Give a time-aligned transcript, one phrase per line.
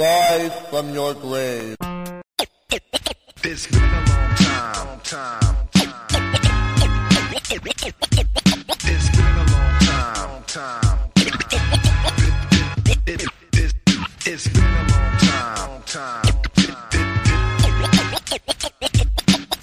[0.00, 1.76] Rise from your grave.
[3.44, 6.30] It's been a long time, time, time.
[8.82, 10.98] It's been a long time, time.
[11.16, 11.26] It,
[13.08, 13.20] it,
[13.52, 13.74] it,
[14.24, 16.24] it's been a long time, time.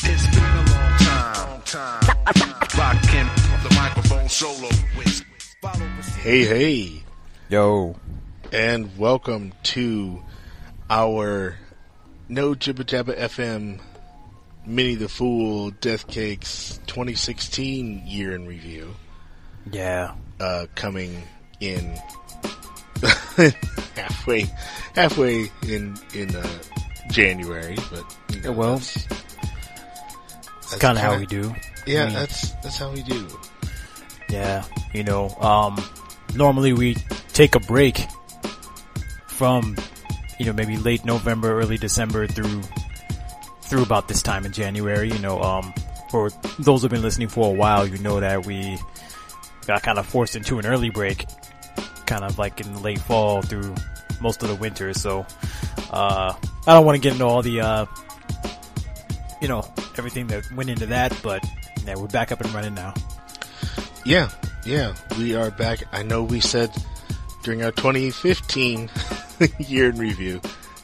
[0.04, 2.06] It's been a long time, time.
[2.78, 3.30] Rockin'
[3.64, 4.70] the microphone solo.
[6.22, 7.04] Hey, hey,
[7.50, 7.96] Yo.
[8.52, 10.22] and welcome to
[10.90, 11.56] our
[12.30, 13.80] No Jibba Jabba FM
[14.66, 18.94] Minnie the Fool Death Cakes 2016 year in review,
[19.72, 20.14] Yeah.
[20.40, 21.24] uh, coming
[21.62, 21.96] in
[23.96, 24.46] halfway,
[24.94, 26.48] halfway in, in, uh,
[27.12, 31.56] January, but, you know, Well, that's, that's kind of how we do.
[31.86, 33.28] Yeah, I mean, that's, that's how we do.
[34.30, 34.66] yeah.
[34.94, 35.82] You know, um,
[36.36, 36.96] normally we
[37.32, 38.06] take a break
[39.28, 39.78] from,
[40.38, 42.62] you know, maybe late November, early December through,
[43.62, 45.12] through about this time in January.
[45.12, 45.74] You know, um,
[46.10, 48.78] for those who've been listening for a while, you know that we
[49.66, 51.26] got kind of forced into an early break,
[52.06, 53.76] kind of like in late fall through
[54.22, 54.94] most of the winter.
[54.94, 55.26] So,
[55.92, 56.34] uh,
[56.68, 57.86] I don't want to get into all the, uh,
[59.42, 59.64] you know,
[59.98, 61.44] everything that went into that, but
[61.86, 62.94] yeah, we're back up and running now.
[64.06, 64.30] Yeah,
[64.66, 65.84] yeah, we are back.
[65.92, 66.72] I know we said
[67.44, 68.90] during our 2015
[69.60, 70.42] year in review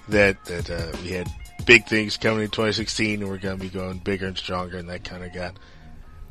[0.10, 1.28] that that uh, we had
[1.66, 4.90] big things coming in 2016, and we're going to be going bigger and stronger, and
[4.90, 5.56] that kind of got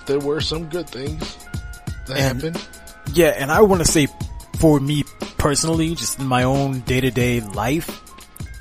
[0.05, 1.37] there were some good things
[2.07, 2.67] that And- happened.
[3.13, 4.07] Yeah, and I want to say
[4.57, 5.03] for me
[5.37, 8.01] personally, just in my own day to day life,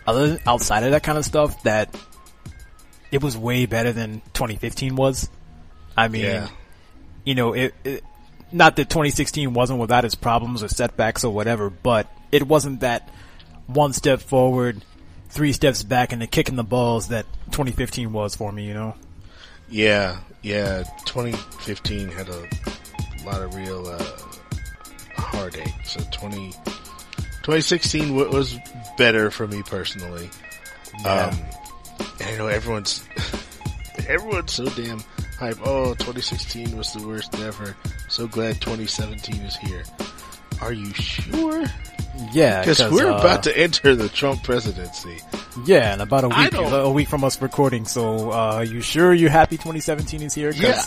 [0.07, 1.97] other outside of that kind of stuff, that
[3.11, 5.31] it was way better than 2015 was.
[5.97, 6.49] I mean, Yeah.
[7.25, 8.05] you know, it, it,
[8.53, 13.09] not that 2016 wasn't without its problems or setbacks or whatever, but it wasn't that
[13.67, 14.85] one step forward,
[15.35, 18.95] three steps back and then kicking the balls that 2015 was for me, you know?
[19.69, 20.85] Yeah, yeah.
[21.07, 22.49] 2015 had a
[23.27, 24.19] lot of real uh,
[25.17, 25.73] heartache.
[25.85, 28.57] So 20, 2016 wa- was
[28.97, 30.31] better for me personally.
[31.03, 31.27] Yeah.
[31.27, 31.39] Um,
[32.21, 33.05] and I know everyone's
[34.09, 35.01] everyone's so damn
[35.39, 35.59] hype.
[35.65, 37.77] Oh, 2016 was the worst ever.
[38.09, 39.83] So glad 2017 is here.
[40.61, 41.65] Are you sure?
[42.33, 45.19] Yeah, Because we're uh, about to enter the Trump presidency.
[45.67, 47.85] Yeah, in about a week, a week from us recording.
[47.87, 50.53] So, uh, you sure you're happy 2017 is here?
[50.53, 50.85] 'Cause Yeah.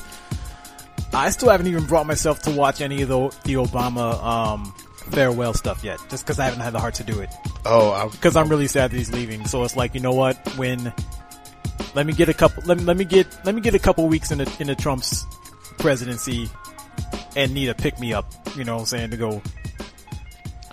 [1.14, 4.74] I still haven't even brought myself to watch any of the, the Obama, um,
[5.12, 7.30] farewell stuff yet, just cause I haven't had the heart to do it.
[7.66, 9.46] Oh, I, Cause I'm really sad that he's leaving.
[9.48, 10.36] So it's like, you know what?
[10.58, 10.94] When,
[11.96, 14.08] let me get a couple, let me, let me get, let me get a couple
[14.08, 15.26] weeks in the, in the Trump's
[15.78, 16.50] presidency
[17.38, 19.42] and need a pick me up, you know what I'm saying, to go,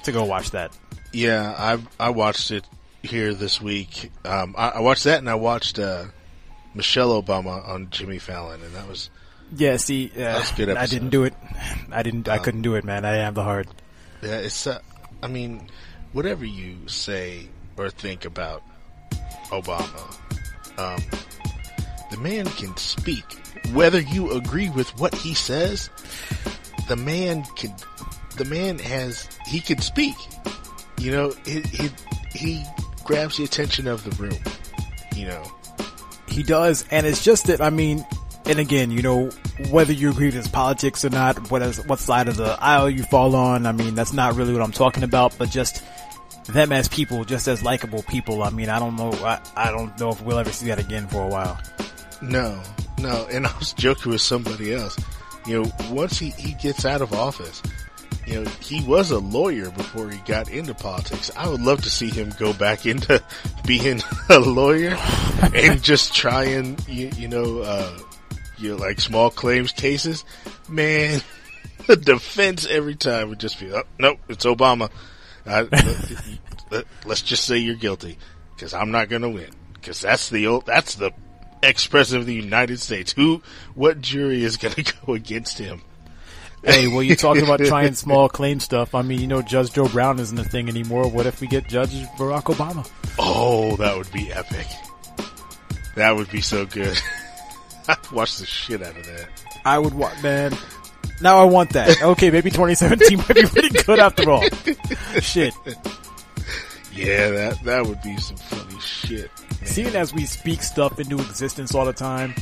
[0.02, 0.76] to go watch that.
[1.12, 2.64] Yeah, I I watched it
[3.02, 4.10] here this week.
[4.24, 6.06] Um, I, I watched that and I watched uh,
[6.74, 9.10] Michelle Obama on Jimmy Fallon, and that was
[9.54, 11.34] Yeah, see, uh, That's a good I didn't do it.
[11.92, 12.28] I didn't.
[12.28, 13.04] I couldn't do it, man.
[13.04, 13.68] I didn't have the heart.
[14.22, 14.38] yeah.
[14.38, 14.80] It's uh,
[15.22, 15.68] I mean,
[16.12, 18.62] whatever you say or think about
[19.50, 20.16] Obama,
[20.78, 21.00] um,
[22.10, 23.24] the man can speak.
[23.72, 25.90] Whether you agree with what he says,
[26.88, 27.74] the man can.
[28.36, 30.16] The man has he can speak.
[30.98, 31.90] You know, he he,
[32.32, 32.64] he
[33.04, 34.38] grabs the attention of the room.
[35.14, 35.42] You know.
[36.28, 38.04] He does, and it's just that I mean,
[38.46, 39.30] and again, you know,
[39.70, 42.90] whether you agree with his politics or not, what is what side of the aisle
[42.90, 45.82] you fall on, I mean, that's not really what I'm talking about, but just
[46.46, 48.42] them as people, just as likable people.
[48.42, 51.06] I mean, I don't know, I, I don't know if we'll ever see that again
[51.06, 51.58] for a while.
[52.20, 52.60] No,
[52.98, 54.96] no, and I was joking with somebody else.
[55.46, 57.62] You know, once he, he gets out of office,
[58.26, 61.30] you know, he was a lawyer before he got into politics.
[61.36, 63.22] I would love to see him go back into
[63.66, 64.00] being
[64.30, 64.96] a lawyer
[65.54, 67.98] and just try and, you, you know, uh,
[68.58, 70.24] you know, like small claims cases.
[70.68, 71.20] Man,
[71.86, 74.90] the defense every time would just be, oh, nope, it's Obama.
[75.46, 75.62] I,
[76.70, 78.16] let, us just say you're guilty
[78.54, 81.12] because I'm not going to win because that's the old, that's the
[81.64, 83.12] ex-president of the United States.
[83.12, 83.42] Who,
[83.74, 85.82] what jury is going to go against him?
[86.62, 88.94] Hey, well, you talking about trying small claim stuff.
[88.94, 91.08] I mean, you know, Judge Joe Brown isn't a thing anymore.
[91.08, 92.88] What if we get Judge Barack Obama?
[93.18, 94.66] Oh, that would be epic.
[95.96, 96.98] That would be so good.
[97.88, 99.28] I'd watch the shit out of that.
[99.64, 100.56] I would want, man.
[101.20, 102.02] Now I want that.
[102.02, 104.42] Okay, maybe 2017 might be pretty good after all.
[105.20, 105.54] Shit.
[106.94, 109.30] Yeah, that that would be some funny shit.
[109.64, 112.34] Seeing as we speak stuff into existence all the time,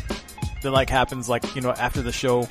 [0.63, 2.49] that like happens like, you know, after the show,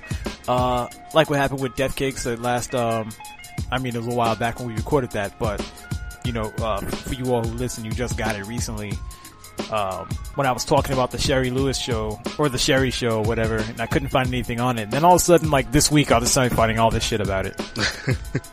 [0.48, 3.10] uh, like what happened with Death Cakes the last, um,
[3.72, 5.62] I mean, it was a while back when we recorded that, but,
[6.26, 8.94] you know, uh, for you all who listen, you just got it recently.
[9.72, 13.58] Um, when I was talking about the Shari Lewis show, or the Sherry show, whatever,
[13.58, 14.84] and I couldn't find anything on it.
[14.84, 17.04] And then all of a sudden, like this week, I just started finding all this
[17.04, 17.62] shit about it.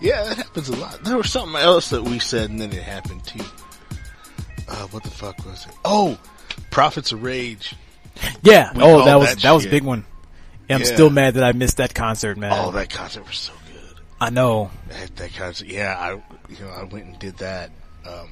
[0.00, 1.02] Yeah, that happens a lot.
[1.02, 3.44] There was something else that we said and then it happened too.
[4.68, 5.72] Uh, what the fuck was it?
[5.84, 6.18] Oh,
[6.70, 7.74] Prophets of Rage.
[8.42, 8.72] Yeah.
[8.74, 10.04] We oh, that was that that, was a big one.
[10.68, 10.94] And I'm Yeah.
[10.94, 12.52] still mad that I missed that concert, man.
[12.52, 13.96] Oh, that concert was so good.
[14.20, 14.70] I know.
[14.88, 16.10] That, that concert, yeah, I,
[16.52, 17.70] you know, I went and did that.
[18.06, 18.28] Um,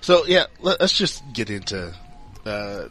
[0.00, 1.94] so yeah, let, us just get into,
[2.46, 2.88] uh,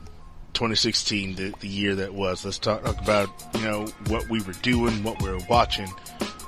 [0.53, 2.43] 2016, the, the year that was.
[2.43, 5.87] Let's talk about, you know, what we were doing, what we were watching.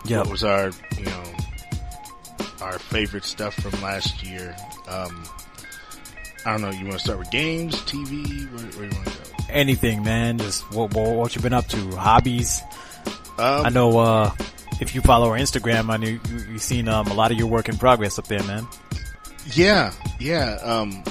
[0.06, 0.20] Yeah.
[0.20, 1.24] What was our, you know,
[2.62, 4.56] our favorite stuff from last year.
[4.88, 5.24] Um,
[6.46, 9.14] I don't know, you want to start with games, TV, where, where you want to
[9.14, 9.44] go?
[9.50, 10.38] Anything, man.
[10.38, 11.96] Just what, what what you been up to?
[11.96, 12.62] Hobbies.
[13.38, 13.98] Um, I know.
[14.00, 14.32] uh
[14.80, 16.20] if you follow our Instagram, I know you,
[16.50, 18.68] you've seen um, a lot of your work in progress up there, man.
[19.54, 20.58] Yeah, yeah.
[20.64, 21.04] Um,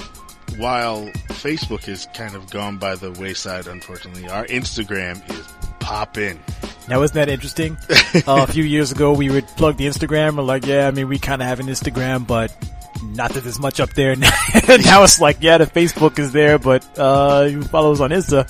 [0.57, 5.47] while Facebook has kind of gone by the wayside, unfortunately, our Instagram is
[5.79, 6.39] popping.
[6.87, 7.77] Now, isn't that interesting?
[8.27, 10.37] uh, a few years ago, we would plug the Instagram.
[10.37, 12.51] We're like, yeah, I mean, we kind of have an Instagram, but
[13.03, 14.15] not that there's much up there.
[14.15, 18.49] now it's like, yeah, the Facebook is there, but uh, you follow us on Insta.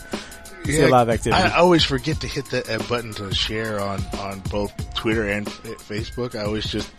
[0.66, 1.42] you See a lot of activity.
[1.42, 5.46] I always forget to hit that uh, button to share on, on both Twitter and
[5.48, 6.36] Facebook.
[6.36, 6.92] I always just,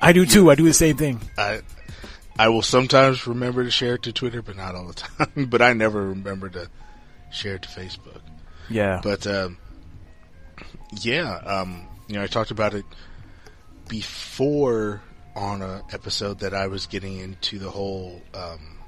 [0.00, 0.50] I do too.
[0.50, 1.20] I do the same thing.
[1.38, 1.60] I,
[2.38, 4.94] I will sometimes remember to share it to Twitter, but not all the
[5.34, 5.46] time.
[5.46, 6.68] but I never remember to
[7.30, 8.20] share it to Facebook.
[8.68, 9.00] Yeah.
[9.02, 9.58] But um,
[11.00, 12.84] yeah, um, you know, I talked about it
[13.88, 15.02] before
[15.36, 18.78] on a episode that I was getting into the whole um,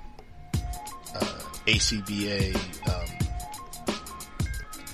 [1.14, 2.56] uh, ACBA
[2.88, 3.28] um,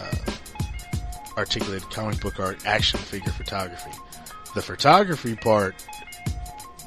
[0.01, 3.93] uh, articulated comic book art action figure photography.
[4.57, 5.75] The photography part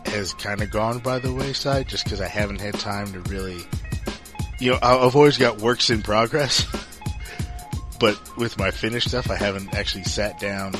[0.05, 3.61] has kind of gone by the wayside just because I haven't had time to really.
[4.59, 6.65] You know, I've always got works in progress.
[7.99, 10.73] but with my finished stuff, I haven't actually sat down.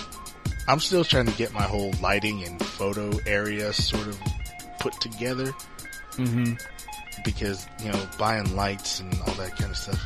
[0.68, 4.20] I'm still trying to get my whole lighting and photo area sort of
[4.80, 5.52] put together
[6.16, 6.54] hmm
[7.24, 10.00] because you know buying lights and all that kind of stuff.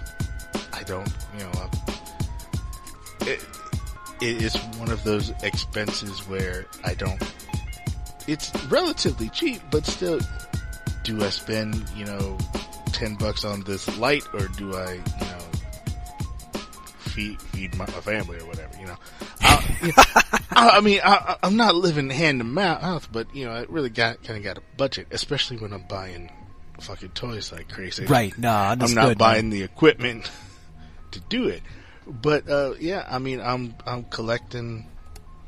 [0.73, 3.45] I don't, you know, I, it,
[4.21, 7.21] it is one of those expenses where I don't.
[8.27, 10.19] It's relatively cheap, but still,
[11.03, 12.37] do I spend you know
[12.87, 16.61] ten bucks on this light or do I you know
[16.99, 18.70] feed feed my, my family or whatever?
[18.81, 18.97] You know,
[19.41, 20.03] I, you know,
[20.49, 23.91] I, I mean, I, I'm not living hand to mouth, but you know, I really
[23.91, 26.31] got kind of got a budget, especially when I'm buying
[26.79, 28.05] fucking toys like crazy.
[28.05, 28.35] Right.
[28.39, 29.17] Nah, I'm not man.
[29.17, 30.31] buying the equipment
[31.11, 31.61] to do it.
[32.07, 34.87] But uh, yeah, I mean, I'm I'm collecting,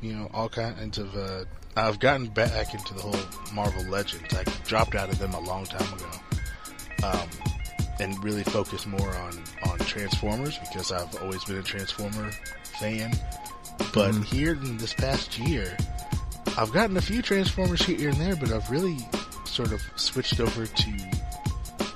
[0.00, 1.16] you know, all kinds of.
[1.16, 1.44] Uh,
[1.76, 4.32] I've gotten back into the whole Marvel Legends.
[4.32, 6.10] I dropped out of them a long time ago,
[7.02, 7.28] um,
[7.98, 12.30] and really focused more on on Transformers because I've always been a Transformer
[12.78, 13.12] fan.
[13.92, 14.22] But Mm-hmm.
[14.22, 15.76] here in this past year,
[16.56, 18.98] I've gotten a few Transformers here and there, but I've really
[19.44, 20.90] sort of switched over to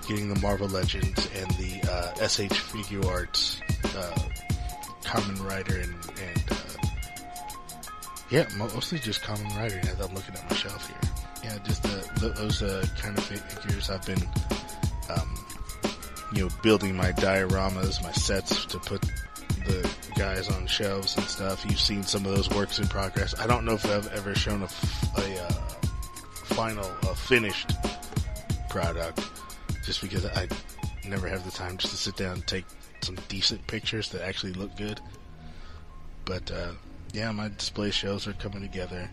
[0.09, 3.61] getting the Marvel Legends and the uh, SH Figuarts
[3.97, 4.29] uh,
[5.03, 6.87] Kamen Rider and, and uh,
[8.31, 9.77] yeah, mostly just Kamen Rider.
[9.85, 11.11] Now that I'm looking at my shelf here,
[11.45, 13.91] yeah, just uh, th- those uh, kind of figures.
[13.91, 14.23] I've been,
[15.11, 15.35] um,
[16.35, 19.05] you know, building my dioramas, my sets to put
[19.69, 21.65] the guys on shelves and stuff.
[21.69, 23.39] You've seen some of those works in progress.
[23.39, 25.53] I don't know if I've ever shown a uh,
[26.45, 27.71] final, a finished
[28.69, 29.21] product,
[29.85, 30.49] just because I
[31.07, 32.65] never have the time just to sit down and take
[33.03, 35.01] some decent pictures that actually look good.
[36.25, 36.73] But uh,
[37.13, 39.11] yeah, my display shows are coming together.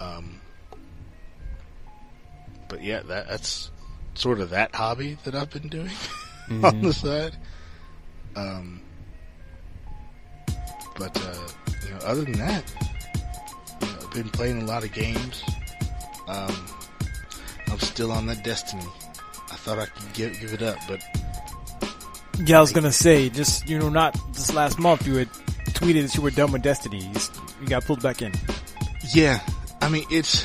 [0.00, 0.40] Um,
[2.68, 3.70] but yeah, that, that's
[4.14, 5.92] sort of that hobby that I've been doing
[6.62, 7.36] on the side.
[8.36, 8.80] Um,
[11.00, 11.34] but uh,
[11.82, 12.62] you know, other than that,
[13.80, 15.42] you know, I've been playing a lot of games.
[16.28, 16.54] Um,
[17.68, 18.84] I'm still on that Destiny.
[19.50, 21.02] I thought I could give give it up, but
[22.44, 25.28] Yeah, I was gonna say, just you know, not this last month you had
[25.72, 26.98] tweeted that you were done with Destiny.
[26.98, 27.20] You,
[27.62, 28.32] you got pulled back in.
[29.14, 29.40] Yeah,
[29.80, 30.44] I mean it's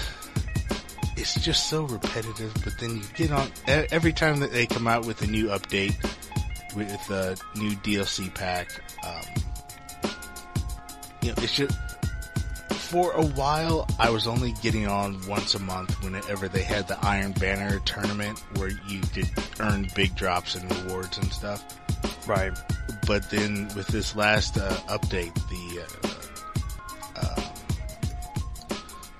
[1.17, 2.53] it's just so repetitive.
[2.63, 5.95] But then you get on every time that they come out with a new update
[6.75, 8.69] with a new DLC pack.
[9.05, 9.44] Um,
[11.25, 11.75] you know, it's just
[12.69, 17.03] for a while I was only getting on once a month whenever they had the
[17.03, 19.27] Iron Banner tournament where you could
[19.59, 21.65] earn big drops and rewards and stuff.
[22.27, 22.55] Right.
[23.07, 27.51] But then with this last uh, update, the uh, uh,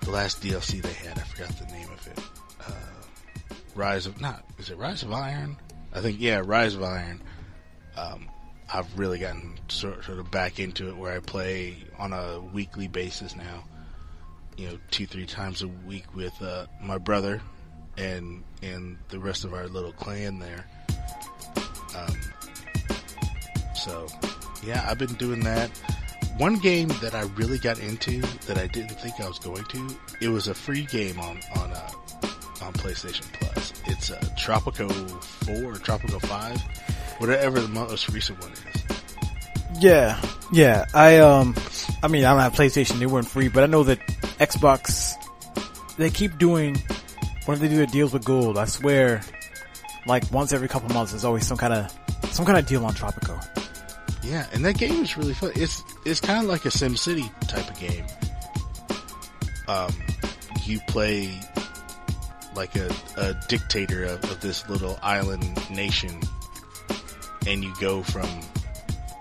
[0.01, 2.19] the last DLC they had, I forgot the name of it.
[2.67, 5.57] Uh, Rise of not is it Rise of Iron?
[5.91, 7.23] I think yeah, Rise of Iron.
[7.97, 8.29] Um,
[8.73, 13.35] I've really gotten sort, of back into it where I play on a weekly basis
[13.35, 13.63] now.
[14.57, 17.41] You know, two three times a week with uh, my brother
[17.97, 20.65] and and the rest of our little clan there.
[21.95, 22.15] Um,
[23.75, 24.07] so,
[24.63, 25.69] yeah, I've been doing that.
[26.37, 29.95] One game that I really got into that I didn't think I was going to.
[30.21, 31.89] It was a free game on on uh,
[32.61, 33.73] on PlayStation Plus.
[33.85, 34.91] It's uh, Tropico
[35.23, 36.61] Four or Five,
[37.17, 38.83] whatever the most recent one is.
[39.79, 40.85] Yeah, yeah.
[40.93, 41.55] I um,
[42.01, 43.99] I mean, I don't have PlayStation; they weren't free, but I know that
[44.39, 45.15] Xbox
[45.97, 46.81] they keep doing
[47.45, 48.57] when they do their deals with gold.
[48.57, 49.21] I swear,
[50.05, 51.91] like once every couple months, there's always some kind of
[52.31, 53.41] some kind of deal on Tropico.
[54.23, 55.51] Yeah, and that game is really fun.
[55.55, 58.05] It's it's kind of like a SimCity type of game.
[59.67, 59.93] Um,
[60.65, 61.39] you play
[62.55, 66.21] like a, a dictator of, of this little island nation,
[67.47, 68.27] and you go from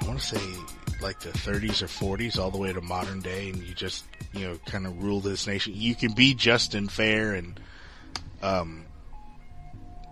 [0.01, 3.51] I want to say like the 30s or 40s all the way to modern day,
[3.51, 5.75] and you just you know kind of rule this nation.
[5.77, 7.61] You can be just and fair, and
[8.43, 8.87] um,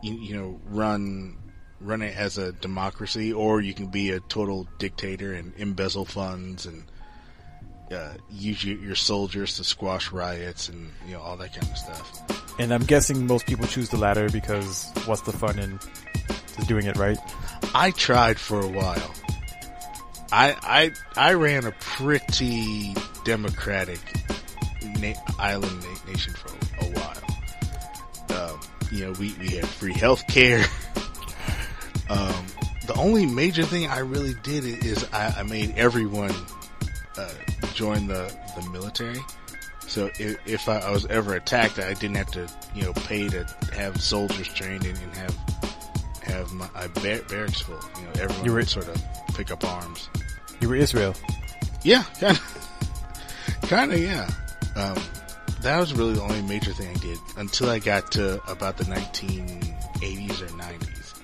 [0.03, 1.37] you, you know run
[1.81, 6.67] run it as a democracy, or you can be a total dictator and embezzle funds
[6.67, 6.85] and
[7.93, 11.79] uh, use your, your soldiers to squash riots and you know all that kind of
[11.79, 12.59] stuff.
[12.59, 15.79] And I'm guessing most people choose the latter because what's the fun in
[16.67, 17.19] doing it right?
[17.75, 19.15] I tried for a while.
[20.31, 22.95] I I I ran a pretty
[23.25, 24.01] democratic
[24.99, 26.49] na- island na- nation for
[26.81, 28.51] a, while.
[28.51, 30.65] Um, you know, we we had free health care.
[32.09, 32.47] um,
[32.87, 36.35] the only major thing I really did is I, I made everyone
[37.17, 37.33] uh,
[37.75, 39.21] join the the military.
[39.87, 43.29] So if, if I, I was ever attacked, I didn't have to you know pay
[43.29, 43.45] to
[43.75, 45.37] have soldiers trained and have
[46.25, 47.81] have my I bar- barracks full.
[47.99, 49.03] You know, everyone You were- sort of
[49.35, 50.09] pick up arms.
[50.61, 51.15] You were Israel.
[51.85, 54.31] Yeah, kind of, kind of, yeah.
[54.77, 54.97] Um,
[55.63, 58.85] that was really the only major thing I did until I got to about the
[58.85, 61.19] 1980s or 90s.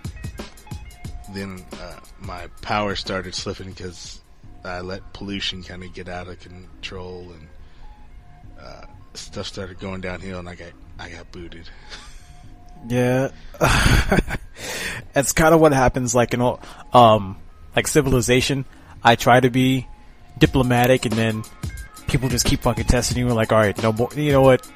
[1.33, 4.21] Then uh, my power started slipping because
[4.65, 7.49] I let pollution kind of get out of control and
[8.61, 11.69] uh, stuff started going downhill, and I got I got booted.
[12.87, 13.31] Yeah.
[15.13, 16.61] That's kind of what happens like in all,
[16.93, 17.37] um,
[17.75, 18.65] like civilization.
[19.03, 19.87] I try to be
[20.39, 21.43] diplomatic and then
[22.07, 24.69] people just keep fucking testing you and like, alright, no more, you know what?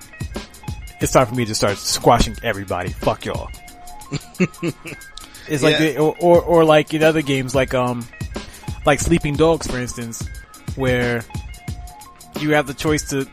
[1.01, 2.91] It's time for me to start squashing everybody.
[2.91, 3.49] Fuck y'all.
[5.49, 5.93] it's like, Yeah.
[5.93, 8.07] the, or, or, or like in other games like, um,
[8.87, 10.27] like Sleeping Dogs, for instance,
[10.77, 11.23] where
[12.41, 13.27] you have the choice to,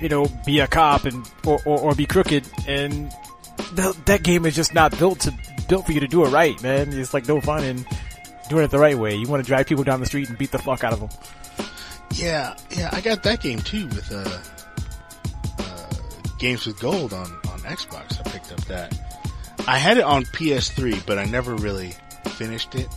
[0.00, 3.10] you know, be a cop and, or, or, or be crooked and
[3.76, 5.32] th- that game is just not built to
[5.68, 6.92] built for you to do it right, man.
[6.92, 7.84] It's like no fun in
[8.48, 9.14] doing it the right way.
[9.14, 11.08] You want to drive people down the street and beat the fuck out of them.
[12.14, 14.38] Yeah, yeah, I got that game too with uh,
[15.58, 15.90] uh,
[16.38, 18.20] Games with Gold on on Xbox.
[18.20, 18.98] I picked up that.
[19.66, 21.94] I had it on PS3, but I never really
[22.32, 22.88] finished it.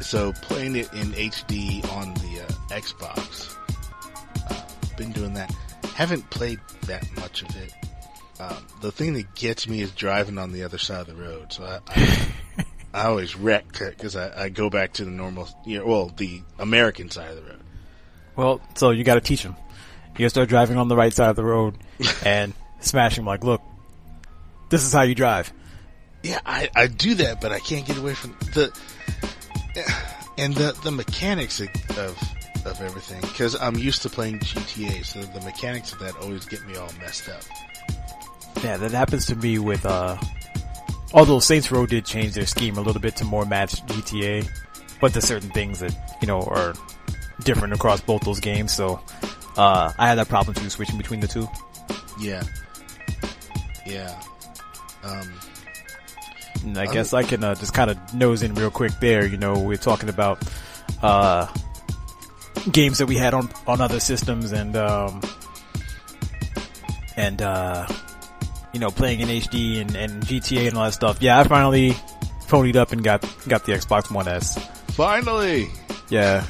[0.00, 3.54] So playing it in HD on the uh, Xbox,
[4.50, 5.54] uh, been doing that.
[5.94, 7.72] Haven't played that much of it.
[8.40, 11.52] Um, the thing that gets me is driving on the other side of the road.
[11.52, 12.28] So I, I,
[12.94, 16.40] I always wreck because I, I go back to the normal, you know, well, the
[16.58, 17.60] American side of the road.
[18.36, 19.56] Well, so you got to teach them.
[20.12, 21.76] You got to start driving on the right side of the road
[22.24, 23.26] and smash them.
[23.26, 23.60] Like, look,
[24.70, 25.52] this is how you drive.
[26.22, 28.72] Yeah, I, I do that, but I can't get away from the
[30.36, 32.18] and the the mechanics of, of
[32.66, 36.66] of everything because I'm used to playing GTA, so the mechanics of that always get
[36.66, 37.42] me all messed up.
[38.62, 40.16] Yeah, that happens to me with, uh,
[41.12, 44.46] although Saints Row did change their scheme a little bit to more match GTA,
[45.00, 46.74] but there's certain things that, you know, are
[47.44, 49.00] different across both those games, so,
[49.56, 51.48] uh, I had that problem too, switching between the two.
[52.20, 52.42] Yeah,
[53.86, 54.14] yeah.
[55.02, 55.32] Um,
[56.62, 59.38] And I guess I can, uh, just kind of nose in real quick there, you
[59.38, 60.42] know, we're talking about,
[61.02, 61.46] uh,
[62.70, 65.22] games that we had on, on other systems and, um,
[67.16, 67.86] and, uh,
[68.72, 71.18] you know, playing in HD and, and GTA and all that stuff.
[71.20, 71.92] Yeah, I finally
[72.48, 74.58] ponied up and got, got the Xbox One S.
[74.90, 75.68] finally,
[76.08, 76.46] Yeah.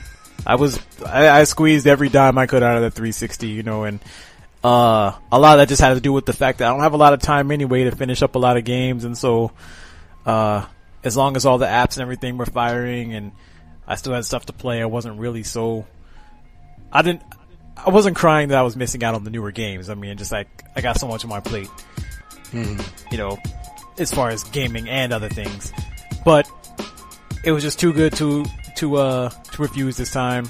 [0.47, 3.85] I was, I, I squeezed every dime I could out of the 360, you know,
[3.85, 4.01] and,
[4.65, 6.81] uh, a lot of that just had to do with the fact that I don't
[6.81, 9.53] have a lot of time anyway to finish up a lot of games, and so,
[10.25, 10.65] uh,
[11.05, 13.33] as long as all the apps and everything were firing and
[13.87, 15.87] I still had stuff to play, I wasn't really so,
[16.93, 17.23] I didn't,
[17.77, 19.91] I wasn't crying that I was missing out on the newer games.
[19.91, 21.69] I mean, just like, I got so much on my plate,
[22.53, 23.39] you know,
[23.99, 25.73] as far as gaming and other things,
[26.25, 26.49] but
[27.45, 28.45] it was just too good to
[28.77, 30.47] to uh to refuse this time.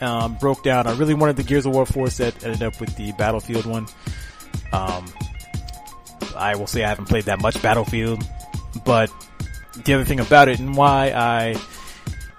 [0.00, 0.86] Um, broke down.
[0.86, 2.44] I really wanted the Gears of War 4 set.
[2.44, 3.86] Ended up with the Battlefield one.
[4.70, 5.06] Um,
[6.36, 8.22] I will say I haven't played that much Battlefield,
[8.84, 9.10] but
[9.84, 11.56] the other thing about it and why I,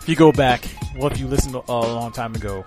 [0.01, 0.63] if you go back,
[0.95, 2.63] well, if you listened a long time ago,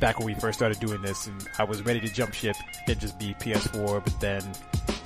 [0.00, 2.56] back when we first started doing this, and I was ready to jump ship
[2.86, 4.42] and just be PS4, but then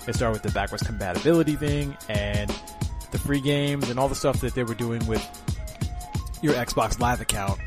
[0.09, 2.51] it started with the backwards compatibility thing and
[3.11, 5.23] the free games and all the stuff that they were doing with
[6.43, 7.59] your Xbox Live account.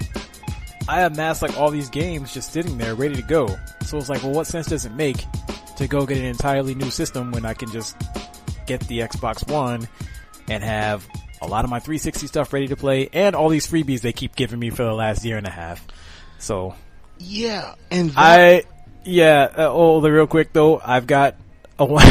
[0.87, 3.47] I amassed like all these games just sitting there ready to go.
[3.85, 5.25] So it's like, well, what sense does it make
[5.77, 7.95] to go get an entirely new system when I can just
[8.65, 9.87] get the Xbox One
[10.49, 11.07] and have
[11.41, 14.35] a lot of my 360 stuff ready to play and all these freebies they keep
[14.35, 15.85] giving me for the last year and a half.
[16.39, 16.75] So
[17.17, 18.63] yeah, and that, I,
[19.05, 21.35] yeah, uh, oh, the real quick though, I've got
[21.80, 22.06] a one,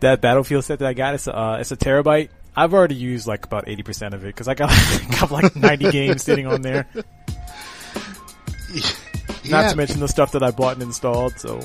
[0.00, 2.30] that Battlefield set that I got, it's, uh, it's a terabyte.
[2.56, 4.70] I've already used like about 80% of it because I got,
[5.20, 6.86] got like 90 games sitting on there.
[8.72, 8.90] yeah,
[9.50, 11.60] Not to mention the stuff that I bought and installed, so.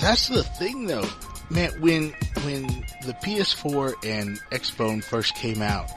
[0.00, 1.08] that's the thing though,
[1.50, 1.70] man.
[1.80, 2.66] When when
[3.06, 5.88] the PS4 and Xbone first came out,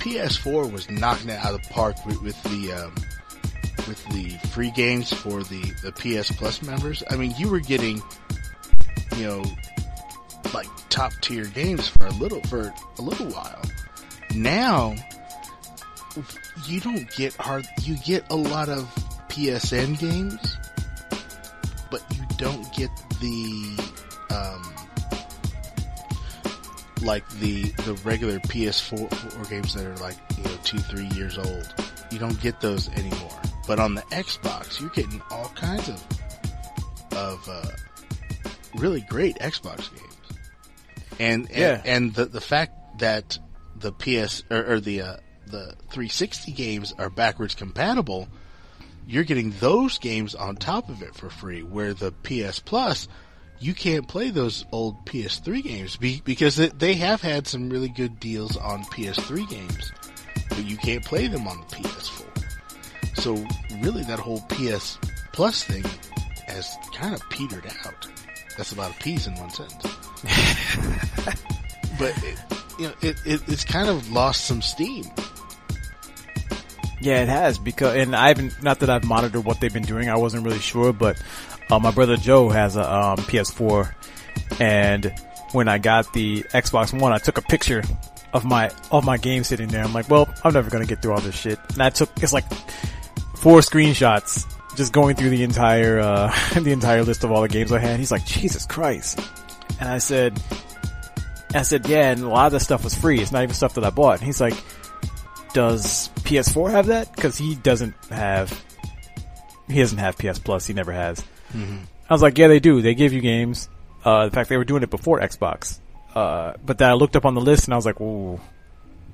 [0.00, 2.94] PS4 was knocking it out of the park with, with the um,
[3.86, 7.02] with the free games for the the PS Plus members.
[7.10, 8.02] I mean, you were getting,
[9.16, 9.44] you know,
[10.54, 13.62] like top tier games for a little for a little while.
[14.34, 14.94] Now,
[16.66, 17.66] you don't get hard.
[17.82, 18.84] You get a lot of
[19.28, 20.56] PSN games,
[21.90, 23.90] but you don't get the
[24.30, 24.74] um,
[27.02, 31.38] like the the regular PS4 four games that are like you know two three years
[31.38, 31.74] old.
[32.10, 33.40] You don't get those anymore.
[33.66, 36.04] But on the Xbox, you're getting all kinds of
[37.12, 37.66] of uh,
[38.74, 40.14] really great Xbox games.
[41.18, 41.82] And and, Yeah.
[41.84, 43.38] and the the fact that
[43.76, 48.28] the PS or, or the uh, the 360 games are backwards compatible,
[49.06, 51.62] you're getting those games on top of it for free.
[51.62, 53.08] Where the PS Plus,
[53.58, 57.88] you can't play those old PS3 games be, because it, they have had some really
[57.88, 59.92] good deals on PS3 games,
[60.50, 63.16] but you can't play them on the PS4.
[63.16, 63.34] So
[63.82, 64.98] really, that whole PS
[65.32, 65.84] Plus thing
[66.46, 68.06] has kind of petered out.
[68.60, 69.82] That's a lot of P's in one sentence.
[71.98, 72.38] but it,
[72.78, 75.06] you know, it, it it's kind of lost some steam.
[77.00, 80.10] Yeah, it has because, and I haven't, not that I've monitored what they've been doing,
[80.10, 81.16] I wasn't really sure, but,
[81.70, 83.94] uh, my brother Joe has a, um, PS4
[84.60, 85.10] and
[85.52, 87.82] when I got the Xbox One, I took a picture
[88.34, 89.82] of my, of my game sitting there.
[89.82, 91.58] I'm like, well, I'm never gonna get through all this shit.
[91.72, 92.44] And I took, it's like
[93.36, 94.44] four screenshots
[94.76, 97.98] just going through the entire, uh, the entire list of all the games I had.
[97.98, 99.20] He's like, Jesus Christ.
[99.78, 100.40] And I said,
[101.54, 103.20] I said, yeah, and a lot of the stuff was free.
[103.20, 104.18] It's not even stuff that I bought.
[104.18, 104.54] And he's like,
[105.52, 107.14] does PS4 have that?
[107.14, 108.64] Because he doesn't have.
[109.68, 110.66] He doesn't have PS Plus.
[110.66, 111.22] He never has.
[112.08, 112.82] I was like, yeah, they do.
[112.82, 113.68] They give you games.
[114.04, 115.78] Uh, in fact, they were doing it before Xbox.
[116.14, 118.40] Uh, but then I looked up on the list and I was like, ooh,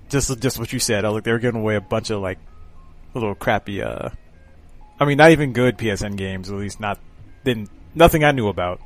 [0.08, 1.04] just just what you said.
[1.04, 2.38] I was like, they were giving away a bunch of like
[3.12, 3.82] little crappy.
[3.82, 4.10] Uh,
[4.98, 6.50] I mean, not even good PSN games.
[6.50, 6.98] At least not.
[7.44, 8.80] Didn't nothing I knew about.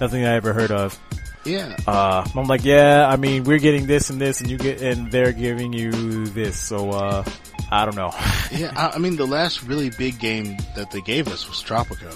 [0.00, 0.98] Nothing I ever heard of.
[1.44, 4.82] Yeah, Uh, I'm like, yeah, I mean, we're getting this and this, and you get,
[4.82, 6.58] and they're giving you this.
[6.58, 7.24] So, uh,
[7.70, 8.10] I don't know.
[8.52, 8.72] yeah.
[8.76, 12.12] I, I mean, the last really big game that they gave us was Tropico,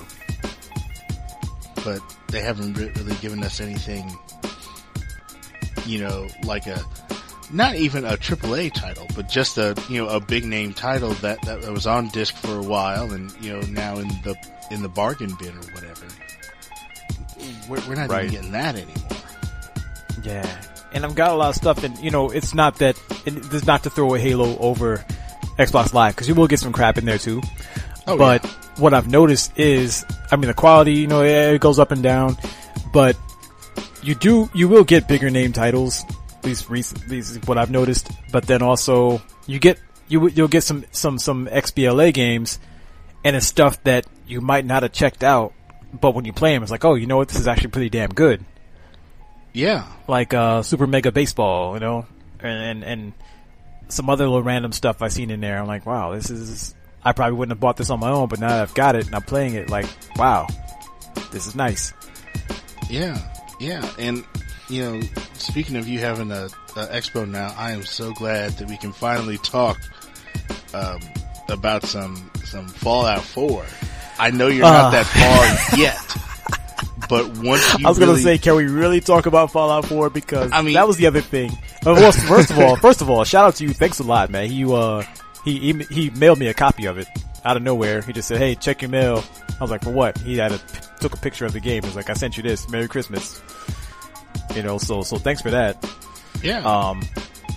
[1.85, 4.11] but they haven't re- really given us anything.
[5.87, 6.83] You know, like a
[7.53, 11.41] not even a AAA title, but just a you know a big name title that,
[11.43, 14.37] that was on disc for a while, and you know now in the
[14.71, 16.07] in the bargain bin or whatever.
[17.69, 18.25] We're, we're not Right.
[18.25, 18.95] even getting that anymore.
[20.23, 20.61] Yeah,
[20.93, 23.65] and I've got a lot of stuff, and you know, it's not that it, this
[23.67, 25.05] not to throw a Halo over
[25.59, 27.41] Xbox Live because you will get some crap in there too.
[28.07, 28.51] Oh, but yeah.
[28.79, 32.37] what I've noticed is, I mean, the quality, you know, it goes up and down,
[32.93, 33.17] but
[34.03, 36.05] you do, you will get bigger name titles.
[36.41, 38.11] At least recent, least is what I've noticed.
[38.33, 42.59] But then also, you get you you'll get some some some XBLA games,
[43.25, 45.53] and it's stuff that you might not have checked out,
[45.93, 47.91] but when you play them, it's like, oh, you know what, this is actually pretty
[47.91, 48.43] damn good
[49.53, 52.07] Yeah, like uh, Super Mega Baseball, you know,
[52.41, 53.13] and, and and
[53.89, 55.59] some other little random stuff I've seen in there.
[55.61, 56.75] I'm like, wow, this is.
[57.05, 59.07] I probably wouldn't have bought this on my own, but now that I've got it
[59.07, 60.47] and I'm playing it, like, wow,
[61.33, 61.93] this is nice.
[62.89, 63.19] yeah,
[63.59, 63.87] yeah.
[63.99, 64.25] And
[64.71, 65.01] you know,
[65.35, 66.45] speaking of you having a,
[66.77, 69.79] a expo now, I am so glad that we can finally talk
[70.75, 71.01] um,
[71.49, 73.65] about some some Fallout Four.
[74.19, 74.83] I know you're Ah.
[74.83, 79.01] not that far yet, but once you I was really, gonna say, can we really
[79.01, 80.11] talk about Fallout 4?
[80.11, 81.51] Because I mean- that was the other thing.
[81.87, 83.73] Uh, well, first of all, first of all, shout out to you.
[83.73, 84.49] Thanks a lot, man.
[84.51, 85.03] He uh,
[85.45, 87.09] he he, he mailed me a copy of it
[87.45, 88.03] out of nowhere.
[88.03, 89.25] He just said, "Hey, check your mail."
[89.59, 90.61] I was like, "For what?" He had a
[91.01, 91.83] took a picture of the game.
[91.83, 92.69] He was like, "I sent you this.
[92.69, 93.41] Merry Christmas."
[94.55, 95.85] You know, so so thanks for that.
[96.43, 97.03] yeah, Um,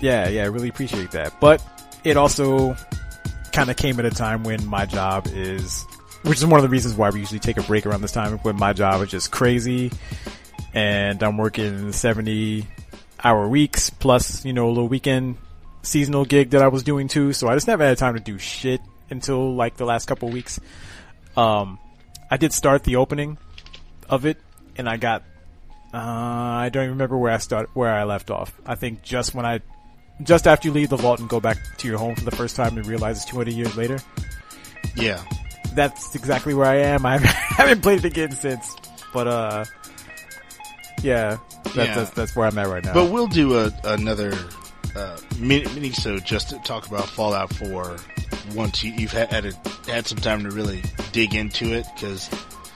[0.01, 1.39] yeah, yeah, I really appreciate that.
[1.39, 1.63] But
[2.03, 2.75] it also
[3.51, 5.85] kind of came at a time when my job is,
[6.23, 8.37] which is one of the reasons why we usually take a break around this time
[8.39, 9.91] when my job is just crazy
[10.73, 12.67] and I'm working 70
[13.23, 15.37] hour weeks plus, you know, a little weekend
[15.83, 17.31] seasonal gig that I was doing too.
[17.33, 20.59] So I just never had time to do shit until like the last couple weeks.
[21.37, 21.79] Um,
[22.29, 23.37] I did start the opening
[24.09, 24.37] of it
[24.75, 25.23] and I got
[25.93, 28.53] uh, I don't even remember where I start where I left off.
[28.65, 29.61] I think just when I,
[30.23, 32.55] just after you leave the vault and go back to your home for the first
[32.55, 33.99] time and realize it's 200 years later.
[34.95, 35.23] yeah.
[35.75, 37.05] That's exactly where I am.
[37.05, 38.75] I haven't played it again since,
[39.11, 39.65] but uh,
[41.01, 41.95] yeah, that's Yeah.
[41.95, 42.93] That's, that's where I'm at right now.
[42.93, 44.33] But we'll do a, another
[44.95, 47.97] uh, mini, mini so just to talk about Fallout 4
[48.55, 49.53] once you, you've had had, a,
[49.91, 52.29] had some time to really dig into it because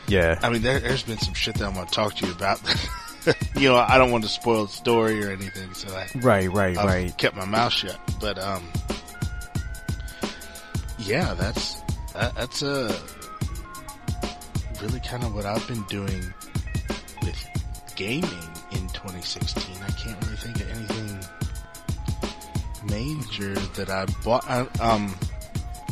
[0.07, 2.31] yeah, I mean there, there's been some shit that I want to talk to you
[2.31, 2.61] about.
[3.55, 6.77] you know, I don't want to spoil the story or anything, so I, right, right,
[6.77, 7.17] I've right.
[7.17, 7.99] kept my mouth shut.
[8.19, 8.63] But um,
[10.99, 11.81] yeah, that's
[12.13, 12.97] that, that's uh
[14.81, 16.33] really kind of what I've been doing
[17.21, 17.47] with
[17.95, 18.29] gaming
[18.71, 19.75] in 2016.
[19.83, 21.19] I can't really think of anything
[22.89, 24.47] major that I bought.
[24.47, 25.13] I, um,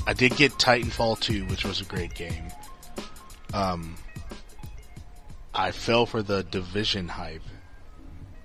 [0.07, 2.43] I did get Titanfall 2, which was a great game.
[3.53, 3.95] Um,
[5.55, 7.41] I fell for the Division hype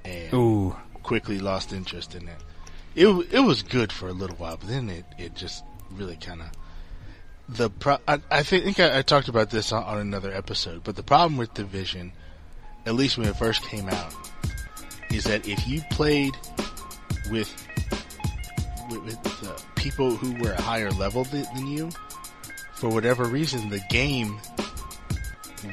[0.05, 2.39] and Ooh, quickly lost interest in it.
[2.95, 6.43] It it was good for a little while, but then it, it just really kind
[6.43, 6.49] of
[7.49, 10.97] the pro- I, I think I, I talked about this on, on another episode, but
[10.97, 12.13] the problem with Division,
[12.87, 14.15] at least when it first came out,
[15.11, 16.35] is that if you played
[17.31, 17.53] with
[18.89, 21.91] with, with uh, people who were a higher level th- than you,
[22.75, 24.39] for whatever reason, the game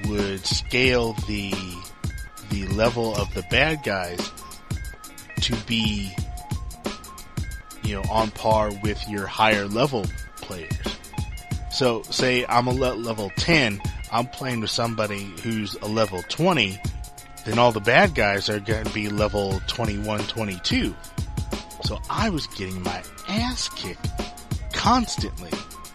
[0.08, 1.54] would scale the
[2.50, 4.32] the level of the bad guys
[5.42, 6.12] to be
[7.84, 10.06] you know on par with your higher level
[10.38, 10.72] players.
[11.72, 16.80] So say I'm a level 10, I'm playing with somebody who's a level 20,
[17.46, 20.96] then all the bad guys are going to be level 21, 22.
[21.84, 24.10] So I was getting my ass kicked
[24.74, 25.52] constantly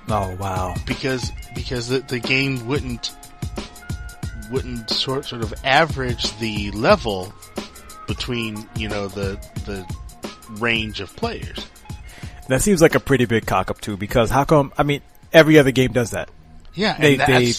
[0.08, 0.74] oh wow.
[0.86, 3.12] because because the, the game wouldn't
[4.52, 7.32] wouldn't sort sort of average the level
[8.06, 9.86] between you know the the
[10.60, 11.66] range of players.
[12.48, 13.96] That seems like a pretty big cock up too.
[13.96, 14.72] Because how come?
[14.76, 15.00] I mean,
[15.32, 16.28] every other game does that.
[16.74, 17.52] Yeah, They- they-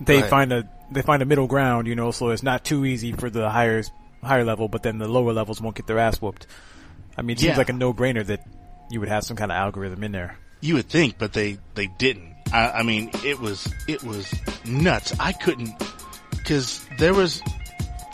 [0.00, 0.30] they Right.
[0.30, 3.28] find a they find a middle ground, you know, so it's not too easy for
[3.28, 3.82] the higher
[4.22, 6.46] higher level, but then the lower levels won't get their ass whooped.
[7.18, 7.58] I mean, it seems Yeah.
[7.58, 8.46] like a no brainer that
[8.90, 10.36] you would have some kind of algorithm in there.
[10.60, 12.34] you would think, but they they didn't.
[12.52, 14.32] I, I mean, it was it was
[14.64, 15.14] nuts.
[15.18, 15.74] I couldn't
[16.30, 17.42] because there was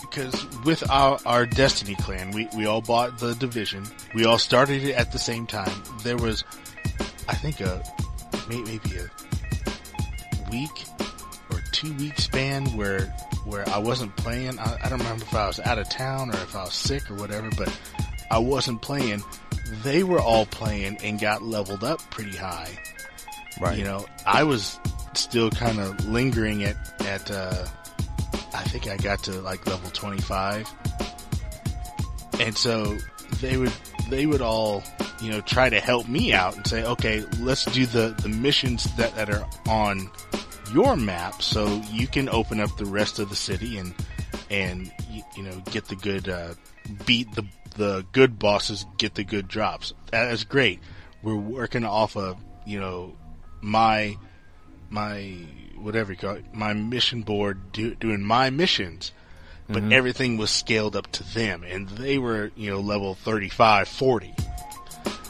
[0.01, 3.85] because with our our Destiny clan, we we all bought the division.
[4.15, 5.83] We all started it at the same time.
[6.03, 6.45] There was,
[7.29, 7.83] I think a
[8.49, 10.71] may- maybe a week
[11.51, 13.07] or two week span where
[13.45, 14.59] where I wasn't playing.
[14.59, 17.11] I, I don't remember if I was out of town or if I was sick
[17.11, 17.75] or whatever, but
[18.31, 19.23] I wasn't playing.
[19.83, 22.79] They were all playing and got leveled up pretty high.
[23.61, 23.79] Right.
[23.79, 24.79] You know, I was
[25.15, 27.31] still kind of lingering at at.
[27.31, 27.67] Uh,
[28.55, 30.69] I think I got to like level twenty five,
[32.41, 32.97] and so
[33.41, 33.73] they would
[34.09, 34.83] they would all
[35.21, 38.85] you know try to help me out and say, okay, let's do the the missions
[38.97, 40.11] that that are on
[40.73, 43.95] your map, so you can open up the rest of the city and
[44.51, 46.55] and you, you know get the good uh,
[47.07, 47.45] beat the
[47.77, 49.95] the good bosses, get the good drops.
[50.11, 50.81] That is great.
[51.23, 52.37] We're working off of
[52.67, 53.17] you know
[53.63, 54.19] my
[54.91, 55.39] my
[55.81, 59.13] whatever you call it, my mission board do, doing my missions
[59.69, 59.93] but mm-hmm.
[59.93, 64.35] everything was scaled up to them and they were, you know, level 35, 40.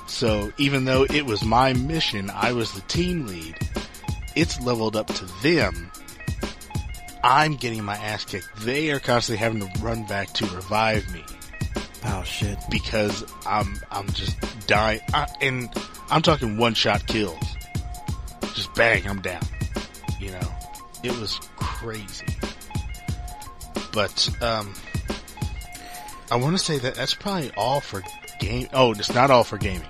[0.09, 3.57] So even though it was my mission, I was the team lead,
[4.35, 5.91] it's leveled up to them.
[7.23, 8.49] I'm getting my ass kicked.
[8.61, 11.25] They are constantly having to run back to revive me
[12.05, 12.59] Oh shit.
[12.69, 15.01] because I'm, I'm just dying.
[15.15, 15.69] I, and
[16.11, 17.57] I'm talking one shot kills.
[18.55, 19.43] Just bang, I'm down.
[20.21, 20.55] You know,
[21.03, 22.27] it was crazy.
[23.93, 24.73] But, um,
[26.31, 28.03] I want to say that that's probably all for
[28.39, 28.69] game.
[28.73, 29.89] Oh, it's not all for gaming.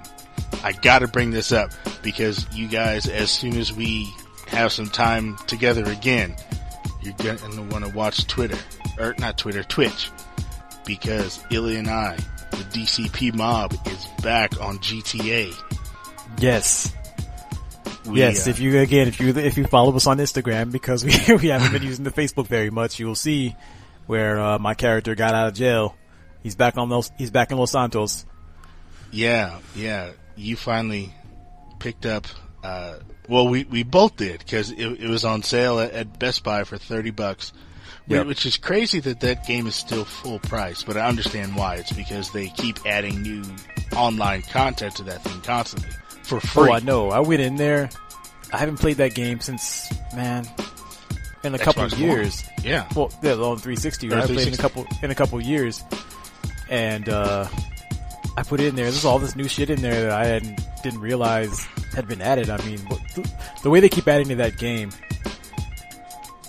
[0.65, 1.71] I gotta bring this up
[2.03, 4.13] because you guys, as soon as we
[4.49, 6.37] have some time together again,
[7.01, 8.59] you're gonna want to watch Twitter,
[8.99, 10.11] or not Twitter, Twitch,
[10.85, 12.17] because Illy and I,
[12.51, 15.53] the DCP mob, is back on GTA.
[16.39, 16.93] Yes.
[18.07, 21.05] We, yes, uh, if you again, if you if you follow us on Instagram, because
[21.29, 23.55] we we haven't been using the Facebook very much, you will see
[24.07, 25.97] where uh, my character got out of jail.
[26.43, 28.27] He's back on Los, he's back in Los Santos.
[29.13, 30.11] Yeah, yeah.
[30.35, 31.15] You finally
[31.79, 32.27] picked up.
[32.65, 32.97] Uh,
[33.29, 36.65] well, we we both did because it, it was on sale at, at Best Buy
[36.65, 37.53] for thirty bucks,
[38.09, 38.27] Yep.
[38.27, 40.83] which is crazy that that game is still full price.
[40.83, 41.77] But I understand why.
[41.77, 43.45] It's because they keep adding new
[43.97, 45.91] online content to that thing constantly
[46.41, 46.71] for free.
[46.71, 47.11] Oh, I know.
[47.11, 47.91] I went in there.
[48.53, 50.47] I haven't played that game since man,
[51.43, 52.09] in a couple Xbox of One.
[52.09, 52.45] years.
[52.63, 54.09] Yeah, Well, yeah, on 360.
[54.09, 54.23] Right?
[54.23, 54.63] I played in a 360.
[54.63, 55.83] couple in a couple of years,
[56.71, 57.47] and uh,
[58.37, 58.85] I put it in there.
[58.91, 62.51] There's all this new shit in there that I hadn't, didn't realize had been added.
[62.51, 62.79] I mean,
[63.63, 64.91] the way they keep adding to that game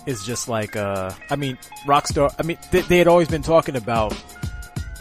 [0.06, 2.34] is just like, uh, I mean, Rockstar.
[2.38, 4.14] I mean, they, they had always been talking about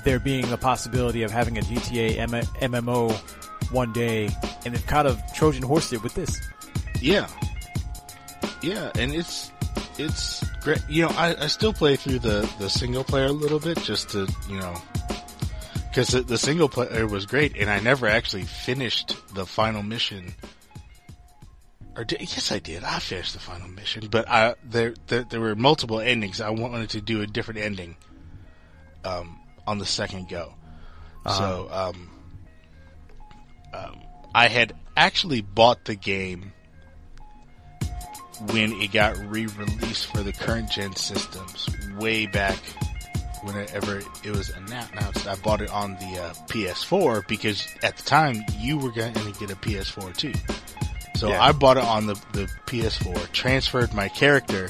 [0.05, 2.31] there being a possibility of having a GTA M-
[2.71, 3.11] MMO
[3.73, 4.29] one day,
[4.65, 6.39] and they've kind of Trojan horsed it with this.
[7.01, 7.27] yeah,
[8.61, 8.91] yeah.
[8.95, 9.51] And it's
[9.97, 10.81] it's great.
[10.87, 14.09] You know, I, I still play through the the single player a little bit just
[14.11, 14.73] to you know
[15.89, 20.33] because the, the single player was great, and I never actually finished the final mission.
[21.95, 22.83] Or did, yes, I did.
[22.83, 26.41] I finished the final mission, but I there, there there were multiple endings.
[26.41, 27.95] I wanted to do a different ending,
[29.03, 30.55] um, on the second go.
[31.25, 32.09] So, um,
[33.73, 33.99] um,
[34.35, 36.53] I had actually bought the game
[38.51, 42.57] when it got re-released for the current gen systems way back
[43.43, 45.27] whenever it was announced.
[45.27, 49.31] I bought it on the uh, PS4 because at the time you were going to
[49.39, 50.33] get a PS4 too.
[51.15, 51.41] So Yeah.
[51.41, 54.69] I bought it on the, the PS4, transferred my character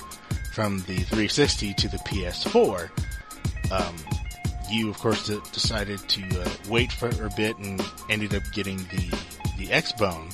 [0.53, 2.89] from the 360 to the PS4.
[3.71, 3.95] Um,
[4.73, 8.77] you, of course, d- decided to uh, wait for a bit and ended up getting
[8.77, 9.17] the
[9.57, 10.29] the X-Bone.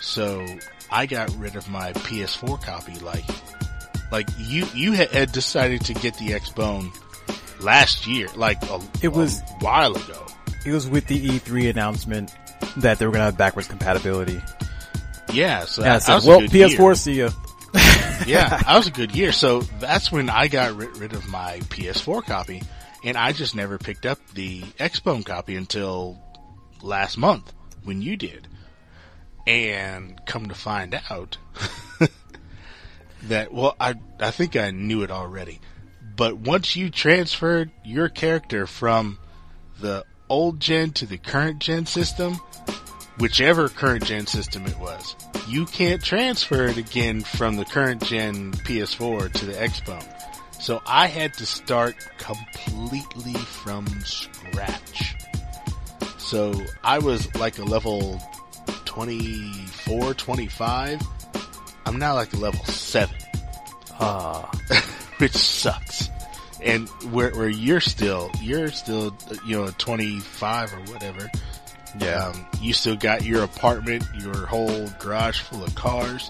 [0.00, 0.44] So
[0.90, 2.98] I got rid of my PS4 copy.
[3.00, 3.24] Like,
[4.12, 6.92] like you you had, decided to get the X-Bone
[7.60, 10.26] last year, like a, It was- a while ago.
[10.64, 12.34] It was with the E3 announcement
[12.78, 14.42] that they were going to have backwards compatibility.
[15.32, 16.94] Yeah, so And I that, said, was a well, good PS4, year.
[16.96, 17.28] see ya.
[18.26, 19.30] yeah, that was a good year.
[19.32, 22.62] So that's when I got rid, rid of my PS4 copy,
[23.06, 26.20] and I just never picked up the Xbone copy until
[26.82, 28.48] last month when you did.
[29.46, 31.38] And come to find out
[33.22, 35.60] that well, I I think I knew it already,
[36.16, 39.18] but once you transferred your character from
[39.80, 42.40] the old gen to the current gen system,
[43.18, 45.14] whichever current gen system it was,
[45.46, 50.15] you can't transfer it again from the current gen PS4 to the Xbone.
[50.66, 55.14] So I had to start completely from scratch.
[56.18, 58.20] So I was like a level
[58.84, 61.00] 24, 25.
[61.86, 63.14] I'm now like a level 7
[64.00, 64.50] Ah,
[65.18, 66.08] which sucks.
[66.60, 71.30] And where where you're still you're still you know 25 or whatever.
[72.00, 72.26] Yeah.
[72.26, 76.28] Um, you still got your apartment, your whole garage full of cars.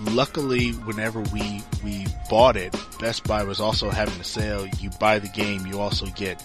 [0.00, 4.66] Luckily, whenever we we bought it, Best Buy was also having a sale.
[4.78, 6.42] You buy the game, you also get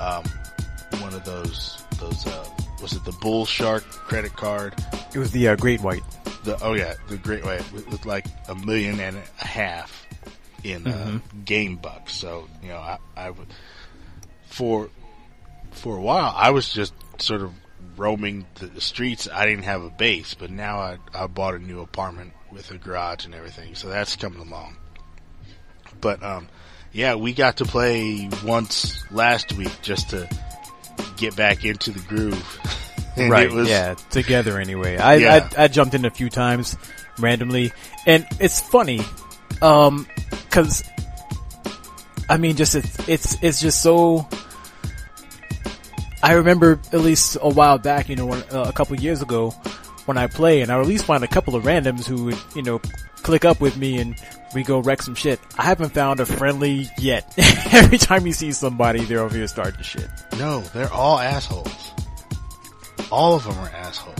[0.00, 0.24] um,
[1.00, 2.46] one of those those uh,
[2.82, 4.74] was it the Bull Shark credit card?
[5.14, 6.02] it was the uh, Great White.
[6.44, 10.06] The oh yeah, the Great white with, with like a million and a half
[10.62, 12.12] in uh, game bucks.
[12.12, 13.48] So you know, I, I would
[14.46, 14.90] for
[15.70, 17.52] for a while, I was just sort of
[17.96, 19.28] roaming the streets.
[19.32, 22.78] I didn't have a base, but now I, I bought a new apartment with a
[22.78, 24.76] garage and everything, so that's coming along.
[26.00, 26.48] But um,
[26.92, 30.28] yeah, we got to play once last week just to
[31.16, 32.60] get back into the groove.
[33.16, 33.48] And right.
[33.48, 34.96] was- yeah, together anyway.
[34.96, 35.48] I, Yeah.
[35.56, 36.76] I I jumped in a few times
[37.16, 37.70] randomly,
[38.06, 39.02] and it's funny,
[39.62, 40.82] um, because
[42.28, 44.28] I mean, just it's it's it's just so.
[46.24, 49.54] I remember at least a while back, you know, when, uh, a couple years ago,
[50.06, 52.38] when I play, and I would at least find a couple of randoms who would,
[52.54, 52.78] you know,
[53.16, 54.14] click up with me and
[54.54, 55.40] we go wreck some shit.
[55.58, 57.32] I haven't found a friendly yet.
[57.72, 60.08] Every time you see somebody, they're over here starting shit.
[60.38, 61.90] No, they're all assholes.
[63.10, 64.18] All of them are assholes.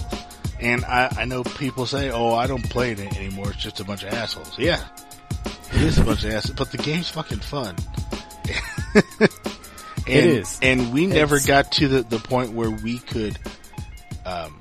[0.60, 3.50] And I, I know people say, oh, I don't play it anymore.
[3.50, 4.58] It's just a bunch of assholes.
[4.58, 4.82] Yeah.
[5.72, 6.56] It is a bunch of assholes.
[6.56, 7.76] But the game's fucking fun.
[8.94, 9.30] and,
[10.06, 10.58] It is.
[10.62, 13.38] And we never It's- got to the, the point where we could,
[14.24, 14.60] um,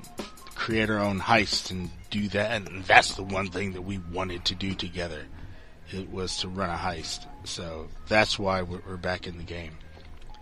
[0.64, 2.50] create our own heist and do that.
[2.52, 5.26] And that's the one thing that we wanted to do together.
[5.90, 7.26] It was to run a heist.
[7.44, 9.72] So that's why we're, back in the game.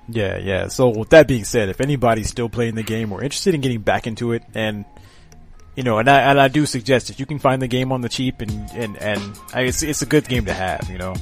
[0.09, 0.69] Yeah, yeah.
[0.69, 3.81] So with that being said, if anybody's still playing the game or interested in getting
[3.81, 4.85] back into it, and
[5.75, 8.01] you know, and I and I do suggest if you can find the game on
[8.01, 10.89] the cheap and and and I, it's it's a good game to have.
[10.91, 11.15] You know,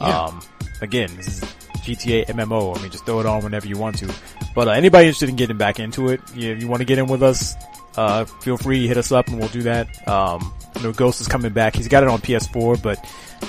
[0.00, 0.22] Yeah.
[0.24, 0.40] um,
[0.80, 1.40] again, this is
[1.84, 2.76] GTA MMO.
[2.76, 4.12] I mean, just throw it on whenever you want to.
[4.54, 7.06] But uh, anybody interested in getting back into it, you, you want to get in
[7.06, 7.54] with us,
[7.98, 10.06] uh, feel free hit us up and we'll do that.
[10.06, 11.74] Um, you know, Ghost is coming back.
[11.74, 13.04] He's got it on PS4, but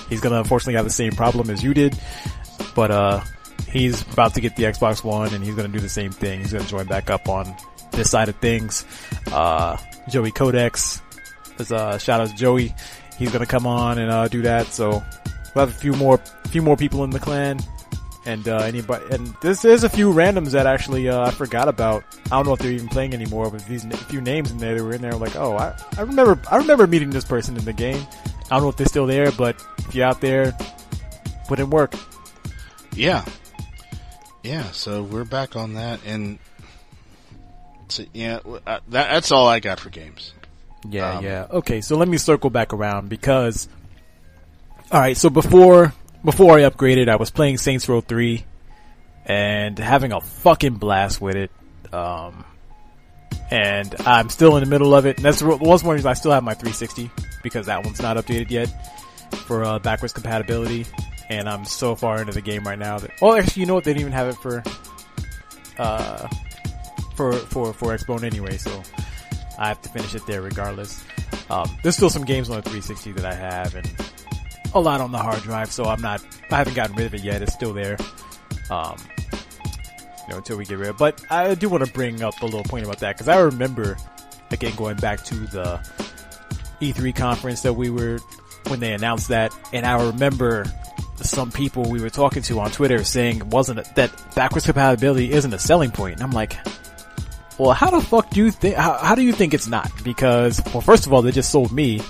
[0.09, 1.97] he's gonna unfortunately have the same problem as you did.
[2.73, 3.21] But uh,
[3.69, 6.39] he's about to get the Xbox One, and he's to do the same thing.
[6.39, 7.55] He's to join back up on
[7.91, 8.85] this side of things.
[9.31, 9.77] Uh,
[10.09, 10.99] Joey Codex,
[11.59, 12.73] is uh, shout out to Joey.
[13.19, 14.67] He's to come on and uh, do that.
[14.67, 15.03] So
[15.53, 17.59] we'll have a few more, few more people in the clan.
[18.25, 22.03] And uh, anybody, and this is a few randoms that actually uh, I forgot about.
[22.25, 24.83] I don't know if they're even playing anymore, but these few names in there that
[24.83, 27.63] were in there, I'm like, oh, I, I remember I remember meeting this person in
[27.63, 28.05] the game.
[28.45, 30.55] I don't know if they're still there, but if you're out there,
[31.47, 31.93] put in work.
[32.93, 33.23] Yeah.
[34.43, 36.39] Yeah, so we're back on that, and
[37.89, 40.33] so, yeah, uh, that, that's all I got for games.
[40.87, 41.47] Yeah, Um, yeah.
[41.51, 43.67] Okay, so let me circle back around because,
[44.91, 45.17] all right.
[45.17, 48.45] So before before I upgraded, I was playing Saints Row three
[49.25, 51.51] and having a fucking blast with it.
[51.93, 52.45] Um,
[53.51, 55.17] and I'm still in the middle of it.
[55.17, 57.09] And that's one reason I still have my 360
[57.41, 58.67] because that one's not updated yet
[59.45, 60.85] for uh, backwards compatibility.
[61.29, 63.83] And I'm so far into the game right now that oh, actually, you know what?
[63.83, 64.63] They didn't even have it for
[65.77, 66.27] uh
[67.15, 68.57] for for for Xbone anyway.
[68.57, 68.81] So
[69.59, 71.03] I have to finish it there regardless.
[71.49, 73.87] Um, there's still some games on the 360 that I have and
[74.73, 77.23] a lot on the hard drive, so I'm not, I haven't gotten rid of it
[77.23, 77.41] yet.
[77.41, 77.97] It's still there.
[78.69, 78.97] Um,
[80.27, 80.99] you know, until we get rid of it.
[80.99, 83.97] But I do want to bring up a little point about that because I remember,
[84.51, 85.79] again, going back to the
[86.81, 88.19] E3 conference that we were,
[88.67, 90.65] when they announced that, and I remember
[91.15, 95.53] some people we were talking to on Twitter saying wasn't, a, that backwards compatibility isn't
[95.53, 96.15] a selling point.
[96.15, 96.55] And I'm like,
[97.57, 98.75] well, how the fuck do you think?
[98.75, 99.91] How, how do you think it's not?
[100.03, 102.01] Because, well, first of all, they just sold me.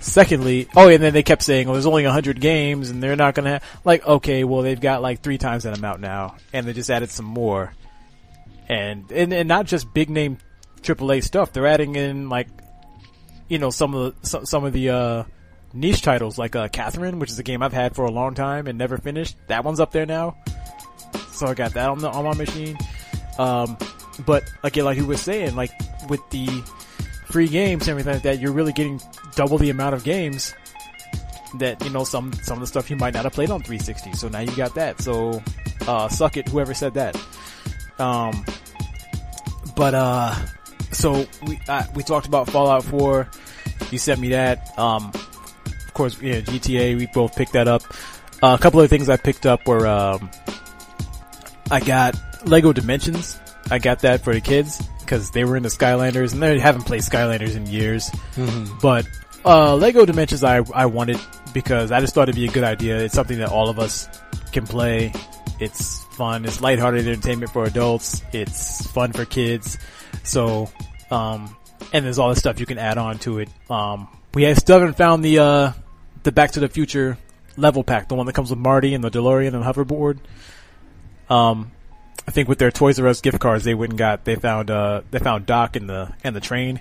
[0.00, 3.34] Secondly, oh, and then they kept saying, "Oh, there's only hundred games, and they're not
[3.34, 6.72] gonna have like." Okay, well, they've got like three times that amount now, and they
[6.72, 7.72] just added some more,
[8.68, 10.38] and and, and not just big name
[10.82, 11.52] AAA stuff.
[11.52, 12.48] They're adding in like,
[13.48, 15.24] you know, some of the some, some of the uh,
[15.72, 18.68] niche titles like uh, Catherine, which is a game I've had for a long time
[18.68, 19.36] and never finished.
[19.48, 20.36] That one's up there now,
[21.32, 22.78] so I got that on the on my machine.
[23.38, 23.76] Um,
[24.24, 25.72] but again, like you were saying, like
[26.08, 26.46] with the
[27.26, 29.00] free games and everything like that, you're really getting
[29.38, 30.52] double the amount of games
[31.58, 34.12] that you know some some of the stuff you might not have played on 360.
[34.14, 35.00] So now you got that.
[35.00, 35.40] So
[35.86, 37.16] uh, suck it, whoever said that.
[38.00, 38.44] Um,
[39.76, 40.34] but uh,
[40.90, 43.28] so we uh, we talked about Fallout 4.
[43.92, 44.76] You sent me that.
[44.76, 46.98] Um, of course, yeah, GTA.
[46.98, 47.82] We both picked that up.
[48.42, 50.30] Uh, a couple of things I picked up were um,
[51.70, 53.38] I got Lego Dimensions.
[53.70, 57.02] I got that for the kids because they were into Skylanders and they haven't played
[57.02, 58.10] Skylanders in years.
[58.82, 59.06] But
[59.44, 61.18] uh, Lego Dimensions, I I wanted
[61.52, 62.98] because I just thought it'd be a good idea.
[62.98, 64.08] It's something that all of us
[64.52, 65.12] can play.
[65.60, 66.44] It's fun.
[66.44, 68.22] It's lighthearted entertainment for adults.
[68.32, 69.78] It's fun for kids.
[70.22, 70.70] So,
[71.10, 71.56] um,
[71.92, 73.48] and there's all the stuff you can add on to it.
[73.70, 75.72] Um, we still haven't found the uh,
[76.22, 77.18] the Back to the Future
[77.56, 80.18] level pack, the one that comes with Marty and the DeLorean and the hoverboard.
[81.28, 81.72] Um,
[82.26, 84.70] I think with their Toys R Us gift cards, they went and got they found
[84.70, 86.80] uh they found Doc and the and the train.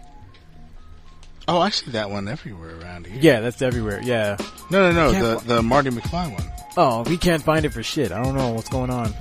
[1.49, 3.17] Oh, I see that one everywhere around here.
[3.21, 4.01] Yeah, that's everywhere.
[4.03, 4.35] Yeah.
[4.69, 5.37] No, no, no.
[5.37, 6.51] The the Marty McFly one.
[6.75, 8.11] Oh, we can't find it for shit.
[8.11, 9.07] I don't know what's going on.
[9.07, 9.13] Um,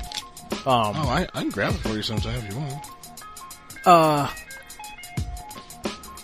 [0.67, 2.85] Oh, I, I can grab it for you sometime if you want.
[3.87, 4.29] uh,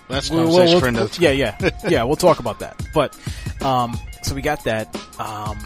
[0.09, 2.03] That's We'll- we'll- for another we'll- yeah, yeah, yeah.
[2.05, 2.77] We'll talk about that.
[2.93, 3.17] But
[3.63, 4.95] um, so we got that.
[5.19, 5.59] Um,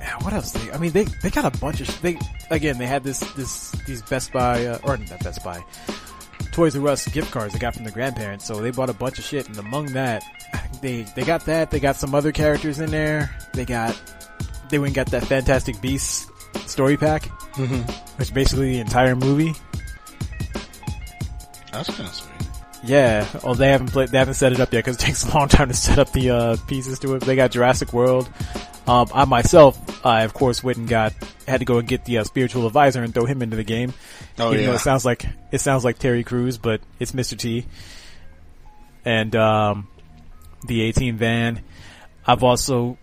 [0.00, 0.52] yeah, what else?
[0.52, 2.00] They, I mean, they they got a bunch of.
[2.02, 2.18] They
[2.50, 5.62] again, they had this this these Best Buy uh, or not Best Buy,
[6.56, 8.46] Toys R Us gift cards they got from the grandparents.
[8.46, 10.24] So they bought a bunch of shit, and among that,
[10.80, 11.70] they they got that.
[11.70, 13.30] They got some other characters in there.
[13.52, 13.94] They got
[14.70, 16.26] they went and got that Fantastic Beasts
[16.66, 17.24] story pack,
[17.56, 17.82] Mm-hmm.
[18.16, 19.52] which is basically the entire movie.
[21.72, 22.32] That's kind of sweet.
[22.84, 25.34] Yeah, well, they haven't played, they haven't set it up yet because it takes a
[25.34, 27.22] long time to set up the uh, pieces to it.
[27.22, 28.28] They got Jurassic World.
[28.86, 31.12] Um, I myself, I of course went and got
[31.48, 33.92] had to go and get the uh, spiritual advisor and throw him into the game.
[34.38, 37.36] Oh Even though it sounds like it sounds like Terry Crews, but it's Mr.
[37.36, 37.66] T.
[39.04, 39.88] And um,
[40.66, 41.62] the A-Team van.
[42.26, 42.98] I've also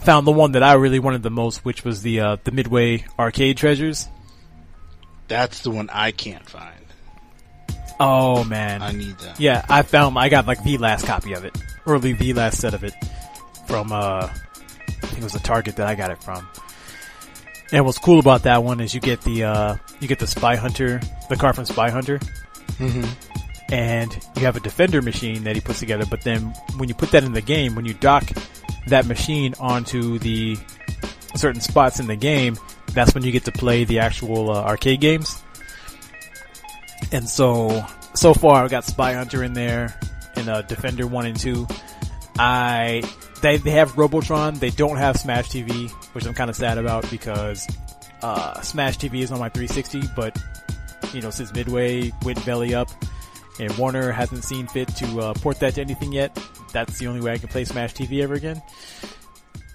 [0.00, 3.04] found the one that I really wanted the most, which was the uh, the Midway
[3.18, 4.08] arcade treasures.
[5.26, 6.74] That's the one I can't find.
[8.00, 9.40] Oh man, I need that.
[9.40, 11.56] Yeah, I found I got like the last copy of it,
[11.86, 12.94] early the last set of it
[13.66, 14.28] from uh,
[15.02, 16.48] it was a Target that I got it from.
[17.72, 20.56] And what's cool about that one is you get the uh, you get the Spy
[20.56, 22.18] Hunter, the car from Spy Hunter,
[22.78, 23.72] Mm-hmm.
[23.74, 26.04] and you have a Defender machine that he puts together.
[26.08, 26.42] But then
[26.76, 28.24] when you put that in the game, when you dock
[28.86, 30.56] that machine onto the
[31.34, 32.56] certain spots in the game,
[32.92, 35.42] that's when you get to play the actual uh, arcade games.
[37.12, 37.84] And so,
[38.14, 39.98] so far I've got Spy Hunter in there
[40.36, 41.66] and uh, Defender 1 and 2.
[42.38, 43.02] I,
[43.40, 47.08] they, they have Robotron, they don't have Smash TV, which I'm kind of sad about
[47.10, 47.66] because,
[48.22, 50.36] uh, Smash TV is on my 360, but,
[51.12, 52.88] you know, since Midway went belly up
[53.58, 56.38] and Warner hasn't seen fit to, uh, port that to anything yet,
[56.72, 58.62] that's the only way I can play Smash TV ever again.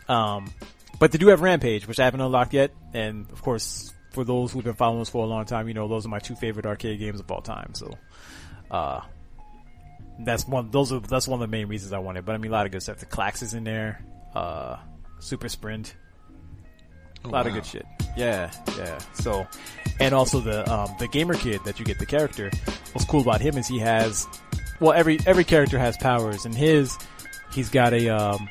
[0.08, 0.52] Um,
[1.00, 4.52] but they do have Rampage, which I haven't unlocked yet, and of course, for those
[4.52, 6.66] who've been following us for a long time, you know those are my two favorite
[6.66, 7.74] arcade games of all time.
[7.74, 7.98] So,
[8.70, 9.02] uh,
[10.20, 10.70] that's one.
[10.72, 12.26] Those are that's one of the main reasons I wanted.
[12.26, 12.98] But I mean, a lot of good stuff.
[12.98, 14.04] The Klax is in there.
[14.34, 14.78] Uh,
[15.20, 15.96] Super Sprint.
[17.24, 17.60] A lot of wow.
[17.60, 17.86] good shit.
[18.18, 18.98] Yeah, yeah.
[19.14, 19.48] So,
[20.00, 22.52] and also the um, the gamer kid that you get the character.
[22.92, 24.28] What's cool about him is he has,
[24.80, 26.98] well, every every character has powers, and his
[27.54, 28.50] he's got a um,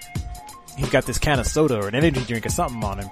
[0.76, 3.10] he's got this can of soda or an energy drink or something on him.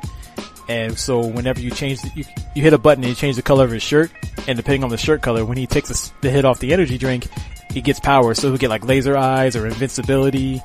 [0.70, 3.42] And so whenever you change, the, you you hit a button and you change the
[3.42, 4.12] color of his shirt,
[4.46, 6.96] and depending on the shirt color, when he takes the, the hit off the energy
[6.96, 7.26] drink,
[7.72, 8.34] he gets power.
[8.34, 10.62] So he'll get like laser eyes or invincibility.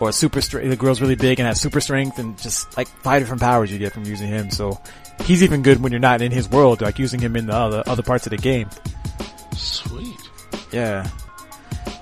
[0.00, 3.20] Or super strength, the girl's really big and has super strength and just like five
[3.20, 4.50] different powers you get from using him.
[4.50, 4.80] So
[5.24, 7.82] he's even good when you're not in his world, like using him in the other,
[7.86, 8.70] other parts of the game.
[9.54, 10.16] Sweet.
[10.70, 11.10] Yeah.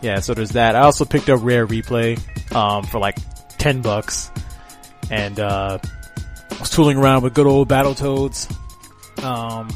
[0.03, 0.77] Yeah, so there's that.
[0.77, 2.21] I also picked up Rare Replay,
[2.55, 3.17] um, for like
[3.57, 4.31] 10 bucks.
[5.11, 5.79] And, uh,
[6.61, 8.55] was tooling around with good old Battletoads.
[9.25, 9.69] Um,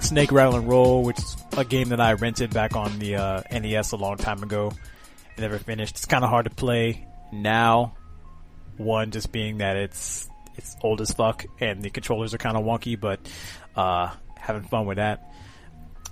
[0.00, 3.42] Snake Rattle and Roll, which is a game that I rented back on the, uh,
[3.50, 4.72] NES a long time ago.
[5.36, 5.96] I never finished.
[5.96, 7.94] It's kind of hard to play now.
[8.76, 12.64] One, just being that it's, it's old as fuck and the controllers are kind of
[12.64, 13.20] wonky, but,
[13.74, 15.24] uh, having fun with that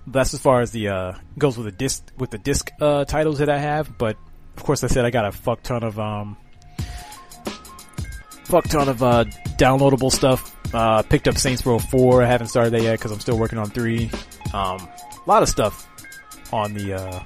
[0.06, 3.38] that's as far as the uh goes with the disc with the disc uh titles
[3.38, 4.16] that I have, but
[4.56, 6.36] of course I said I got a fuck ton of um
[8.46, 9.24] fuck ton of uh
[9.58, 10.56] downloadable stuff.
[10.74, 12.22] Uh picked up Saints Row 4.
[12.22, 14.10] I haven't started that yet cuz I'm still working on 3.
[14.52, 14.88] Um a
[15.26, 15.88] lot of stuff
[16.52, 17.20] on the uh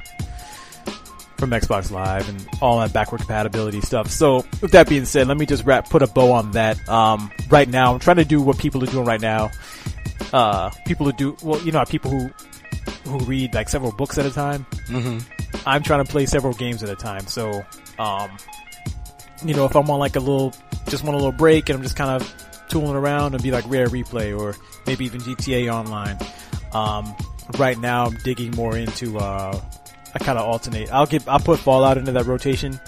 [1.37, 4.11] from Xbox Live and all that backward compatibility stuff.
[4.11, 6.87] So with that being said, let me just wrap put a bow on that.
[6.89, 9.51] Um right now I'm trying to do what people are doing right now.
[10.33, 12.31] Uh people who do well, you know, people who
[13.05, 14.67] who read like several books at a time.
[14.89, 15.19] Mm-hmm.
[15.67, 17.27] I'm trying to play several games at a time.
[17.27, 17.65] So,
[17.99, 18.31] um,
[19.45, 20.55] you know, if I'm on like a little,
[20.91, 22.35] just want a little break and I'm just kind of
[22.69, 24.55] tooling around and be like Rare Replay or
[24.87, 26.19] maybe even GTA Online.
[26.73, 27.15] Um,
[27.59, 29.61] right now I'm digging more into, uh,
[30.15, 30.93] I kind of alternate.
[30.93, 32.79] I'll get, I'll put Fallout into that rotation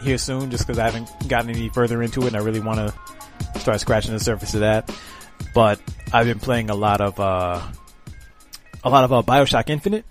[0.00, 2.78] here soon just cause I haven't gotten any further into it and I really want
[2.78, 4.90] to start scratching the surface of that.
[5.54, 5.80] But
[6.12, 7.60] I've been playing a lot of, uh,
[8.84, 10.04] a lot of uh, Bioshock Infinite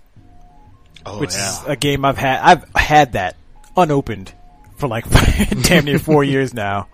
[1.06, 1.50] Oh which yeah.
[1.50, 2.40] is a game I've had.
[2.40, 3.36] I've had that
[3.76, 4.32] unopened
[4.76, 5.08] for like
[5.62, 6.88] damn near four years now,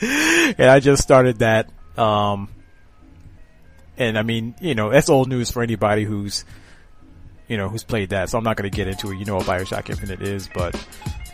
[0.00, 1.70] and I just started that.
[1.96, 2.48] Um,
[3.96, 6.44] and I mean, you know, that's old news for anybody who's,
[7.48, 8.30] you know, who's played that.
[8.30, 9.18] So I'm not going to get into it.
[9.18, 10.74] You know what Bioshock Infinite is, but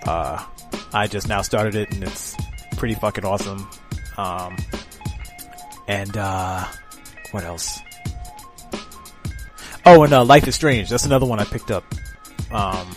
[0.07, 0.45] uh,
[0.93, 2.37] I just now started it, and it's
[2.77, 3.69] pretty fucking awesome.
[4.19, 4.57] Um,
[5.89, 6.65] and uh,
[7.31, 7.81] what else?
[9.87, 10.91] Oh, and uh, Life is Strange.
[10.91, 11.85] That's another one I picked up.
[12.51, 12.95] Um,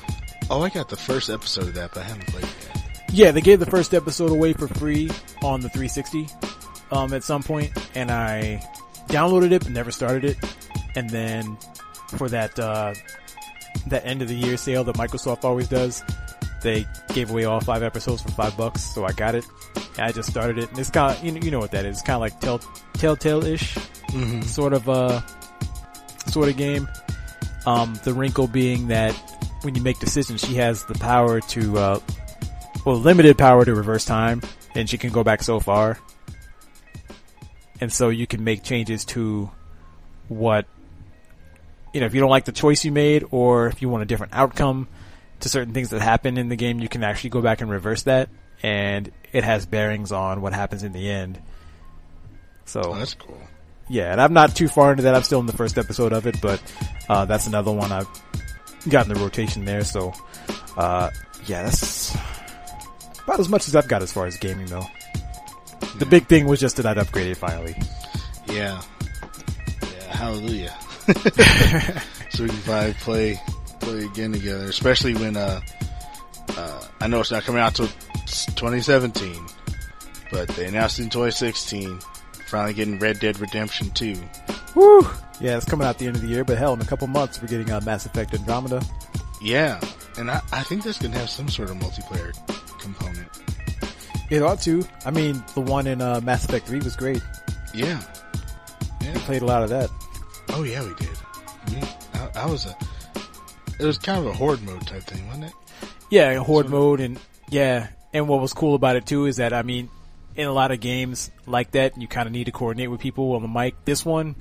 [0.50, 2.63] oh, I got the first episode of that, but I haven't played it.
[3.14, 5.10] Yeah, they gave the first episode away for free
[5.44, 6.28] on the 360
[6.92, 8.62] um, at some point, and I
[9.08, 10.38] downloaded it but never started it,
[10.96, 11.58] and then
[12.18, 12.94] for that uh,
[13.88, 16.04] that end of the year sale that Microsoft always does,
[16.62, 18.82] they gave away all five episodes for five bucks.
[18.82, 19.46] So I got it.
[19.98, 21.86] And I just started it, and it's kind of you know, you know what that
[21.86, 21.98] is.
[21.98, 22.60] It's kind of like tell
[22.94, 23.78] Telltale ish
[24.46, 25.22] sort of uh
[26.28, 26.88] sort of game.
[27.66, 29.14] Um, the wrinkle being that
[29.62, 32.00] when you make decisions, she has the power to, uh,
[32.86, 34.42] well, limited power to reverse time,
[34.76, 35.98] and she can go back so far.
[37.82, 39.50] And so you can make changes to
[40.30, 40.66] what,
[41.94, 44.06] you know, if you don't like the choice you made, or if you want a
[44.06, 44.88] different outcome
[45.42, 48.04] to certain things that happen in the game, you can actually go back and reverse
[48.04, 48.30] that,
[48.62, 51.42] and it has bearings on what happens in the end.
[52.66, 53.38] So Oh, that's cool.
[53.90, 55.16] yeah, and I'm not too far into that.
[55.16, 56.62] I'm still in the first episode of it, but
[57.10, 58.08] uh, that's another one I've
[58.88, 59.84] gotten the rotation there.
[59.84, 60.14] So,
[60.78, 61.10] uh,
[61.46, 62.16] yeah, that's
[63.24, 64.86] about as much as I've got as far as gaming, though.
[65.98, 67.76] The big thing was just that I'd upgraded finally.
[68.48, 68.82] Yeah.
[69.82, 70.74] Yeah, hallelujah.
[72.30, 73.40] so we can probably play
[73.80, 75.62] play again together, especially when uh
[76.58, 77.88] uh I know it's not coming out till
[78.26, 79.36] 2017,
[80.32, 82.00] but they announced in 2016
[82.48, 84.16] finally getting Red Dead Redemption 2.
[84.76, 85.08] Woo!
[85.40, 87.42] Yeah, it's coming out the end of the year, but hell, in a couple months
[87.42, 88.82] we're getting uh, Mass Effect Andromeda.
[89.42, 89.80] Yeah,
[90.18, 92.34] and I, I think this gonna have some sort of multiplayer
[92.84, 93.28] component.
[94.30, 94.84] It ought to.
[95.06, 97.22] I mean, the one in uh, Mass Effect 3 was great.
[97.74, 98.02] Yeah.
[99.02, 99.14] Yeah.
[99.26, 99.90] Played a lot of that.
[100.50, 101.10] Oh yeah, we did.
[101.70, 102.76] We, I, I was a.
[103.80, 105.54] It was kind of a horde mode type thing, wasn't it?
[106.10, 106.72] Yeah, a horde Sort of.
[106.72, 107.20] mode and
[107.50, 109.90] yeah, and what was cool about it too is that I mean,
[110.36, 113.34] in a lot of games like that, you kind of need to coordinate with people
[113.34, 113.76] on the mic.
[113.86, 114.36] This one,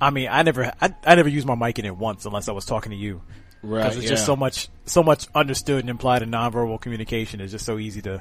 [0.00, 2.52] I mean, I never, I, I never used my mic in it once unless I
[2.52, 3.22] was talking to you.
[3.62, 3.82] Right.
[3.84, 7.40] Because it's just so much, so much understood and implied in nonverbal communication.
[7.40, 8.20] It's just so easy to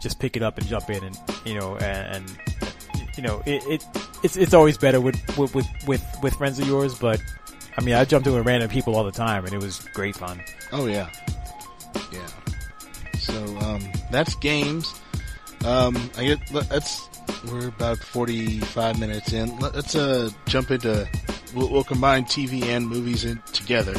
[0.00, 2.38] just pick it up and jump in, and you know, and, and
[3.16, 3.84] you know, it, it
[4.22, 6.96] it's it's always better with with with with, friends of yours.
[6.98, 7.20] But
[7.76, 10.16] I mean, I jumped in with random people all the time, and it was great
[10.16, 10.40] fun.
[10.72, 11.10] Oh yeah,
[12.12, 12.26] yeah.
[13.18, 14.94] So um, that's games.
[15.64, 17.08] Um, I get let's
[17.50, 19.58] we're about forty five minutes in.
[19.58, 21.08] Let- Let's uh jump into
[21.54, 23.94] we'll, we'll combine TV and movies in together.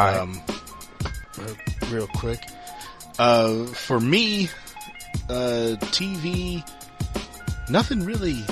[0.00, 0.20] All.
[0.20, 0.40] Um,
[1.38, 1.56] real,
[1.90, 2.40] real quick.
[3.18, 4.48] Uh, for me,
[5.28, 6.66] uh, TV,
[7.68, 8.44] nothing really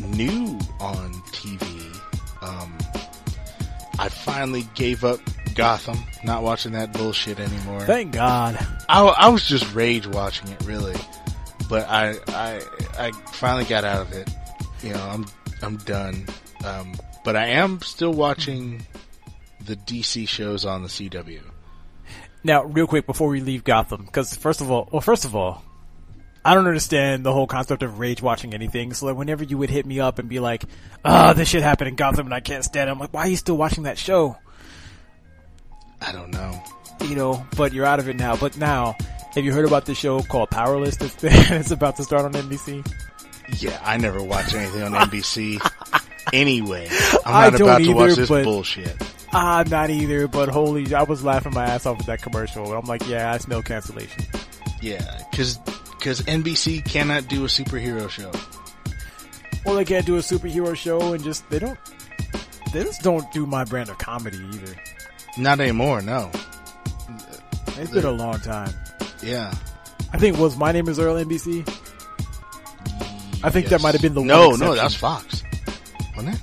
[0.00, 1.66] new on TV.
[2.42, 2.78] Um,
[3.98, 5.20] I finally gave up
[5.54, 7.80] Gotham, not watching that bullshit anymore.
[7.80, 8.58] Thank God.
[8.88, 10.94] I, I was just rage watching it, really.
[11.68, 12.60] But I, I,
[12.98, 14.30] I finally got out of it.
[14.82, 15.26] You know, I'm,
[15.62, 16.26] I'm done.
[16.64, 16.92] Um,
[17.24, 18.86] but I am still watching
[19.66, 21.40] the DC shows on the CW.
[22.44, 25.62] Now, real quick before we leave Gotham, because first of all, well, first of all,
[26.44, 28.94] I don't understand the whole concept of rage watching anything.
[28.94, 30.64] So like, whenever you would hit me up and be like,
[31.04, 33.28] "Ah, this shit happened in Gotham and I can't stand it," I'm like, "Why are
[33.28, 34.36] you still watching that show?"
[36.00, 36.62] I don't know.
[37.04, 38.36] You know, but you're out of it now.
[38.36, 38.96] But now,
[39.34, 40.96] have you heard about this show called Powerless?
[40.96, 42.86] That's it's about to start on NBC.
[43.60, 45.60] Yeah, I never watch anything on NBC.
[46.32, 46.88] anyway,
[47.24, 48.96] I'm not about to watch this bullshit.
[49.32, 50.28] Ah, not either.
[50.28, 52.72] But holy, I was laughing my ass off at that commercial.
[52.72, 54.24] I'm like, yeah, I smell cancellation.
[54.80, 55.58] Yeah, cause,
[56.00, 58.30] cause NBC cannot do a superhero show.
[59.64, 61.78] Well, they can't do a superhero show and just they don't.
[62.72, 64.76] They just don't do my brand of comedy either.
[65.38, 66.30] Not anymore, no.
[67.78, 68.72] It's been a long time.
[69.22, 69.52] Yeah.
[70.12, 71.68] I think was my name is Earl NBC.
[73.42, 75.42] I think that might have been the no, one no, that's Fox,
[76.16, 76.40] wasn't it?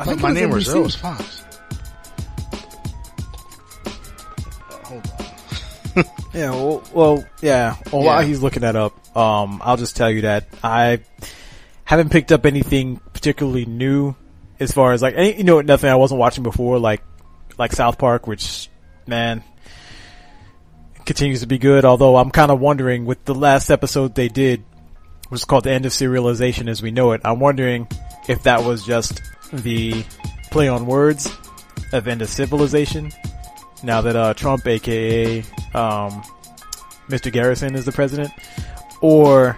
[0.00, 0.74] I think my name was NBC.
[0.74, 1.44] Earl was Fox.
[4.84, 6.04] Hold on.
[6.34, 7.76] Yeah, well, well yeah.
[7.92, 11.00] Well, while he's looking that up, um, I'll just tell you that I
[11.84, 14.14] haven't picked up anything particularly new
[14.60, 17.02] as far as like, any, you know, nothing I wasn't watching before, like,
[17.56, 18.68] like South Park, which,
[19.06, 19.42] man,
[21.06, 21.84] continues to be good.
[21.84, 24.62] Although I'm kind of wondering with the last episode they did,
[25.30, 27.22] which is called the end of serialization as we know it.
[27.24, 27.88] I'm wondering
[28.28, 29.22] if that was just
[29.52, 30.04] the
[30.50, 31.30] play on words
[31.92, 33.10] of end of civilization.
[33.82, 35.40] Now that uh, Trump, aka
[35.74, 36.22] um,
[37.08, 37.32] Mr.
[37.32, 38.30] Garrison, is the president,
[39.00, 39.56] or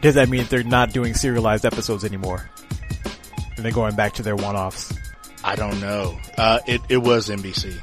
[0.00, 2.48] does that mean they're not doing serialized episodes anymore?
[3.56, 4.94] And they're going back to their one-offs.
[5.42, 6.18] I don't know.
[6.36, 7.80] Uh, it, it was NBC.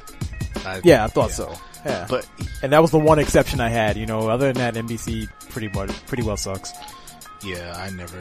[0.65, 1.53] I, Yeah, I thought so.
[1.85, 2.27] Yeah, But
[2.63, 3.95] and that was the one exception I had.
[3.97, 6.73] You know, other than that, NBC pretty much pretty well sucks.
[7.43, 8.19] yeah, I never.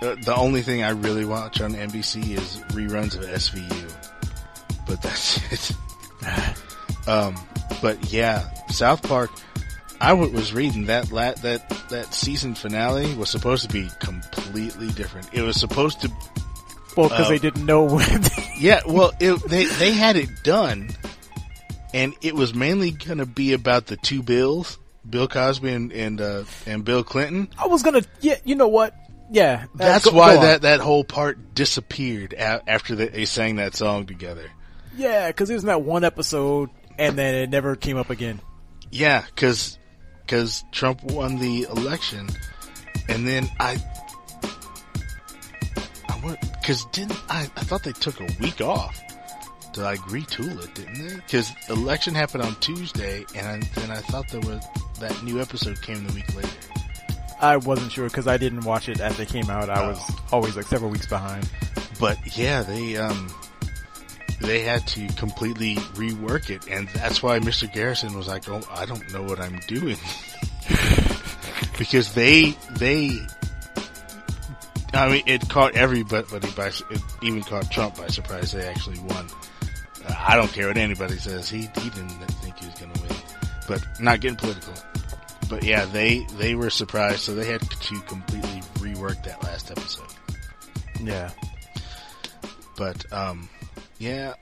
[0.00, 3.92] The, only thing I really watch on NBC is reruns of SVU.
[4.86, 5.38] But that's
[5.70, 7.08] it.
[7.08, 7.36] um,
[7.82, 9.30] but yeah, South Park.
[10.02, 14.88] I w- was reading that la- that that season finale was supposed to be completely
[14.88, 15.28] different.
[15.32, 16.10] It was supposed to
[16.96, 17.28] Well, because Oh.
[17.28, 18.22] they didn't know when.
[18.58, 20.88] Yeah, well, it, they they had it done,
[21.92, 24.78] and it was mainly going to be about the two Bills,
[25.08, 27.48] Bill Cosby and and, uh, and Bill Clinton.
[27.58, 28.00] I was gonna.
[28.22, 28.94] Yeah, you know what?
[29.32, 33.24] Yeah, uh, That's go- why go that that whole part disappeared a- after they, they
[33.26, 34.50] sang that song together.
[34.96, 38.40] Yeah, because it was in that one episode, and then it never came up again.
[38.90, 39.78] Yeah, because
[40.22, 42.28] because Trump won the election,
[43.08, 43.80] and then I.
[46.08, 47.42] I went because didn't I?
[47.56, 49.00] I thought they took a week off
[49.74, 51.14] to like retool it, didn't they?
[51.14, 54.64] Because election happened on Tuesday, and I, then I thought there was
[54.98, 56.48] that new episode came the week later.
[57.40, 59.70] I wasn't sure because I didn't watch it as they came out.
[59.70, 61.48] I was always like several weeks behind.
[61.98, 63.30] But yeah, they um
[64.40, 67.72] they had to completely rework it, and that's why Mr.
[67.72, 69.98] Garrison was like, "Oh, I don't know what I'm doing,"
[71.78, 73.18] because they they.
[74.92, 78.52] I mean, it caught everybody by it even caught Trump by surprise.
[78.52, 79.28] They actually won.
[80.06, 81.48] Uh, I don't care what anybody says.
[81.48, 82.10] He he didn't
[82.42, 83.16] think he was going to win,
[83.68, 84.74] but not getting political.
[85.50, 90.06] But yeah, they they were surprised, so they had to completely rework that last episode.
[91.02, 91.30] Yeah.
[92.76, 93.48] But um,
[93.98, 94.34] yeah,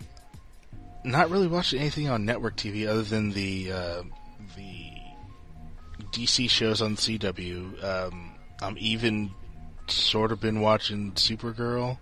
[1.05, 4.03] not really watching anything on network TV other than the uh,
[4.55, 4.93] the
[6.13, 7.83] DC shows on CW.
[7.83, 9.31] Um, I'm even
[9.87, 11.99] sort of been watching Supergirl.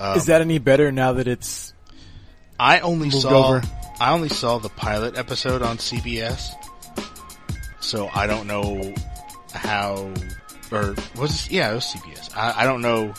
[0.00, 1.74] Um, Is that any better now that it's?
[2.60, 3.62] I only saw over?
[4.00, 6.52] I only saw the pilot episode on CBS,
[7.88, 8.92] so I don't know
[9.52, 10.12] how
[10.70, 12.36] or was it, yeah it was CBS.
[12.36, 13.14] I, I don't know.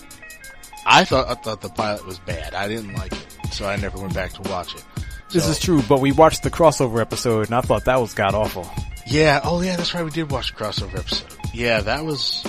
[0.85, 2.53] I thought I thought the pilot was bad.
[2.53, 4.83] I didn't like it, so I never went back to watch it.
[5.31, 8.33] This is true, but we watched the crossover episode, and I thought that was god
[8.33, 8.67] awful.
[9.05, 9.41] Yeah.
[9.43, 9.75] Oh, yeah.
[9.75, 10.03] That's right.
[10.03, 11.35] We did watch the crossover episode.
[11.53, 12.45] Yeah, that was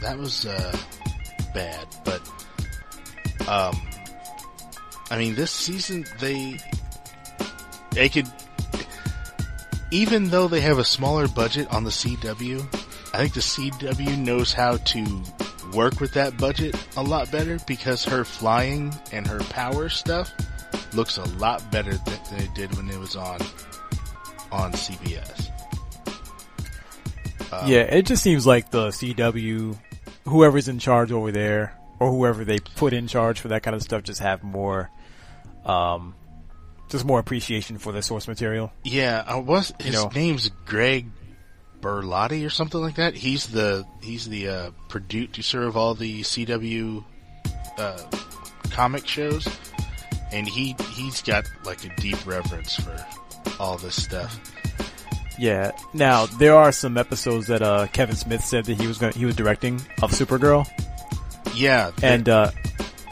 [0.00, 0.76] that was uh,
[1.54, 2.20] bad, but
[3.48, 3.80] um,
[5.10, 6.58] I mean, this season they
[7.90, 8.28] they could
[9.94, 12.60] even though they have a smaller budget on the CW,
[13.14, 15.22] I think the CW knows how to
[15.72, 20.32] work with that budget a lot better because her flying and her power stuff
[20.94, 23.40] looks a lot better than, they did when it was on
[24.50, 25.50] on CBS.
[27.52, 29.78] Um, yeah, it just seems like the CW,
[30.24, 33.82] whoever's in charge over there, or whoever they put in charge for that kind of
[33.82, 34.90] stuff, just have more,
[35.64, 36.16] um,
[36.88, 38.72] just more appreciation for the source material.
[38.84, 40.10] Yeah, I was his know.
[40.14, 41.06] name's Greg
[41.80, 43.14] Berlanti or something like that.
[43.14, 47.04] He's the he's the uh, producer of all the CW
[47.78, 47.98] uh,
[48.70, 49.46] comic shows,
[50.32, 53.06] and he he's got like a deep reverence for
[53.60, 54.38] all this stuff.
[55.38, 55.72] Yeah.
[55.92, 59.24] Now there are some episodes that uh, Kevin Smith said that he was going he
[59.26, 60.66] was directing of Supergirl,
[61.54, 62.50] Yeah, and uh,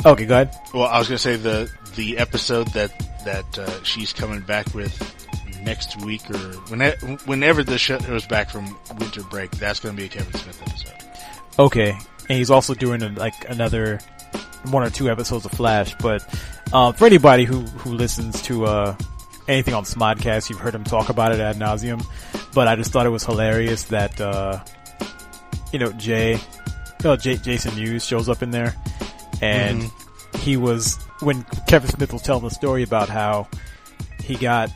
[0.06, 0.54] okay, go ahead.
[0.72, 2.92] well, I was gonna say the the episode that
[3.24, 4.92] that uh, she's coming back with
[5.62, 6.38] next week or
[6.68, 10.62] whenever whenever the show goes back from winter break, that's gonna be a Kevin Smith
[10.66, 10.92] episode.
[11.58, 11.90] Okay,
[12.28, 14.00] and he's also doing a, like another
[14.66, 15.94] one or two episodes of Flash.
[15.96, 16.22] But
[16.72, 18.96] um, for anybody who who listens to uh,
[19.48, 22.04] anything on Smodcast, you've heard him talk about it ad nauseum.
[22.54, 24.62] But I just thought it was hilarious that uh,
[25.72, 26.38] you know Jay,
[27.04, 28.74] uh, J- Jason Mewes shows up in there,
[29.40, 29.90] and
[30.36, 33.48] he was when Kevin Smith was telling the story about how
[34.22, 34.70] he got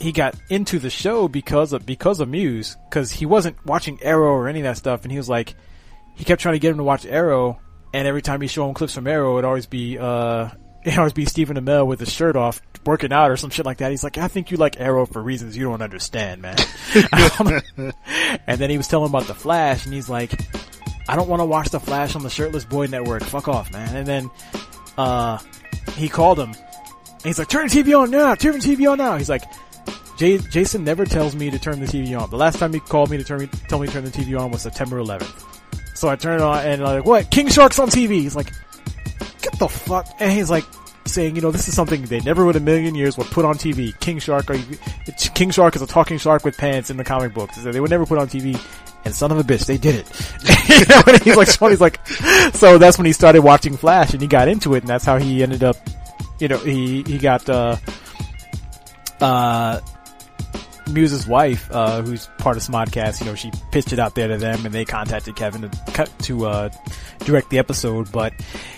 [0.00, 4.32] he got into the show because of because of Mewes because he wasn't watching Arrow
[4.32, 5.54] or any of that stuff, and he was like,
[6.14, 7.60] he kept trying to get him to watch Arrow,
[7.92, 10.48] and every time he showed him clips from Arrow, it'd always be uh,
[10.84, 13.78] it'd always be Stephen Amell with his shirt off working out or some shit like
[13.78, 13.90] that.
[13.90, 16.56] He's like, I think you like Arrow for reasons you don't understand, man.
[18.46, 20.38] and then he was telling him about the Flash, and he's like,
[21.08, 23.22] I don't want to watch the Flash on the Shirtless Boy Network.
[23.22, 23.94] Fuck off, man.
[23.94, 24.30] And then
[24.98, 25.38] uh,
[25.96, 26.50] he called him.
[26.50, 28.34] And he's like, turn the TV on now.
[28.34, 29.16] Turn the TV on now.
[29.16, 29.42] He's like,
[30.16, 32.30] Jason never tells me to turn the TV on.
[32.30, 34.38] The last time he called me to turn me, tell me to turn the TV
[34.38, 35.44] on was September 11th.
[35.94, 37.30] So I turn it on and I'm like, what?
[37.30, 38.20] King Shark's on TV.
[38.20, 38.52] He's like,
[39.42, 40.06] get the fuck.
[40.18, 40.64] And he's like,
[41.08, 43.56] saying, you know, this is something they never in a million years would put on
[43.56, 43.98] TV.
[44.00, 44.46] King Shark,
[45.34, 47.56] King Shark is a talking shark with pants in the comic books.
[47.56, 48.60] They would never put on TV.
[49.04, 50.68] And son of a bitch, they did it.
[50.68, 52.04] you know, and he's like, Sean, like,
[52.54, 55.18] so that's when he started watching Flash and he got into it and that's how
[55.18, 55.76] he ended up,
[56.40, 57.76] you know, he, he got, uh,
[59.20, 59.80] uh,
[60.90, 64.38] Mewes's wife, uh, who's part of Smodcast, you know, she pitched it out there to
[64.38, 66.70] them and they contacted Kevin to cut, to, uh,
[67.20, 68.32] direct the episode, but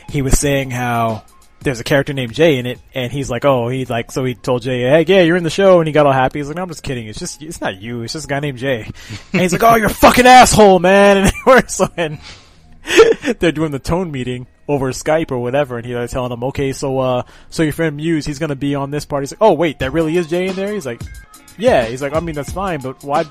[0.08, 1.24] he was saying how
[1.60, 4.34] there's a character named Jay in it, and he's like, oh, he like, so he
[4.34, 6.38] told Jay, hey, yeah, you're in the show, and he got all happy.
[6.38, 7.06] He's like, no, I'm just kidding.
[7.06, 8.02] It's just, it's not you.
[8.02, 8.90] It's just a guy named Jay.
[9.32, 11.18] And he's like, oh, you're a fucking asshole, man.
[11.18, 12.18] And, we're so, and,
[13.38, 16.72] they're doing the tone meeting over Skype or whatever, and he's like telling them, okay,
[16.72, 19.22] so uh, so your friend Mewes, he's gonna be on this party.
[19.24, 20.72] He's like, oh wait, that really is Jay in there?
[20.72, 21.02] He's like,
[21.56, 21.86] yeah.
[21.86, 23.24] He's like, I mean, that's fine, but why?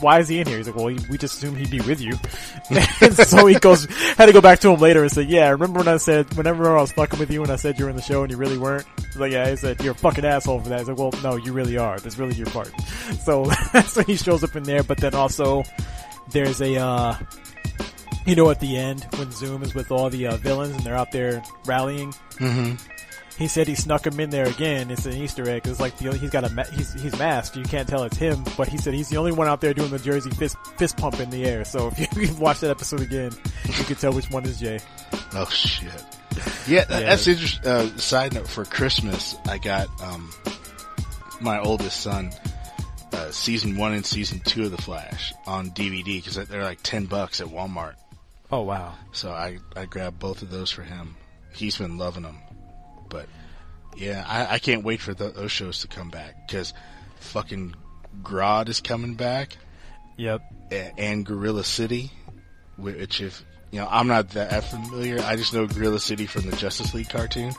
[0.00, 0.56] Why is he in here?
[0.58, 2.14] He's like, well, we just assumed he'd be with you.
[3.00, 3.84] And so he goes,
[4.16, 6.76] had to go back to him later and say, yeah, remember when I said, whenever
[6.76, 8.36] I was fucking with you and I said you were in the show and you
[8.36, 8.86] really weren't?
[8.98, 10.80] He's like, yeah, he said, you're a fucking asshole for that.
[10.80, 11.98] He's like, well, no, you really are.
[11.98, 12.70] That's really your part.
[13.22, 13.44] So,
[13.86, 15.64] so he shows up in there, but then also,
[16.30, 17.16] there's a, uh,
[18.26, 20.96] you know, at the end when Zoom is with all the uh, villains and they're
[20.96, 22.12] out there rallying.
[22.38, 22.91] Mm-hmm.
[23.38, 24.90] He said he snuck him in there again.
[24.90, 25.66] It's an Easter egg.
[25.66, 27.56] It's like the, he's got a he's he's masked.
[27.56, 29.90] You can't tell it's him, but he said he's the only one out there doing
[29.90, 31.64] the Jersey fist fist pump in the air.
[31.64, 33.32] So if you, watch that episode again,
[33.66, 34.78] you can tell which one is Jay.
[35.34, 35.90] Oh shit.
[36.66, 37.00] Yeah, Yeah.
[37.00, 37.66] that's interesting.
[37.66, 40.30] Uh, side note: for Christmas, I got um,
[41.40, 42.32] my oldest son
[43.12, 47.06] uh, season one and season two of The Flash on DVD because they're like ten
[47.06, 47.94] bucks at Walmart.
[48.50, 48.94] Oh wow.
[49.12, 51.16] So I I grabbed both of those for him.
[51.54, 52.38] He's been loving them.
[53.12, 53.26] But
[53.96, 56.72] yeah, I, I can't wait for th- those shows to come back because
[57.20, 57.74] fucking
[58.22, 59.56] Grodd is coming back
[60.16, 60.42] Yep.
[60.72, 62.10] a- and Gorilla City,
[62.76, 65.20] which if you know, I'm not that familiar.
[65.20, 67.52] I just know Gorilla City from the Justice League cartoon,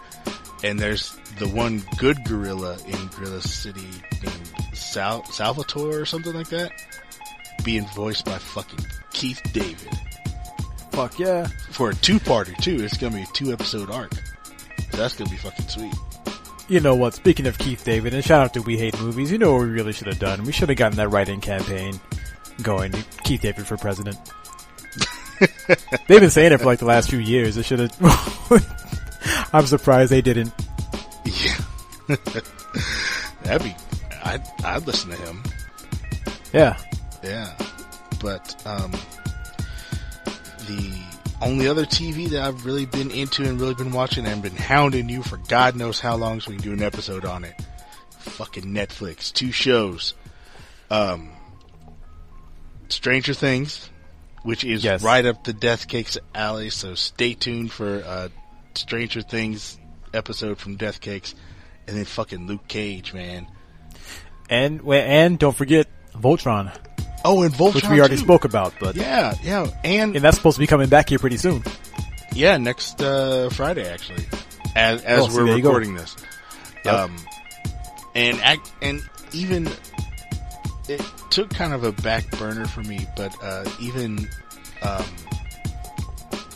[0.63, 3.87] and there's the one good gorilla in Gorilla City
[4.23, 6.71] named Sal- Salvatore or something like that,
[7.63, 9.89] being voiced by fucking Keith David
[10.91, 11.47] Fuck yeah.
[11.71, 12.83] for a two-parter too.
[12.83, 14.11] It's gonna be a two-episode arc.
[14.93, 15.93] That's gonna be fucking sweet.
[16.69, 17.13] You know what?
[17.13, 19.31] Speaking of Keith David, and shout out to We Hate Movies.
[19.31, 20.43] You know what we really should have done?
[20.43, 21.99] We should have gotten that write-in campaign
[22.61, 22.93] going.
[23.23, 24.17] Keith David for president.
[26.07, 27.55] They've been saying it for like the last few years.
[27.55, 29.49] They should have.
[29.53, 30.53] I'm surprised they didn't.
[31.25, 31.57] Yeah,
[33.43, 33.75] that'd be.
[34.23, 35.43] I'd I'd listen to him.
[36.53, 36.77] Yeah.
[37.23, 37.55] Yeah,
[38.21, 38.91] but um,
[41.43, 45.09] only other TV that I've really been into and really been watching and been hounding
[45.09, 47.53] you for God knows how long so we can do an episode on it.
[48.19, 50.13] Fucking Netflix, two shows.
[50.89, 51.29] Um,
[52.89, 53.89] Stranger Things,
[54.43, 55.03] which is Yes.
[55.03, 58.29] right up the Death Cakes alley, so stay tuned for uh,
[58.75, 59.77] Stranger Things
[60.13, 61.33] episode from Death Cakes,
[61.87, 63.47] and then fucking Luke Cage, man.
[64.49, 66.71] And and don't forget Voltron,
[67.26, 68.24] Oh, and Voltron, which we already too.
[68.24, 71.38] spoke about, but Yeah, yeah, and and that's supposed to be coming back here pretty
[71.38, 71.63] soon.
[72.34, 74.26] Yeah, next uh, Friday actually,
[74.76, 76.15] as as see, we're recording this.
[76.84, 76.93] Yep.
[76.93, 77.15] Um,
[78.15, 79.01] and act, and
[79.32, 79.69] even
[80.89, 84.28] it took kind of a back burner for me, but uh, even
[84.82, 85.05] um,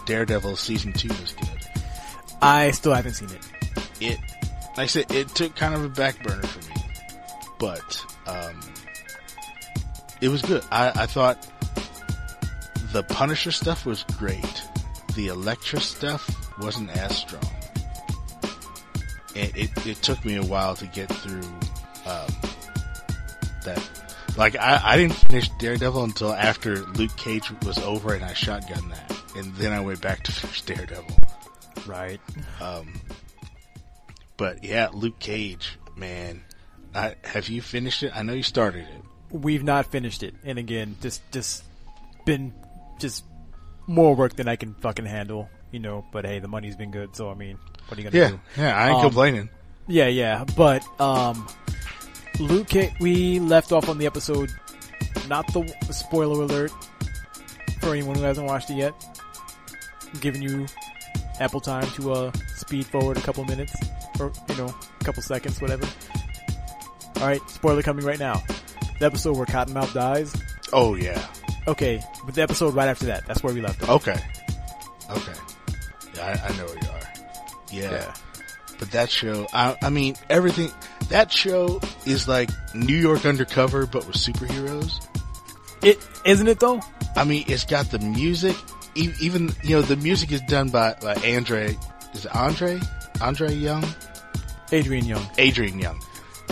[0.05, 1.49] Daredevil season two was good.
[2.41, 3.39] I still haven't seen it.
[3.99, 4.19] It,
[4.71, 6.81] like I said, it took kind of a back burner for me,
[7.57, 8.59] but um,
[10.21, 10.63] it was good.
[10.71, 11.47] I, I thought
[12.91, 14.63] the Punisher stuff was great.
[15.15, 17.43] The Elektra stuff wasn't as strong.
[19.35, 21.43] It, it, it took me a while to get through
[22.05, 22.31] um,
[23.63, 23.89] that.
[24.35, 28.89] Like I, I didn't finish Daredevil until after Luke Cage was over and I shotgun
[28.89, 31.17] that, and then I went back to finish Daredevil.
[31.85, 32.19] Right.
[32.61, 32.99] Um,
[34.37, 36.43] but yeah, Luke Cage, man.
[36.95, 38.11] I, have you finished it?
[38.15, 39.03] I know you started it.
[39.31, 41.63] We've not finished it, and again, just just
[42.25, 42.53] been
[42.99, 43.25] just
[43.85, 46.05] more work than I can fucking handle, you know.
[46.11, 47.57] But hey, the money's been good, so I mean,
[47.87, 48.39] what are you gonna Yeah, do?
[48.61, 49.49] yeah, I ain't Um, complaining.
[49.87, 51.47] Yeah, yeah, but um,
[52.39, 54.49] Luke, we left off on the episode.
[55.27, 56.71] Not the spoiler alert
[57.81, 58.93] for anyone who hasn't watched it yet.
[60.13, 60.67] I'm giving you
[61.39, 63.73] ample time to uh speed forward a couple minutes
[64.19, 65.85] or you know a couple seconds, whatever.
[67.17, 68.41] All right, spoiler coming right now.
[68.99, 70.33] The episode where Cottonmouth dies.
[70.73, 71.25] Oh yeah.
[71.67, 73.25] Okay, but the episode right after that.
[73.25, 74.07] That's where we left off.
[74.07, 74.19] Okay.
[75.09, 75.33] Okay.
[76.15, 77.13] Yeah, I, I know where you are.
[77.71, 77.91] Yeah.
[77.91, 78.13] Yeah.
[78.79, 80.71] But that show, I, I mean, everything.
[81.09, 85.03] That show is like New York Undercover, but with superheroes.
[85.83, 86.81] It isn't it though.
[87.15, 88.55] I mean, it's got the music.
[88.95, 91.77] e- Even you know, the music is done by by Andre.
[92.13, 92.79] Is it Andre?
[93.21, 93.83] Andre Young?
[94.71, 95.27] Adrian Younge.
[95.37, 96.01] Adrian Younge,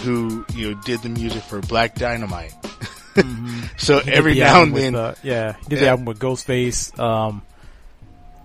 [0.02, 2.54] who you know did the music for Black Dynamite.
[3.78, 5.92] so every the now and with, then, uh, yeah, he did the Yeah.
[5.92, 7.42] album with Ghostface, um,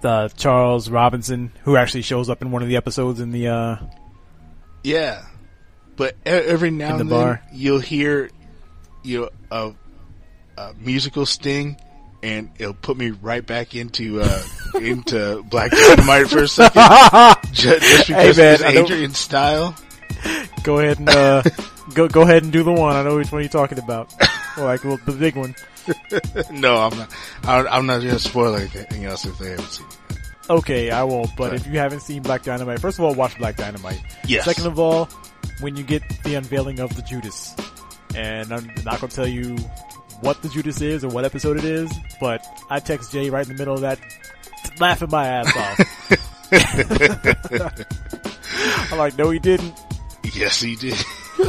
[0.00, 3.76] the Charles Robinson, who actually shows up in one of the episodes in the, uh,
[4.84, 5.22] yeah.
[5.96, 8.30] But every now In and the then, you'll hear
[9.02, 9.72] you know, a,
[10.62, 11.76] a musical sting,
[12.22, 14.42] and it'll put me right back into uh,
[14.80, 16.80] into Black Dynamite for a second,
[17.52, 19.74] ju- just because man, it's I don't- Adrian's style.
[20.62, 21.42] go ahead and, uh,
[21.94, 22.96] go, go ahead and do the one.
[22.96, 24.12] I know which one you're talking about.
[24.56, 25.54] Like well, the big one.
[26.50, 27.14] no, I'm not.
[27.44, 29.96] I, I'm not gonna spoil anything else if they haven't seen it.
[30.50, 31.30] Okay, I won't.
[31.36, 31.60] But Right.
[31.60, 34.00] if you haven't seen Black Dynamite, first of all, watch Black Dynamite.
[34.26, 34.44] Yes.
[34.44, 35.08] Second of all,
[35.60, 37.54] when you get the unveiling of the Judas,
[38.14, 39.56] and I'm not gonna tell you
[40.20, 41.90] what the Judas is or what episode it is,
[42.20, 43.98] but I text Jay right in the middle of that,
[44.78, 45.80] laughing my ass off.
[48.92, 49.72] I'm like, no, he didn't.
[50.34, 50.94] Yes, he did.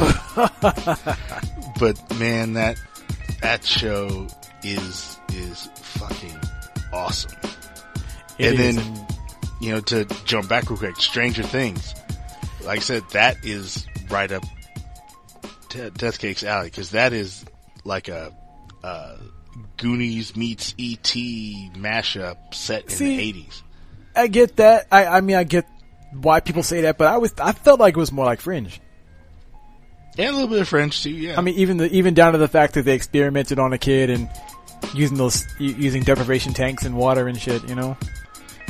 [1.78, 2.76] but man, that
[3.40, 4.26] that show
[4.62, 6.38] is is fucking
[6.92, 7.32] awesome.
[8.38, 9.06] It And is, then-
[9.60, 11.94] You know, to jump back real quick, Stranger Things.
[12.64, 14.42] Like I said, that is right up
[15.70, 17.44] to Death Cake's alley because that is
[17.84, 18.32] like a
[18.82, 19.16] uh,
[19.76, 21.02] Goonies meets ET
[21.76, 23.62] mashup set in See- the eighties.
[24.14, 24.88] I get that.
[24.92, 25.66] I, I mean, I get
[26.20, 28.80] why people say that, but I was, I felt like it was more like Fringe.
[30.18, 31.10] And a little bit of French too.
[31.10, 33.78] Yeah, I mean, even the even down to the fact that they experimented on a
[33.78, 34.28] kid and
[34.92, 37.66] using those using deprivation tanks and water and shit.
[37.66, 37.96] You know,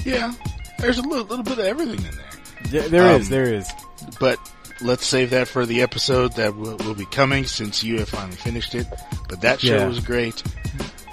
[0.05, 0.33] yeah.
[0.79, 2.81] There's a little, little bit of everything in there.
[2.83, 3.69] There- there is, Um, there is.
[4.21, 4.39] but
[4.81, 8.37] let's save that for the episode that will, will be coming since you have finally
[8.37, 8.87] finished it.
[9.29, 9.87] But that show Yeah.
[9.87, 10.43] was great.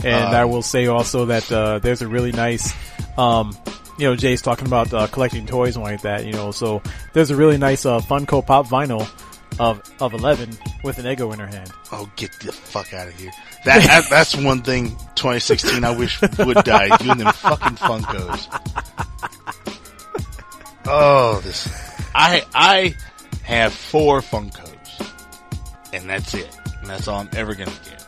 [0.03, 2.71] And um, I will say also that uh, there's a really nice,
[3.17, 3.55] um,
[3.99, 6.25] you know, Jay's talking about uh, collecting toys and like that.
[6.25, 6.81] You know, so
[7.13, 9.07] there's a really nice uh, Funko Pop vinyl
[9.59, 10.49] of of Eleven
[10.83, 11.71] with an Eggo in her hand.
[11.91, 13.31] Oh, get the fuck out of here!
[13.65, 16.95] That, that that's one thing 2016 I wish would die.
[16.97, 18.47] Doing them fucking Funkos.
[20.85, 21.67] Oh, this
[22.15, 22.95] I I
[23.43, 25.13] have four Funkos,
[25.93, 26.57] and that's it.
[26.79, 28.05] And that's all I'm ever gonna get.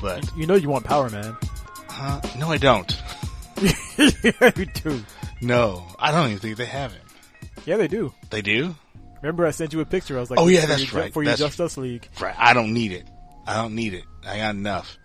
[0.00, 1.36] But You know, you want Power Man.
[1.90, 2.90] uh, no, I don't.
[3.62, 5.02] Yeah, you do.
[5.40, 7.02] No, I don't even think they have him.
[7.64, 8.12] Yeah, they do.
[8.30, 8.74] They do.
[9.22, 10.16] Remember, I sent you a picture.
[10.16, 11.12] I was like, Oh, yeah, that's your, right.
[11.12, 12.08] For your That's- Justice League.
[12.20, 12.34] Right.
[12.38, 13.06] I don't need it.
[13.46, 14.04] I don't need it.
[14.26, 14.98] I got enough.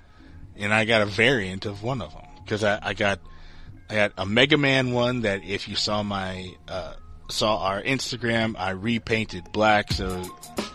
[0.58, 2.22] And I got a variant of one of them.
[2.48, 3.20] Cause I, I got,
[3.90, 6.94] I got a Mega Man one that if you saw my, uh,
[7.30, 10.24] saw our Instagram, I repainted black so,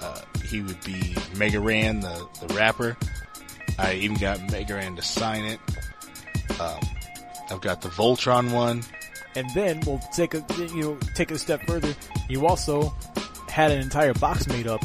[0.01, 2.97] uh, he would be Mega Ran, the, the rapper.
[3.79, 5.61] I even got Mega Ran to sign it.
[6.59, 6.81] Um,
[7.51, 8.83] I've got the Voltron one.
[9.35, 10.45] And then we'll take a
[10.75, 11.95] you know take a step further.
[12.29, 12.95] You also
[13.49, 14.81] had an entire box made up,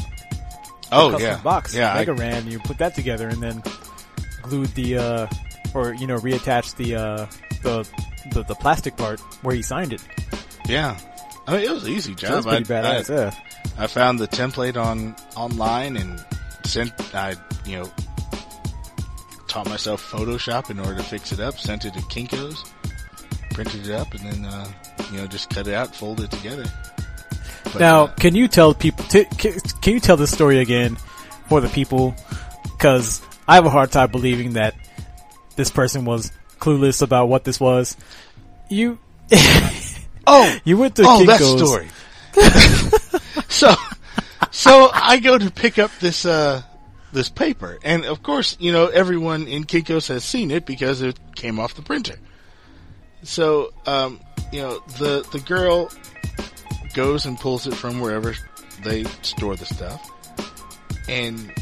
[0.92, 1.38] Oh yeah.
[1.40, 1.92] box, Yeah.
[1.92, 2.46] I- Mega Ran.
[2.46, 3.62] You put that together and then
[4.42, 5.26] glued the uh,
[5.74, 7.26] or you know reattached the uh
[7.62, 7.88] the,
[8.32, 10.02] the the plastic part where he signed it.
[10.68, 10.98] yeah.
[11.46, 12.44] I mean, it was an easy So job.
[12.44, 13.08] that's pretty I- I- badass.
[13.08, 13.34] yeah.
[13.78, 16.22] I found the template on online and
[16.64, 16.92] sent.
[17.14, 17.34] I
[17.64, 17.90] you know
[19.52, 21.58] taught myself Photoshop in order to fix it up.
[21.58, 22.66] Sent it to Kinkos,
[23.50, 24.66] printed it up, and then uh,
[25.10, 26.64] you know just cut it out, fold it together.
[27.64, 29.04] But, Now, uh, can you tell people?
[29.04, 30.96] T- can, can you tell this story again
[31.48, 32.14] for the people?
[32.62, 34.74] Because I have a hard time believing that
[35.56, 37.94] this person was clueless about what this was.
[38.70, 38.98] You,
[40.26, 41.60] oh, you went to oh, that Kinko's.
[41.60, 41.88] story.
[43.50, 43.74] so,
[44.50, 46.62] so I go to pick up this uh
[47.12, 51.18] this paper, and of course, you know everyone in Kinkos has seen it because it
[51.34, 52.16] came off the printer.
[53.22, 54.20] So, um,
[54.52, 55.90] you know the the girl
[56.94, 58.34] goes and pulls it from wherever
[58.82, 60.10] they store the stuff,
[61.08, 61.52] and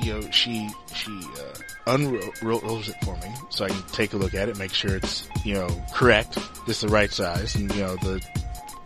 [0.00, 4.34] you know she she uh, unrolls it for me so I can take a look
[4.34, 7.96] at it, make sure it's you know correct, it's the right size, and you know
[7.96, 8.24] the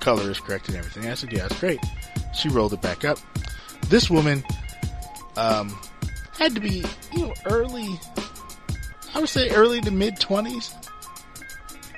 [0.04, 1.10] color is correct and everything.
[1.10, 1.80] I said, yeah, it's great.
[2.34, 3.18] She rolled it back up.
[3.88, 4.44] This woman,
[5.36, 5.76] um,
[6.38, 7.98] had to be, you know, early,
[9.14, 10.74] I would say early to mid twenties.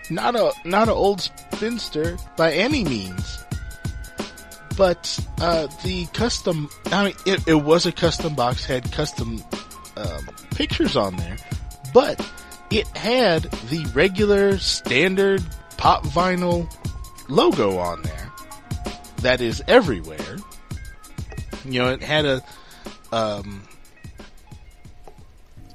[0.08, 3.44] Not a, not an old spinster by any means.
[4.76, 9.42] But, uh, the custom, I mean, it, it was a custom box, had custom,
[9.96, 11.38] um, pictures on there,
[11.94, 12.20] but
[12.70, 15.42] it had the regular standard
[15.78, 16.70] pop vinyl
[17.28, 18.30] logo on there
[19.22, 20.36] that is everywhere.
[21.64, 22.42] You know, it had a,
[23.12, 23.62] um,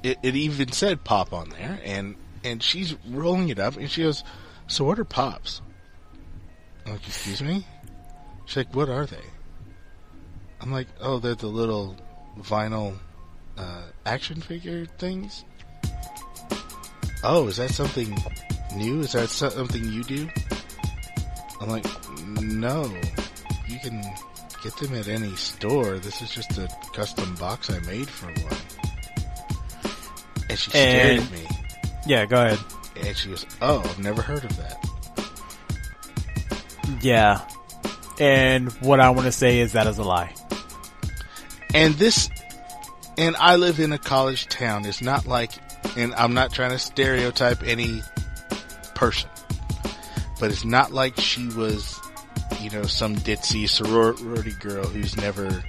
[0.02, 4.02] it, it even said pop on there, and and she's rolling it up, and she
[4.02, 4.24] goes,
[4.66, 5.60] "So what are pops?"
[6.84, 7.66] I'm like, excuse me.
[8.46, 9.24] She's like, "What are they?"
[10.60, 11.96] I'm like, "Oh, they're the little
[12.38, 12.96] vinyl
[13.56, 15.44] uh, action figure things."
[17.24, 18.16] Oh, is that something
[18.74, 19.00] new?
[19.00, 20.28] Is that something you do?
[21.60, 21.86] I'm like,
[22.40, 22.92] no,
[23.68, 24.02] you can
[24.64, 25.98] get them at any store.
[25.98, 28.56] This is just a custom box I made for one.
[30.52, 31.46] And she stared And- at me,
[32.06, 32.58] Yeah, go ahead.
[33.00, 34.78] and she goes, "Oh, I've never heard of that."
[37.00, 37.40] Yeah.
[38.20, 40.32] And what I want to say is that is a lie.
[41.74, 42.28] And this,
[43.16, 44.84] and I live in a college town.
[44.84, 45.52] It's not like,
[45.96, 48.02] and I'm not trying to stereotype any
[48.94, 49.30] person,
[50.38, 51.98] but it's not like she was,
[52.60, 55.64] you know, some ditzy sorority girl who's never,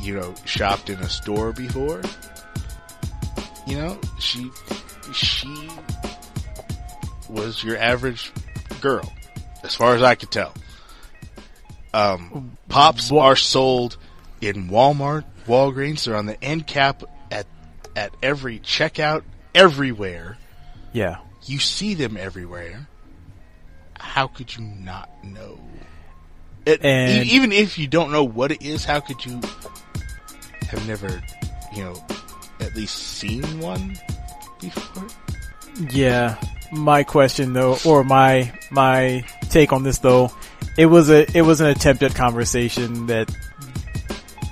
[0.00, 2.02] you know, shopped in a store before.
[3.68, 4.50] You know, she,
[5.12, 5.68] she
[7.28, 8.32] was your average
[8.80, 9.12] girl,
[9.62, 10.54] as far as I could tell.
[11.92, 13.98] Um, pops are sold
[14.40, 16.04] in Walmart, Walgreens.
[16.04, 17.46] They're on the end cap at
[17.94, 19.22] at every checkout,
[19.54, 20.38] everywhere.
[20.92, 21.18] Yeah.
[21.44, 22.88] You see them everywhere.
[23.98, 25.58] How could you not know?
[26.64, 29.40] It, And- even if you don't know what it is, how could you
[30.68, 31.22] have never,
[31.74, 32.06] you know,
[32.68, 33.96] at least seen one
[34.60, 35.06] before?
[35.90, 36.40] Yeah.
[36.70, 40.30] My question though, or my, my take on this though,
[40.76, 43.34] it was a, it was an attempt at conversation that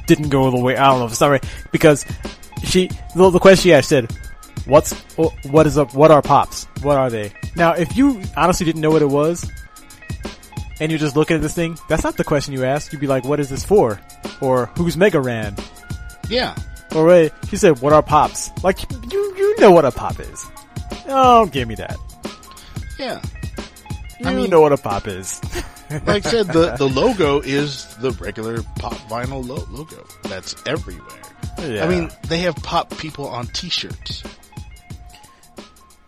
[0.06, 2.06] didn't go the way, I don't know, for some reason, because
[2.64, 4.10] she, the, the question she asked said,
[4.64, 4.92] what's,
[5.44, 6.64] what is up, what are pops?
[6.82, 7.32] What are they?
[7.54, 9.50] Now, if you honestly didn't know what it was,
[10.80, 12.92] and you're just looking at this thing, that's not the question you ask.
[12.92, 14.00] You'd be like, what is this for?
[14.40, 15.56] Or who's Mega Ran?
[16.28, 16.54] Yeah.
[16.96, 18.50] Or wait, she said, what are pops?
[18.64, 18.78] Like,
[19.12, 20.44] you, you know what a pop is.
[21.08, 21.96] Oh, give me that.
[22.98, 23.20] Yeah.
[24.20, 25.40] You I mean- know what a pop is.
[26.04, 30.04] Like I said, the, the logo is the regular pop vinyl lo- logo.
[30.24, 31.06] That's everywhere.
[31.60, 31.84] Yeah.
[31.84, 34.24] I mean, they have pop people on t-shirts.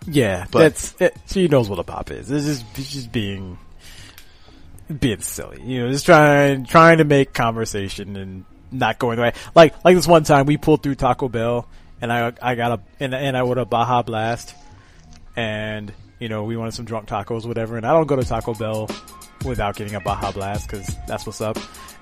[0.05, 2.27] yeah, but- that's, it, she knows what a pop is.
[2.27, 3.57] This is, just being,
[4.99, 5.63] being silly.
[5.63, 9.33] You know, just trying, trying to make conversation and not going the way.
[9.55, 11.69] Like, like this one time we pulled through Taco Bell
[12.01, 14.55] and I, I got a, and, and I ordered a Baja Blast
[15.37, 18.55] and, you know, we wanted some drunk tacos, whatever, and I don't go to Taco
[18.55, 18.89] Bell
[19.45, 21.59] without getting a Baja Blast because that's what's up.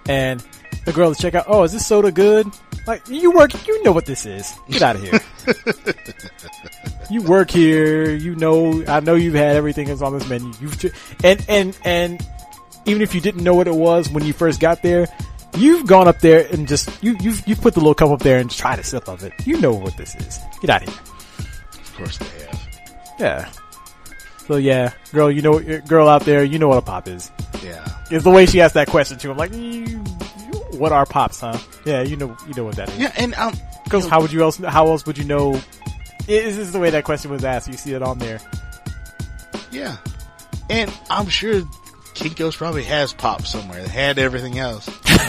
[0.08, 0.44] And
[0.84, 2.46] the girl to check out, oh, is this soda good?
[2.86, 4.54] Like, you work, you know what this is.
[4.70, 5.20] Get out of here.
[7.10, 10.52] you work here, you know, I know you've had everything that's on this menu.
[10.60, 12.26] You've, and, and, and
[12.86, 15.08] even if you didn't know what it was when you first got there,
[15.56, 18.38] you've gone up there and just, you, you've, you've put the little cup up there
[18.38, 19.32] and tried a sip of it.
[19.46, 20.38] You know what this is.
[20.60, 21.02] Get out of here.
[21.80, 22.80] Of course they have.
[23.18, 23.50] Yeah.
[24.46, 27.30] So yeah, girl, you know, girl out there, you know what a pop is.
[27.64, 27.84] Yeah.
[28.10, 30.04] Is the way she asked that question to him, like, you, you-
[30.78, 31.58] what are pops, huh?
[31.86, 32.98] Yeah, you know, you know what that is.
[32.98, 34.58] Yeah, and um, Because how would you else?
[34.58, 35.54] How else would you know?
[36.28, 37.66] Is this the way that question was asked?
[37.68, 38.40] You see it on there.
[39.70, 39.96] yeah.
[40.68, 41.62] And I'm sure
[42.16, 43.82] Kinko's probably has pop somewhere.
[43.82, 44.88] They had everything else.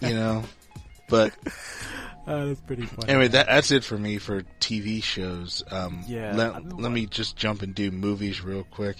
[0.00, 0.44] you know?
[1.08, 1.32] But
[2.26, 3.08] Uh, that's pretty funny.
[3.08, 5.62] Anyway, that, that's it for me for TV shows.
[5.70, 6.34] Um, Yeah.
[6.36, 8.96] Let, let me just jump and do movies real quick.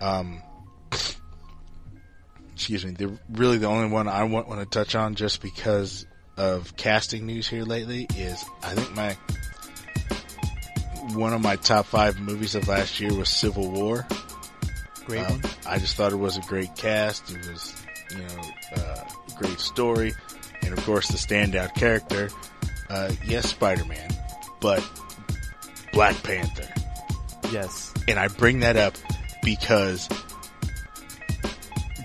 [0.00, 0.42] Um,
[2.54, 2.92] excuse me.
[2.92, 7.26] The really the only one I want, want to touch on just because of casting
[7.26, 9.16] news here lately is I think my
[11.14, 14.06] one of my top five movies of last year was Civil War.
[15.06, 15.42] Great Um, one.
[15.66, 17.30] I just thought it was a great cast.
[17.30, 17.74] It was,
[18.12, 20.12] you know, uh, a great story,
[20.62, 22.30] and of course the standout character.
[22.88, 24.10] Uh, yes, Spider-Man,
[24.60, 24.82] but
[25.92, 26.66] Black Panther.
[27.52, 27.92] Yes.
[28.08, 28.94] And I bring that up
[29.42, 30.08] because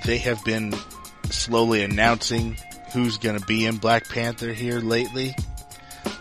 [0.06, 0.74] they have been
[1.30, 2.58] slowly announcing
[2.94, 5.36] who's going to be in Black Panther here lately.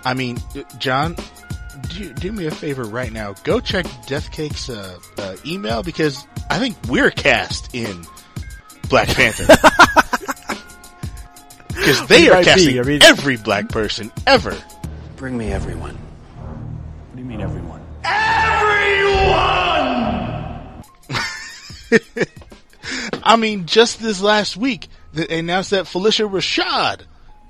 [0.04, 0.38] I mean,
[0.78, 1.16] John,
[1.88, 3.32] do, do me a favor right now.
[3.44, 8.04] Go check Death Cake's uh, uh, email because I think we're cast in
[8.88, 9.46] Black Panther.
[11.68, 14.56] Because they are might be, casting I mean- every black person ever.
[15.16, 15.96] Bring me everyone.
[15.96, 17.82] What do you mean, everyone?
[18.04, 19.34] everyone?
[23.22, 27.02] I mean, just this last week, they announced that Phylicia Rashad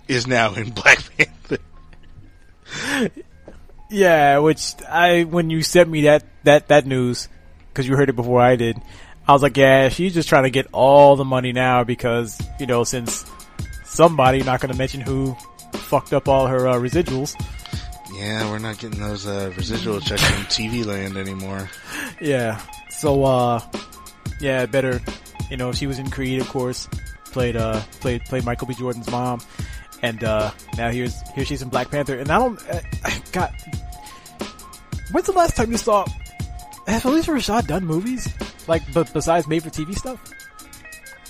[0.08, 1.58] is now in Black Panther.
[3.94, 7.28] Yeah, which I when you sent me that that that news
[7.68, 8.76] because you heard it before I did,
[9.28, 12.66] I was like, yeah, she's just trying to get all the money now because you
[12.66, 13.24] know since
[13.84, 15.36] somebody, not going to mention who,
[15.74, 17.40] fucked up all her uh, residuals.
[18.16, 21.70] Yeah, we're not getting those uh, residual checks from TV Land anymore.
[22.20, 22.60] Yeah.
[22.90, 23.60] So uh
[24.40, 25.00] yeah, better
[25.50, 26.88] you know, she was in Creed of course,
[27.26, 28.74] played uh played played Michael B.
[28.74, 29.40] Jordan's mom.
[30.04, 32.80] And uh now here's here she's in Black Panther and I don't uh,
[33.32, 33.50] God
[35.12, 36.04] When's the last time you saw
[36.86, 38.28] has Phylicia Rashad done movies?
[38.68, 40.20] Like but besides made for TV stuff?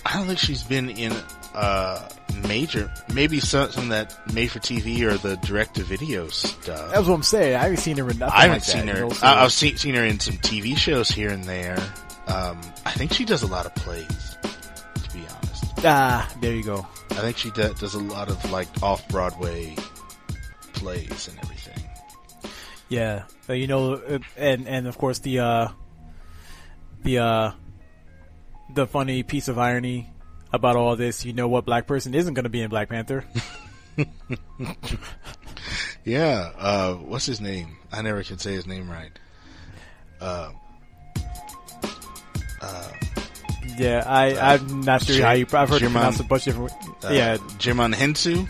[0.05, 1.13] I don't think she's been in
[1.55, 2.09] uh,
[2.49, 6.91] major, maybe something that made for TV or the direct to video stuff.
[6.93, 7.55] That's what I'm saying.
[7.55, 9.09] I haven't seen her in nothing I haven't like seen that, her.
[9.23, 11.79] I, I've seen, seen her in some TV shows here and there.
[12.27, 15.65] Um, I think she does a lot of plays, to be honest.
[15.85, 16.87] Ah, there you go.
[17.17, 19.75] I think she does, does a lot of like off Broadway
[20.73, 21.83] plays and everything.
[22.89, 25.69] Yeah, uh, you know, uh, and and of course the uh,
[27.03, 27.51] the uh,
[28.75, 30.11] the funny piece of irony
[30.53, 31.25] about all this.
[31.25, 33.25] You know what black person isn't going to be in Black Panther?
[36.05, 37.79] Yeah, uh, what's his name?
[37.91, 39.19] I never can say his name right.
[43.79, 45.47] Yeah, I I'm not sure how you.
[45.53, 46.73] I've heard it Djimon- pronounced a bunch of different.
[47.05, 48.49] Uh, yeah, Djimon Hensu.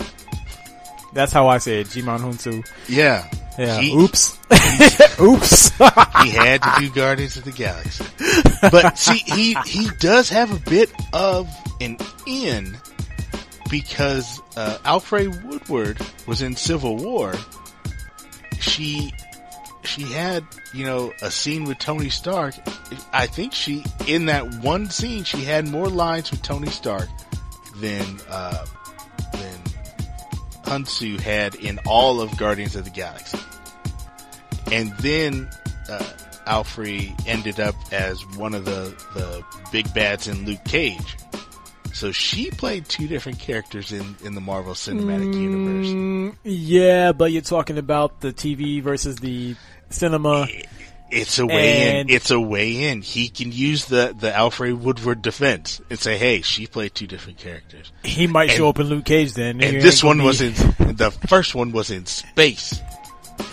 [1.13, 1.87] that's how I say it.
[1.89, 2.67] Djimon Hounsou.
[2.89, 3.81] Yeah, Yeah.
[3.81, 4.39] He, Oops.
[5.21, 5.69] Oops.
[6.23, 8.05] he had to do Guardians of the Galaxy,
[8.71, 11.49] but see, he he does have a bit of
[11.81, 11.97] an
[12.27, 12.77] in
[13.71, 17.35] because uh, Alfre Woodard was in Civil War.
[18.61, 19.13] She
[19.87, 22.55] she had you know a scene with Tony Stark.
[23.13, 27.09] I think she in that one scene she had more lines with Tony Stark
[27.77, 28.65] than uh,
[29.33, 29.61] than
[30.65, 33.39] Hounsou had in all of Guardians of the Galaxy.
[34.73, 35.49] And then
[35.89, 36.05] uh,
[36.47, 41.17] Alfre ended up as one of the the big bads in Luke Cage.
[41.95, 45.87] So she played two different characters in, in the Marvel Cinematic Universe.
[45.87, 49.55] Mm, yeah, but you're talking about the TV versus the
[49.91, 50.49] cinema.
[51.11, 52.17] It's a way And- in.
[52.17, 53.01] It's a way in.
[53.01, 57.39] He can use the, the Alfre Woodard defense and say, "Hey, she played two different
[57.39, 59.61] characters." He might show up in Luke Cage then.
[59.63, 60.47] And You this one gonna was be-
[60.81, 62.81] in the first one was in space,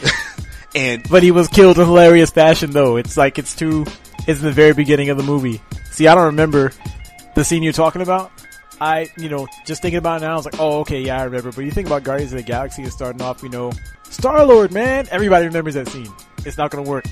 [0.76, 2.96] and But he was killed in hilarious fashion though.
[2.98, 3.86] It's like it's too,
[4.28, 5.62] it's in the very beginning of the movie.
[5.92, 6.72] See, I don't remember
[7.36, 8.32] the scene you're talking about.
[8.80, 11.24] I, you know, just thinking about it now, I was like, oh, okay, yeah, I
[11.26, 11.52] remember.
[11.52, 13.72] But you think about Guardians of the Galaxy and starting off, you know,
[14.10, 16.12] Star Lord, man, everybody remembers that scene.
[16.46, 17.06] It's not gonna work.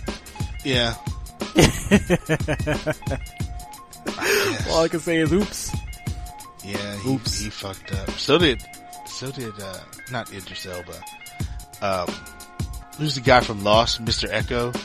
[0.65, 0.95] yeah,
[4.69, 5.71] All I can say is, oops.
[6.63, 7.39] yeah, he, Oops.
[7.39, 8.09] he fucked up.
[8.11, 8.63] So did,
[9.07, 9.77] so did uh,
[10.11, 10.95] not Idris Elba.
[11.81, 12.07] Um,
[12.97, 14.75] who's the guy from Lost, Mister Eko?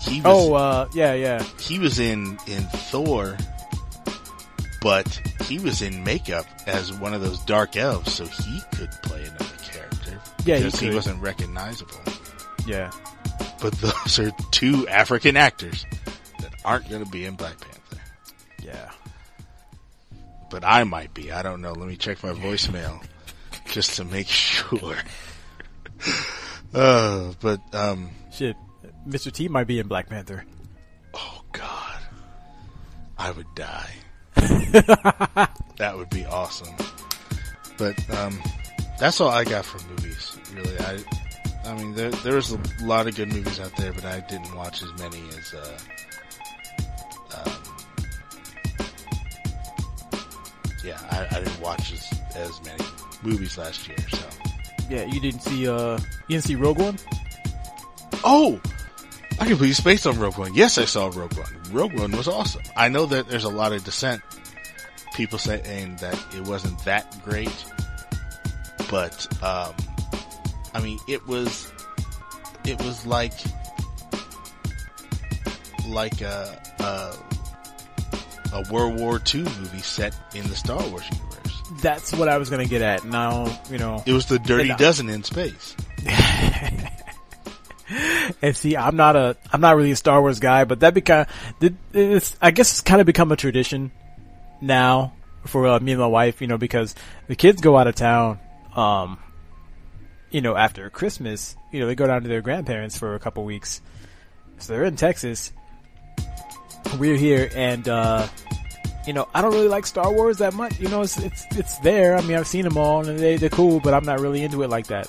[0.00, 1.42] He was, Oh, uh, yeah, yeah.
[1.60, 3.36] he was in in Thor,
[4.88, 5.06] but
[5.42, 9.44] he was in makeup as one of those dark elves, so he could play another
[9.70, 10.18] character.
[10.46, 10.94] Yeah, because he, could.
[10.94, 12.00] wasn't recognizable.
[12.66, 12.90] Yeah.
[13.60, 15.84] But those are two African actors
[16.40, 18.02] that aren't going to be in Black Panther.
[18.64, 18.90] Yeah.
[20.48, 21.32] But I might be.
[21.32, 21.72] I don't know.
[21.72, 23.04] Let me check my voicemail
[23.66, 24.96] just to make sure.
[26.72, 28.56] uh, but um, Shit.
[29.06, 29.30] Mr.
[29.30, 30.46] T might be in Black Panther.
[31.12, 32.00] oh god,
[33.18, 33.90] I would die.
[35.76, 36.74] that would be awesome.
[37.76, 38.42] But um,
[38.98, 40.36] that's all I got for movies.
[40.54, 40.98] Really, I,
[41.64, 44.82] I mean, there there's a lot of good movies out there, but I didn't watch
[44.82, 45.54] as many as.
[45.54, 45.78] Uh,
[47.36, 47.52] um,
[50.84, 52.84] yeah, I, I didn't watch as as many
[53.22, 53.98] movies last year.
[54.10, 54.28] So.
[54.88, 56.98] Yeah, you didn't see, uh, you didn't see Rogue One?
[58.24, 58.58] Oh,
[59.40, 60.54] I completely spaced on Rogue One.
[60.54, 61.52] Yes, I saw Rogue One.
[61.70, 62.62] Rogue One was awesome.
[62.76, 64.20] I know that there's a lot of dissent.
[65.14, 67.64] People saying that it wasn't that great,
[68.90, 69.74] but um,
[70.74, 71.72] I mean, it was.
[72.64, 73.32] It was like
[75.88, 77.16] like a a,
[78.52, 81.62] a World War II movie set in the Star Wars universe.
[81.80, 83.04] That's what I was gonna get at.
[83.04, 85.74] Now, you know, It was the Dirty Dozen in space.
[88.42, 91.26] And see, I'm not a, I'm not really a Star Wars guy, but that become,
[91.60, 93.90] it's, I guess it's kind of become a tradition
[94.60, 95.14] now
[95.46, 96.94] for uh, me and my wife, you know, because
[97.28, 98.38] the kids go out of town,
[98.76, 99.18] um,
[100.30, 103.44] you know, after Christmas, you know, they go down to their grandparents for a couple
[103.44, 103.80] weeks.
[104.58, 105.52] So they're in Texas.
[106.98, 108.28] We're here and, uh,
[109.08, 110.78] you know, I don't really like Star Wars that much.
[110.78, 112.14] You know, it's, it's, it's there.
[112.14, 114.62] I mean, I've seen them all and they, they're cool, but I'm not really into
[114.62, 115.08] it like that.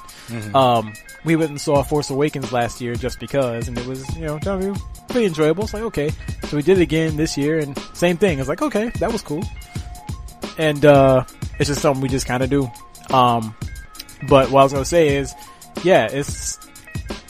[0.56, 0.94] Um,
[1.26, 4.40] we went and saw Force Awakens last year just because, and it was, you know,
[5.10, 5.66] pretty enjoyable.
[5.66, 6.12] It's like, okay.
[6.48, 8.40] So we did it again this year and same thing.
[8.40, 9.44] It's like, okay, that was cool.
[10.58, 11.26] And, uh,
[11.60, 12.72] it's just something we just kind of do.
[13.14, 13.54] Um,
[14.30, 15.34] but what I was gonna say is,
[15.84, 16.58] yeah, it's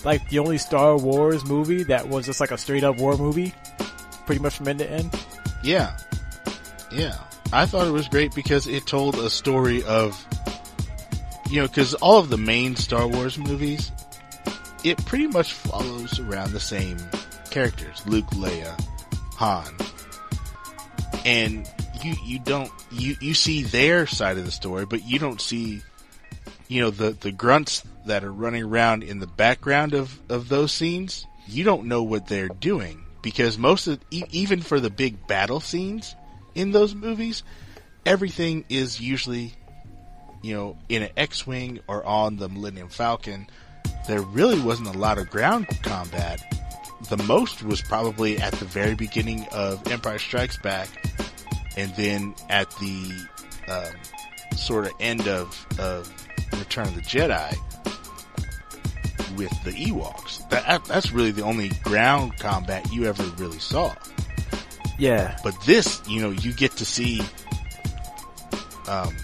[0.05, 3.55] like the only Star Wars movie that was just like a straight up war movie,
[4.27, 5.09] pretty much from end to end.
[5.63, 5.97] Yeah.
[6.91, 7.18] Yeah.
[7.52, 10.24] I thought it was great because it told a story of,
[11.49, 13.91] you know, because all of the main Star Wars movies,
[14.84, 16.98] it pretty much follows around the same
[17.49, 18.80] characters Luke, Leia,
[19.36, 19.74] Han.
[21.26, 21.68] And
[22.03, 25.82] you, you don't, you, you see their side of the story, but you don't see,
[26.68, 30.72] you know, the, the grunts that are running around in the background of, of those
[30.72, 31.26] scenes.
[31.48, 35.60] You don't know what they're doing because most of, e- even for the big battle
[35.60, 36.16] scenes,
[36.55, 37.43] in those movies,
[38.05, 39.53] everything is usually,
[40.41, 43.47] you know, in an X-wing or on the Millennium Falcon.
[44.07, 46.41] There really wasn't a lot of ground combat.
[47.09, 50.89] The most was probably at the very beginning of Empire Strikes Back,
[51.77, 53.27] and then at the
[53.67, 56.11] um, sort of end of, of
[56.53, 57.55] Return of the Jedi
[59.38, 60.47] with the Ewoks.
[60.49, 63.93] That, that's really the only ground combat you ever really saw.
[64.99, 65.38] Yeah.
[65.43, 67.21] But this, you know, you get to see,
[68.88, 69.15] um,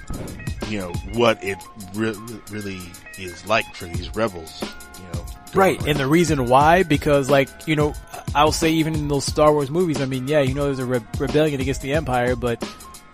[0.69, 1.57] you know, what it
[1.93, 2.15] re-
[2.49, 2.80] really
[3.19, 5.26] is like for these rebels, you know.
[5.53, 7.93] Right, and the reason why, because like, you know,
[8.34, 10.85] I'll say even in those Star Wars movies, I mean, yeah, you know there's a
[10.85, 12.64] re- rebellion against the Empire, but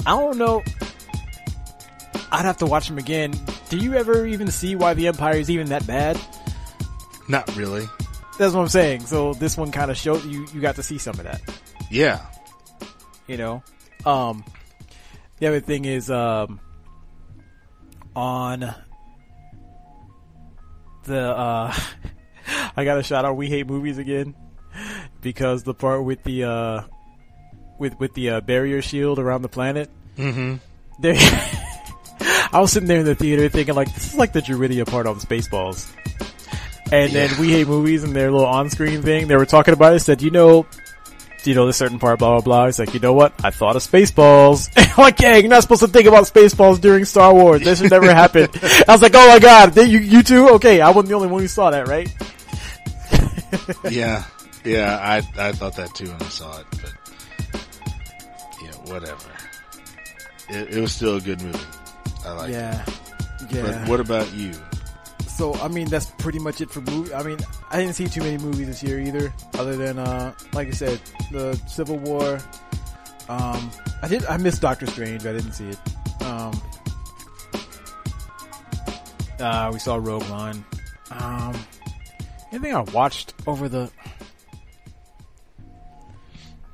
[0.05, 0.63] I don't know,
[2.31, 3.33] I'd have to watch them again.
[3.69, 6.19] Do you ever even see why the Empire is even that bad?
[7.27, 7.85] Not really.
[8.37, 9.01] That's what I'm saying.
[9.05, 11.41] So this one kind of showed you, you got to see some of that,
[11.89, 12.19] Yeah.
[13.31, 13.63] You know?
[14.05, 14.43] Um,
[15.39, 16.59] the other thing is, um,
[18.15, 18.75] on
[21.05, 21.73] the, uh,
[22.75, 24.35] I got a shout out We Hate Movies again
[25.21, 26.81] because the part with the, uh,
[27.79, 29.89] with, with the, uh, barrier shield around the planet.
[30.17, 30.55] Mm-hmm.
[30.99, 31.15] There,
[32.53, 35.07] I was sitting there in the theater thinking like, this is like the Druidia part
[35.07, 35.89] on Spaceballs.
[36.91, 40.01] And then We Hate Movies and their little on-screen thing, they were talking about it,
[40.01, 40.65] said, you know,
[41.43, 42.65] you know, this certain part, blah, blah, blah.
[42.65, 43.33] It's like, you know what?
[43.43, 44.69] I thought of Spaceballs.
[44.97, 47.61] I'm like, yeah, you're not supposed to think about Spaceballs during Star Wars.
[47.63, 48.49] This should never happen.
[48.87, 50.49] I was like, oh my god, you, you too?
[50.51, 52.11] Okay, I wasn't the only one who saw that, right?
[53.89, 54.23] Yeah.
[54.63, 56.93] Yeah, I I thought that too when I saw it, but
[58.63, 59.27] yeah, whatever.
[60.49, 61.59] It, it was still a good movie.
[62.23, 62.53] I like it.
[62.53, 62.85] Yeah.
[63.49, 64.53] But what about you?
[65.37, 67.13] So I mean, that's pretty much it for movie.
[67.13, 67.39] I mean,
[67.69, 70.99] I didn't see too many movies this year either, other than uh, like I said,
[71.31, 72.39] the Civil War.
[73.29, 73.71] Um,
[74.01, 74.25] I did.
[74.25, 75.25] I missed Doctor Strange.
[75.25, 75.79] I didn't see it.
[76.21, 76.61] Um,
[79.39, 80.63] uh, we saw Rogue One.
[81.11, 81.55] Um,
[82.51, 83.91] anything I watched over the.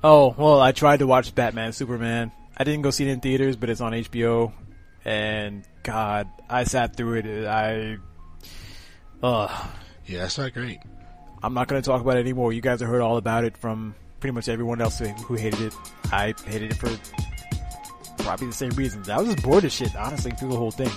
[0.04, 2.32] Oh well, I tried to watch Batman Superman.
[2.58, 4.52] I didn't go see it in theaters, but it's on HBO.
[5.06, 7.48] And God, I sat through it.
[7.48, 7.98] I
[9.24, 9.68] Ugh.
[10.06, 10.80] Yeah, it's not great.
[11.44, 12.54] I'm not going to talk about it anymore.
[12.54, 15.62] You guys have heard all about it from pretty much everyone else who who hated
[15.62, 15.74] it.
[16.12, 16.90] I hated it for
[18.24, 19.10] probably the same reasons.
[19.10, 20.92] I was just bored of shit, honestly, through the whole thing.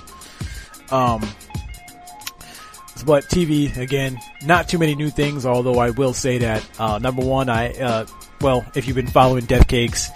[0.90, 1.20] Um,
[3.04, 5.46] but TV again, not too many new things.
[5.46, 8.06] Although I will say that uh, number one, I uh,
[8.40, 10.10] well, if you've been following Death Cakes,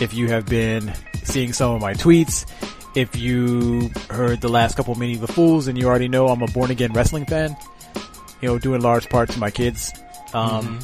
[0.00, 0.92] if you have been
[1.24, 2.46] seeing some of my tweets,
[2.94, 6.42] if you heard the last couple of Mini the Fools, and you already know I'm
[6.42, 7.56] a born again wrestling fan.
[8.40, 9.92] You know, due in large part to my kids.
[10.32, 10.80] Um,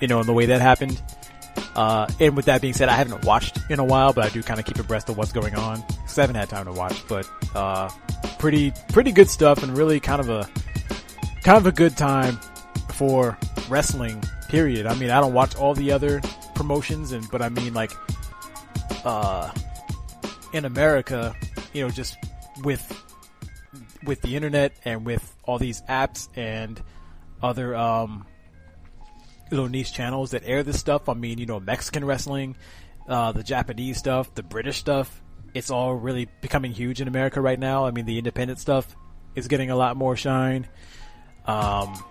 [0.00, 1.00] you know, and the way that happened.
[1.74, 4.42] Uh, and with that being said, I haven't watched in a while, but I do
[4.42, 5.82] kind of keep abreast of what's going on.
[5.82, 7.88] Cause I haven't had time to watch, but, uh,
[8.38, 10.48] pretty, pretty good stuff and really kind of a,
[11.42, 12.38] kind of a good time
[12.90, 13.38] for
[13.68, 14.86] wrestling, period.
[14.86, 16.20] I mean, I don't watch all the other
[16.54, 17.92] promotions and, but I mean like,
[19.04, 19.52] uh,
[20.52, 21.34] in America,
[21.72, 22.16] you know, just
[22.62, 23.04] with,
[24.04, 26.82] with the internet and with all these apps and
[27.42, 28.26] other, um,
[29.50, 31.08] little niche channels that air this stuff.
[31.08, 32.56] I mean, you know, Mexican wrestling,
[33.08, 35.22] uh, the Japanese stuff, the British stuff.
[35.54, 37.86] It's all really becoming huge in America right now.
[37.86, 38.94] I mean, the independent stuff
[39.34, 40.66] is getting a lot more shine.
[41.46, 42.02] Um,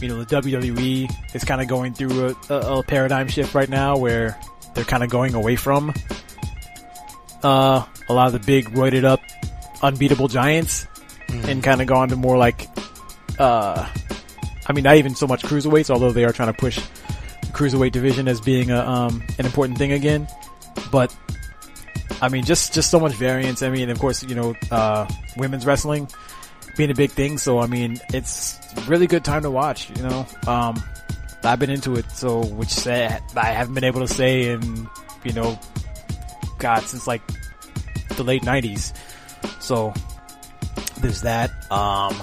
[0.00, 3.68] you know, the WWE is kind of going through a, a, a paradigm shift right
[3.68, 4.38] now where
[4.74, 5.92] they're kind of going away from,
[7.42, 9.20] uh, a lot of the big roided up,
[9.82, 10.86] unbeatable giants
[11.28, 12.68] and kind of gone to more like,
[13.38, 13.88] uh,
[14.66, 17.92] I mean, not even so much cruiserweights, although they are trying to push the cruiserweight
[17.92, 20.28] division as being a, um, an important thing again.
[20.90, 21.14] But
[22.20, 23.62] I mean, just just so much variance.
[23.62, 26.08] I mean, of course, you know, uh, women's wrestling
[26.76, 27.38] being a big thing.
[27.38, 29.90] So I mean, it's really good time to watch.
[29.96, 30.82] You know, um,
[31.42, 34.88] I've been into it, so which I haven't been able to say in
[35.24, 35.58] you know,
[36.62, 37.22] God, since like
[38.16, 38.96] the late '90s.
[39.60, 39.92] So
[41.00, 41.50] there's that.
[41.70, 42.16] Um,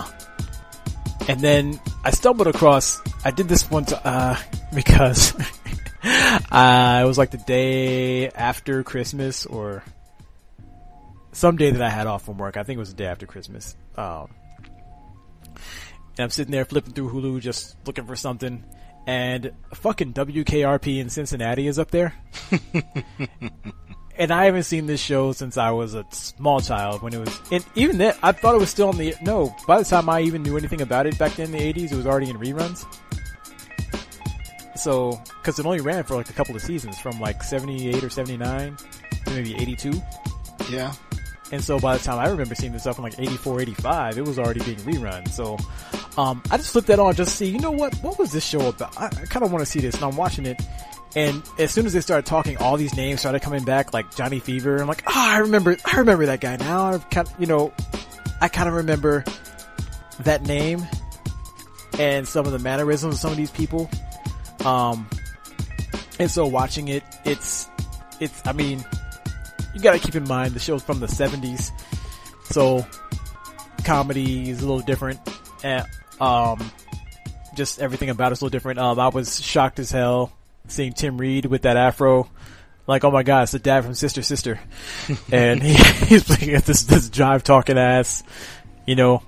[1.28, 2.99] and then I stumbled across.
[3.24, 4.38] I did this one to, uh,
[4.74, 5.36] because
[6.52, 9.84] uh, it was like the day after Christmas or
[11.32, 12.57] some day that I had off from work.
[12.57, 13.76] I think it was the day after Christmas.
[13.95, 14.30] Um,
[16.18, 18.64] and I'm sitting there flipping through Hulu, just looking for something,
[19.07, 22.14] and fucking WKRP in Cincinnati is up there.
[24.19, 27.41] and I haven't seen this show since I was a small child when it was,
[27.51, 30.19] and even then, I thought it was still on the, no, by the time I
[30.21, 32.85] even knew anything about it back then in the 80s, it was already in reruns.
[34.75, 38.09] So, cause it only ran for like a couple of seasons from like 78 or
[38.09, 38.77] 79
[39.25, 40.01] to maybe 82.
[40.69, 40.93] Yeah.
[41.51, 44.25] And so by the time I remember seeing this stuff in like 84, 85, it
[44.25, 45.27] was already being rerun.
[45.29, 45.57] So,
[46.17, 48.45] um, I just flipped that on just to see, you know what, what was this
[48.45, 48.97] show about?
[48.97, 50.61] I, I kind of want to see this and I'm watching it.
[51.15, 54.40] And as soon as they started talking, all these names started coming back, like Johnny
[54.40, 54.77] Fever.
[54.77, 56.86] I'm like, ah, I remember, I remember that guy now.
[56.86, 57.73] I've kind you know,
[58.41, 59.23] I kind of remember
[60.19, 60.86] that name
[61.98, 63.90] and some of the mannerisms of some of these people.
[64.64, 65.07] Um,
[66.19, 67.68] and so watching it, it's,
[68.19, 68.86] it's, I mean,
[69.73, 71.72] you gotta keep in mind the show's from the 70s.
[72.45, 72.86] So,
[73.84, 75.19] comedy is a little different.
[75.64, 75.86] And,
[76.22, 76.72] um,
[77.56, 78.80] just everything about it's a little different.
[78.80, 80.31] Um, I was shocked as hell
[80.69, 82.29] seeing Tim Reid with that afro.
[82.87, 84.59] Like, oh my god, it's the dad from Sister Sister.
[85.31, 85.73] and he,
[86.05, 88.23] he's playing at this, this jive talking ass,
[88.85, 89.21] you know,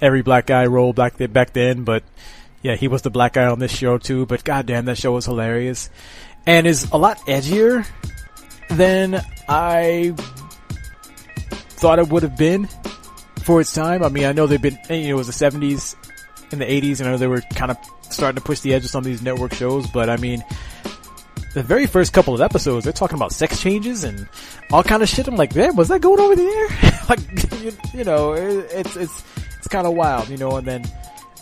[0.00, 2.04] every black guy role back then, back then, but
[2.62, 5.26] yeah, he was the black guy on this show too, but goddamn, that show was
[5.26, 5.90] hilarious.
[6.46, 7.86] And is a lot edgier
[8.70, 10.14] than I
[11.78, 12.68] thought it would have been
[13.44, 14.02] for its time.
[14.02, 15.94] I mean, I know they've been, you know, it was the 70s
[16.52, 17.78] and the 80s, and I know they were kind of
[18.10, 20.44] starting to push the edge of some of these network shows, but I mean,
[21.54, 24.28] the very first couple of episodes, they're talking about sex changes and
[24.72, 25.26] all kind of shit.
[25.28, 27.02] I'm like, man, was that going over the air?
[27.08, 29.24] like, you, you know, it, it's, it's,
[29.58, 30.84] it's kind of wild, you know, and then,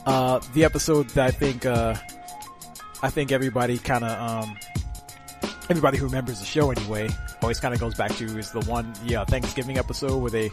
[0.07, 1.95] uh, the episode that I think, uh,
[3.03, 4.57] I think everybody kind of, um,
[5.69, 7.09] everybody who remembers the show anyway
[7.43, 10.51] always kind of goes back to is the one yeah Thanksgiving episode where they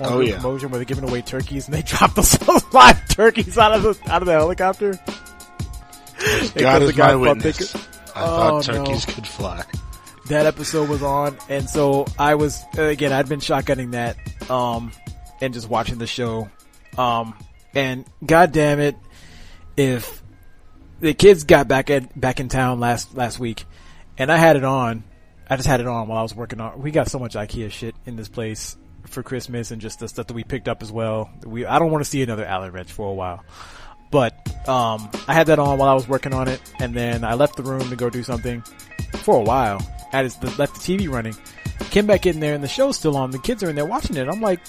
[0.00, 0.36] Oh, yeah.
[0.36, 2.36] promotion where they're giving away turkeys and they drop those
[2.72, 4.98] live turkeys out of the out of the helicopter.
[6.54, 7.72] They God is the my witness.
[7.72, 7.88] Pickett.
[8.16, 8.84] I thought Oh, no.
[8.84, 9.64] turkeys could fly.
[10.28, 13.12] That episode was on, and so I was again.
[13.12, 14.16] I'd been shotgunning that,
[14.50, 14.90] um,
[15.42, 16.48] and just watching the show,
[16.96, 17.34] um,
[17.74, 18.96] and god damn it,
[19.76, 20.22] if
[21.00, 23.66] the kids got back at back in town last last week,
[24.16, 25.04] and I had it on.
[25.50, 26.80] I just had it on while I was working on.
[26.80, 28.78] We got so much IKEA shit in this place
[29.08, 31.28] for Christmas, and just the stuff that we picked up as well.
[31.44, 33.44] We I don't want to see another Allen wrench for a while,
[34.10, 37.34] but um, I had that on while I was working on it, and then I
[37.34, 38.62] left the room to go do something
[39.18, 39.80] for a while.
[40.12, 41.34] I just left the TV running.
[41.90, 43.30] Came back in there, and the show's still on.
[43.30, 44.28] The kids are in there watching it.
[44.28, 44.60] I'm like,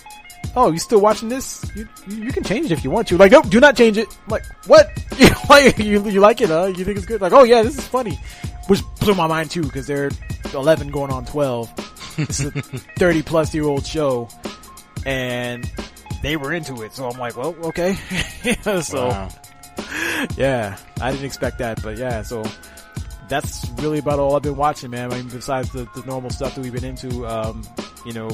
[0.56, 1.64] oh, you still watching this?
[1.76, 3.18] You, you you can change it if you want to.
[3.18, 4.08] Like, no, do not change it.
[4.26, 4.90] I'm like, what?
[5.50, 6.66] like, you, you like it, huh?
[6.76, 7.22] You think it's good?
[7.22, 8.20] Like, oh yeah, this is funny.
[8.68, 10.10] Which blew my mind too, because they're
[10.54, 12.16] 11 going on 12.
[12.18, 12.52] It's a
[12.98, 14.28] 30 plus year old show.
[15.06, 15.70] And
[16.24, 16.94] they were into it.
[16.94, 17.94] So I'm like, well, okay.
[18.82, 19.30] so, Wow.
[20.38, 22.44] yeah, I didn't expect that, but yeah, so
[23.28, 25.12] that's really about all I've been watching, man.
[25.12, 27.64] I mean, besides the, the normal stuff that we've been into, um,
[28.06, 28.30] you know,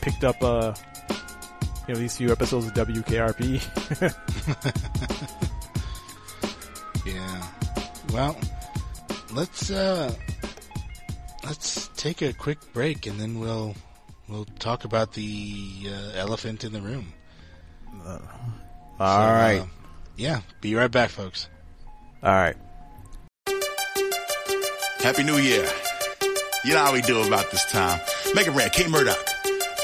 [0.00, 0.74] picked up, uh,
[1.88, 3.60] you know, these few episodes of WKRP.
[7.06, 7.46] Yeah.
[8.12, 8.36] Well,
[9.32, 10.14] let's uh
[11.44, 13.74] let's take a quick break and then we'll
[14.28, 17.12] we'll talk about the uh, elephant in the room.
[18.06, 18.18] all
[18.98, 19.66] So, right, uh,
[20.20, 21.48] yeah, be right back folks.
[22.22, 22.56] all right.
[25.02, 25.66] Happy New Year.
[26.62, 27.98] You know how we do about this time.
[28.34, 29.16] Make it red, K-Murdock.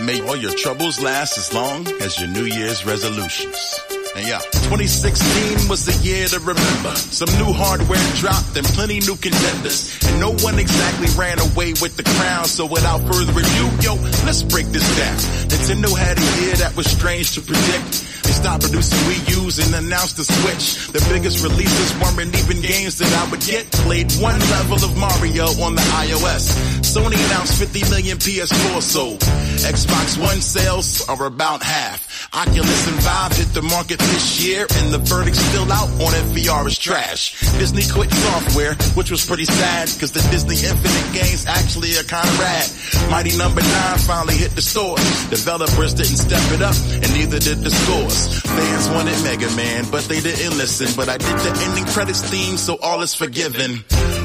[0.04, 3.80] May all your troubles last as long as your New Year's resolutions.
[4.16, 4.40] And yeah,
[4.72, 6.97] 2016 was the year to remember.
[6.97, 9.93] Some new hardware dropped and plenty new contenders.
[10.09, 12.48] And no one exactly ran away with the crown.
[12.48, 13.93] So without further ado, yo,
[14.24, 15.20] let's break this down.
[15.52, 18.24] Nintendo had a year that was strange to predict.
[18.24, 20.88] They stopped producing Wii U's and announced the Switch.
[20.97, 23.68] The biggest releases weren't even games that I would get.
[23.84, 26.56] Played one level of Mario on the iOS.
[26.80, 29.20] Sony announced 50 million PS4 sold.
[29.64, 32.28] Xbox One sales are about half.
[32.34, 36.26] Oculus and Vive hit the market this year, and the verdict's still out on if
[36.36, 37.40] VR is trash.
[37.58, 42.32] Disney quit software, which was pretty sad, cause the Disney Infinity games actually are kinda
[42.40, 42.68] rad.
[43.10, 45.00] Mighty Number 9 finally hit the stores.
[45.30, 48.40] Developers didn't step it up, and neither did the scores.
[48.40, 50.88] Fans wanted Mega Man, but they didn't listen.
[50.96, 53.84] But I did the ending credits theme, so all is forgiven.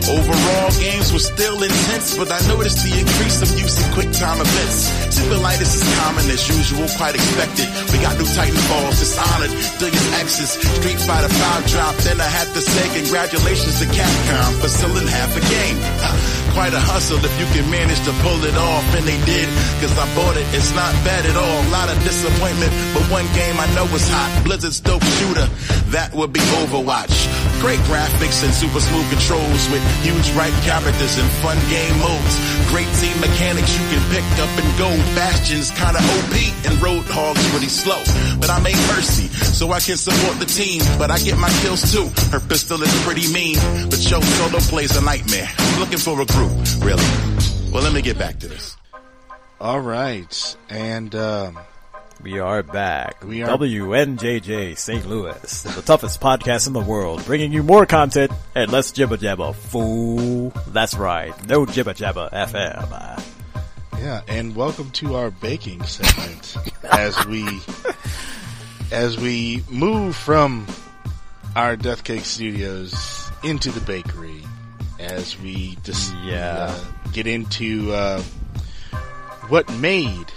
[0.09, 4.41] Overall, games were still intense, but I noticed the increase of use in quick time
[4.41, 5.20] events.
[5.21, 7.69] Simplitis is common as usual, quite expected.
[7.93, 11.99] We got new Titan Titanfalls, Dishonored, Deus Exes, Street Fighter 5 dropped.
[12.03, 15.77] Then I had to say congratulations to Capcom for selling half a game.
[16.53, 19.47] Quite a hustle if you can manage to pull it off, and they did.
[19.79, 21.57] Cause I bought it, it's not bad at all.
[21.67, 24.29] A lot of disappointment, but one game I know is hot.
[24.43, 25.47] Blizzard's dope shooter,
[25.95, 27.13] that would be Overwatch.
[27.61, 32.35] Great graphics and super smooth controls with huge right characters and fun game modes.
[32.73, 34.89] Great team mechanics you can pick up and go.
[35.13, 38.01] Bastion's kinda OP and Roadhog's pretty slow.
[38.41, 40.81] But I made Mercy so I can support the team.
[40.97, 42.09] But I get my kills too.
[42.33, 43.61] Her pistol is pretty mean.
[43.93, 45.49] But yo, solo plays a nightmare.
[45.55, 47.03] I'm looking for a group, really.
[47.71, 48.77] Well, let me get back to this.
[49.59, 51.59] All right, and um,
[52.23, 53.23] We are back.
[53.23, 55.05] We are- WNJJ St.
[55.07, 59.53] Louis, the toughest podcast in the world, bringing you more content and less jibba jabba.
[59.55, 60.49] Fool.
[60.67, 61.31] That's right.
[61.47, 63.23] No jibba jabba FM.
[63.99, 66.57] yeah, and welcome to our baking segment
[66.91, 67.45] as we
[68.91, 70.65] as we move from
[71.55, 74.30] our Death Cake Studios into the bakery
[75.21, 76.67] as we just Yeah.
[76.69, 76.83] uh,
[77.13, 78.21] get into uh,
[79.49, 80.27] what made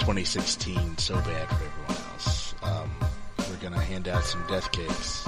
[0.00, 2.54] 2016 so bad for everyone else.
[2.62, 2.90] Um,
[3.38, 5.26] we're gonna hand out some death cakes.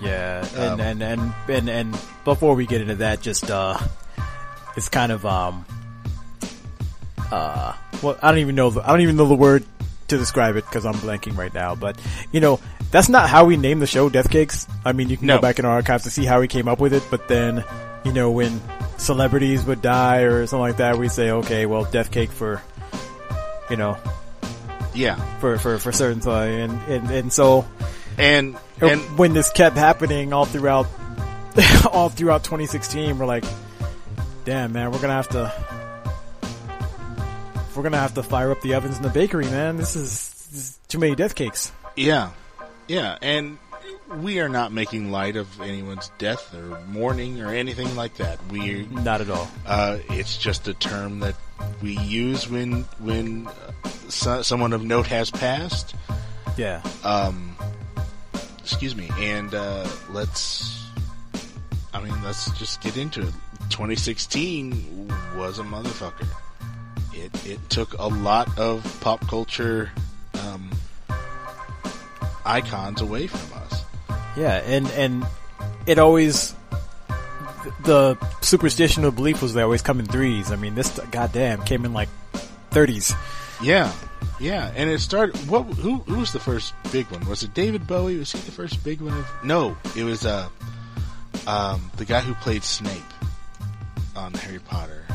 [0.00, 3.76] Yeah, Um, and, and, and, and, and before we get into that, just, uh,
[4.76, 5.66] it's kind of, um,
[7.32, 9.64] uh, well, I don't even know, the, I don't even know the word
[10.08, 12.00] to describe it because I'm blanking right now, but,
[12.30, 12.60] you know,
[12.92, 14.66] that's not how we named the show Death Cakes.
[14.84, 15.36] I mean, you can No.
[15.36, 17.64] go back in our archives to see how we came up with it, but then,
[18.06, 18.60] you know, when
[18.96, 22.62] celebrities would die or something like that, we'd say, okay, well, Death Cake for,
[23.68, 23.98] you know,
[24.94, 27.66] Yeah, for, for, for certain, so, and, and, and so,
[28.16, 30.86] and uh, and when this kept happening all throughout
[31.92, 33.44] all throughout 2016 we're like
[34.46, 35.52] damn man we're gonna have to
[37.76, 39.76] we're gonna have to fire up the ovens in the bakery man.
[39.76, 41.70] This is, this is too many death cakes.
[41.94, 42.30] Yeah,
[42.88, 43.58] yeah, and
[44.08, 48.38] we are not making light of anyone's death or mourning or anything like that.
[48.50, 51.34] We, not at all uh, it's just a term that
[51.82, 55.94] we use when when uh, so, someone of note has passed.
[56.56, 57.56] yeah Um,
[58.58, 60.84] excuse me, and uh, let's.
[61.94, 63.32] I mean, let's just get into it.
[63.70, 66.26] 2016 was a motherfucker.
[67.14, 69.90] It it took a lot of pop culture
[70.40, 70.70] um,
[72.44, 73.65] icons away from us.
[74.36, 75.26] Yeah and and
[75.86, 76.54] it always
[77.84, 81.84] the superstition of belief was they always come in threes i mean this goddamn came
[81.84, 82.08] in like
[82.70, 83.14] 30s
[83.62, 83.90] Yeah,
[84.38, 85.34] yeah, and it started.
[85.48, 85.64] What?
[85.64, 85.96] Who?
[86.00, 87.26] Who was the first big one?
[87.26, 88.18] Was it David Bowie?
[88.18, 89.14] Was he the first big one?
[89.16, 90.50] Of, no, it was uh,
[91.46, 93.02] um, the guy who played Snape
[94.14, 95.06] on Harry Potter,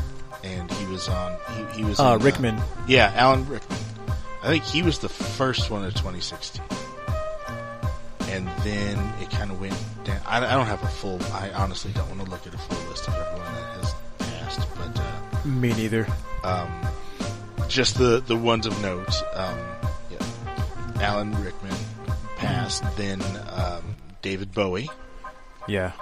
[0.42, 1.36] and he was on.
[1.54, 3.78] He, he was uh in, rickman yeah, Alan Rickman.
[4.42, 6.64] I think he was the first one of 2016,
[8.32, 10.20] and then it kind of went down.
[10.26, 11.22] I, I don't have a full.
[11.32, 14.68] I honestly don't want to look at a full list of everyone that has passed,
[14.76, 14.98] but.
[14.98, 16.06] Uh, me neither
[16.44, 16.70] um,
[17.68, 19.12] just the the ones of note.
[19.34, 19.58] Um,
[20.10, 20.26] yeah.
[21.00, 21.74] Alan Rickman
[22.36, 24.88] passed, then um, David Bowie.
[25.66, 25.92] yeah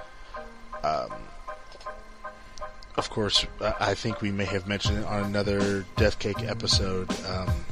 [2.96, 7.10] Of course, I I think we may have mentioned it on another Death Cake episode.
[7.26, 7.64] Um,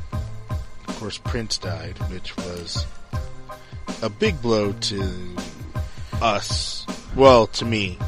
[0.89, 2.87] of course, Prince died, which was
[4.03, 5.37] a big blow to
[6.21, 6.87] us.
[7.17, 7.99] Well, to me,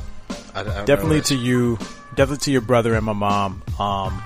[0.54, 1.78] I, I definitely to you,
[2.14, 3.62] definitely to your brother and my mom.
[3.78, 4.22] Um,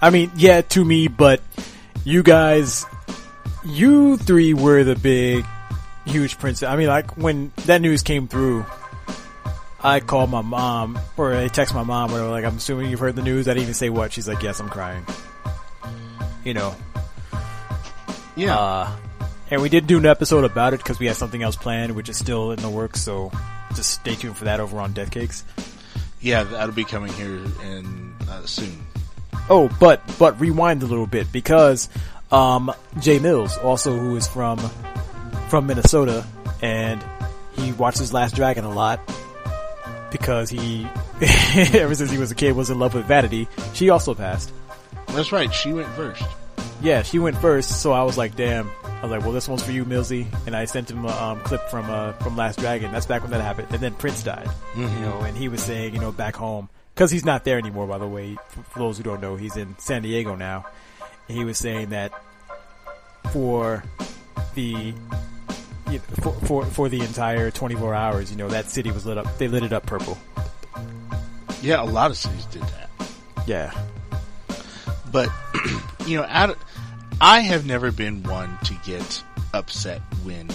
[0.00, 1.40] I mean, yeah, to me, but
[2.04, 2.86] you guys,
[3.64, 5.44] you three were the big,
[6.06, 6.62] huge Prince.
[6.62, 8.64] I mean, like when that news came through,
[9.80, 13.16] I called my mom or I text my mom or like, I'm assuming you've heard
[13.16, 13.48] the news.
[13.48, 14.12] I didn't even say what.
[14.12, 15.04] She's like, yes, I'm crying.
[16.44, 16.74] You know,
[18.36, 18.96] Yeah, uh,
[19.50, 22.08] and we did do an episode about it because we had something else planned, which
[22.08, 23.00] is still in the works.
[23.00, 23.30] So
[23.74, 25.44] just stay tuned for that over on Death Cakes.
[26.20, 28.84] yeah, that'll be coming here in uh, soon.
[29.50, 31.88] Oh, but but rewind a little bit because
[32.30, 34.58] um, Jay Mills, also who is from
[35.48, 36.26] from Minnesota,
[36.60, 37.02] and
[37.52, 39.00] he watches Last Dragon a lot
[40.10, 40.86] because he
[41.72, 43.48] ever since he was a kid was in love with Vanity.
[43.74, 44.52] She also passed.
[45.08, 45.52] That's right.
[45.52, 46.22] She went first.
[46.82, 48.70] Yeah, she went first, so I was like, damn.
[48.98, 51.40] I was like, well, this one's for you, Millsy, and I sent him a um,
[51.40, 52.90] clip from uh, from Last Dragon.
[52.90, 54.48] That's back when that happened, and then Prince died.
[54.76, 57.86] You know, and he was saying, you know, back home because he's not there anymore.
[57.86, 60.66] By the way, for, for those who don't know, he's in San Diego now.
[61.28, 62.12] And he was saying that
[63.30, 63.84] for
[64.54, 64.92] the
[65.90, 69.16] you know, for, for for the entire 24 hours, you know, that city was lit
[69.16, 69.38] up.
[69.38, 70.18] They lit it up purple.
[71.62, 72.90] Yeah, a lot of cities did that.
[73.46, 73.72] Yeah,
[75.10, 75.30] But
[76.06, 76.56] you know, out of,
[77.20, 80.48] I have never been one to get upset when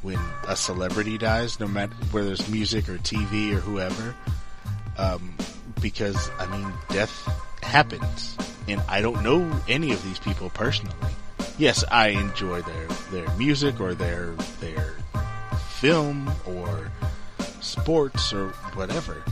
[0.00, 4.14] when a celebrity dies, no matter whether it's music or TV or whoever,
[4.96, 5.36] um,
[5.82, 7.12] because I mean, death
[7.62, 10.94] happens, and I don't know any of these people personally.
[11.58, 14.30] Yes, I enjoy their their music or their
[14.60, 14.94] their
[15.68, 16.90] film or
[17.60, 19.22] sports or whatever,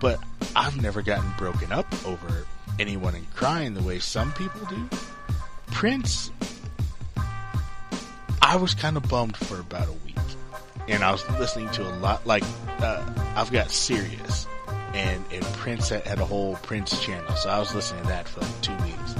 [0.00, 0.18] but
[0.56, 2.46] I've never gotten broken up over
[2.80, 4.88] anyone and crying the way some people do.
[5.72, 6.30] Prince,
[8.42, 10.16] I was kind of bummed for about a week,
[10.88, 12.26] and I was listening to a lot.
[12.26, 12.44] Like,
[12.80, 13.02] uh,
[13.34, 14.46] I've got Sirius,
[14.94, 18.28] and and Prince had, had a whole Prince channel, so I was listening to that
[18.28, 19.14] for like two weeks.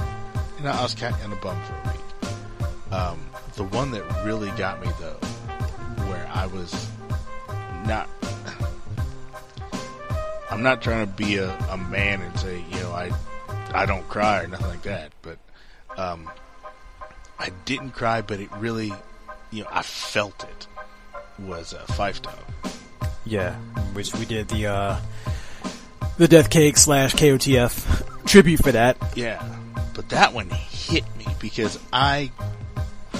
[0.59, 2.93] and I was kind of bummed for a week.
[2.93, 3.19] Um,
[3.55, 5.17] the one that really got me though,
[6.07, 6.87] where I was
[7.85, 8.07] not,
[10.51, 13.11] I'm not trying to be a, a man and say, you know, I,
[13.73, 15.37] I don't cry or nothing like that, but,
[15.97, 16.29] um,
[17.39, 18.93] I didn't cry, but it really,
[19.51, 20.67] you know, I felt it.
[21.39, 22.35] Was uh, Phife Dawg.
[23.25, 23.55] Yeah,
[23.93, 24.99] which we did the uh,
[26.17, 28.97] the Death Cake slash KOTF tribute for that.
[29.15, 29.43] Yeah,
[29.95, 32.31] but that one hit me because I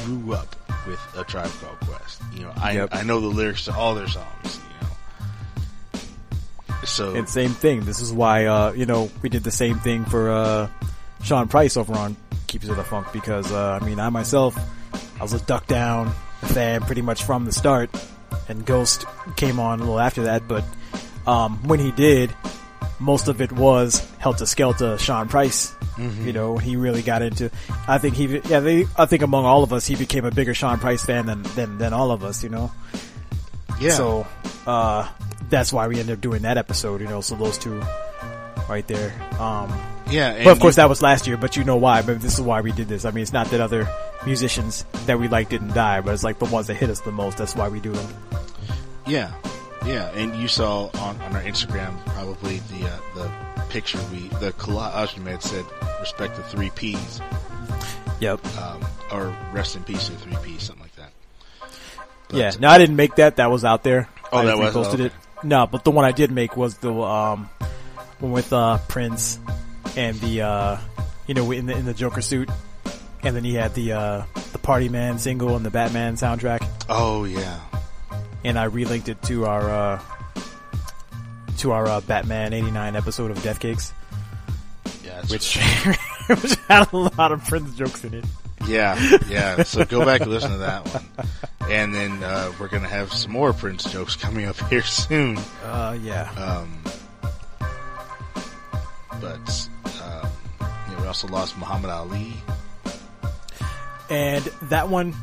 [0.03, 2.22] grew up with a Tribe Called Quest.
[2.34, 2.89] You know, I Yep.
[2.91, 4.60] I know the lyrics to all their songs.
[5.93, 7.81] You know, so And same thing.
[7.81, 10.69] This is why uh, you know we did the same thing for uh,
[11.23, 12.15] Sean Price over on
[12.52, 14.57] Keepers of the Funk because uh, I mean I myself
[15.19, 17.90] I was a Duck Down fan pretty much from the start,
[18.49, 19.06] and Ghost
[19.38, 20.49] came on a little after that.
[20.49, 20.65] But
[21.26, 22.34] um, when he did,
[22.99, 24.99] most of it was Heltah Skeltah.
[24.99, 27.49] Sean Price, you know, he really got into.
[27.88, 30.53] I think he, yeah, they, I think among all of us, he became a bigger
[30.53, 32.44] Sean Price fan than than, than all of us.
[32.44, 32.72] You know.
[33.80, 34.28] yeah, So
[34.68, 35.07] uh,
[35.49, 36.99] that's why we ended up doing that episode.
[36.99, 37.82] You know, so those two
[38.68, 39.14] right there.
[39.40, 39.72] Um,
[40.12, 40.32] yeah.
[40.34, 41.38] And but of course, you- that was last year.
[41.38, 42.02] But you know why?
[42.02, 43.06] But this is why we did this.
[43.06, 43.88] I mean, it's not that other
[44.26, 47.12] musicians that we like didn't die, but it's like the ones that hit us the
[47.12, 47.38] most.
[47.38, 48.14] That's why we do them.
[49.08, 49.32] yeah,
[49.86, 50.10] yeah.
[50.14, 53.32] And you saw on, on our Instagram probably the uh, the
[53.70, 55.66] picture we the collage we made said
[56.00, 57.22] respect the three P's
[58.20, 58.46] Yep.
[58.58, 61.10] um, or rest in peace to three P's something like that.
[62.28, 62.52] But- yeah.
[62.60, 63.38] No, I didn't make that.
[63.38, 64.08] That was out there.
[64.32, 64.74] Oh, I that was?
[64.76, 65.14] reposted Oh, it.
[65.44, 67.50] No, but the one I did make was the um
[68.20, 69.40] one with uh Prince
[69.95, 70.77] and the uh
[71.27, 72.49] you know in the in the Joker suit,
[73.23, 76.65] and then he had the uh the Party Man single and the Batman soundtrack.
[76.89, 77.59] Oh yeah,
[78.43, 80.01] and I relinked it to our uh,
[81.59, 83.93] to our uh, Batman '89 episode of Death Cakes,
[85.03, 85.22] yeah.
[85.27, 85.57] which
[86.27, 88.26] which had a lot of Prince jokes in it.
[88.68, 89.63] Yeah, yeah.
[89.63, 91.27] So go back and listen to that one.
[91.69, 95.38] And then uh, we're gonna have some more Prince jokes coming up here soon.
[95.63, 96.84] Uh, yeah, Um,
[99.19, 99.69] but
[101.12, 102.32] also lost Muhammad Ali.
[104.10, 105.14] and that one,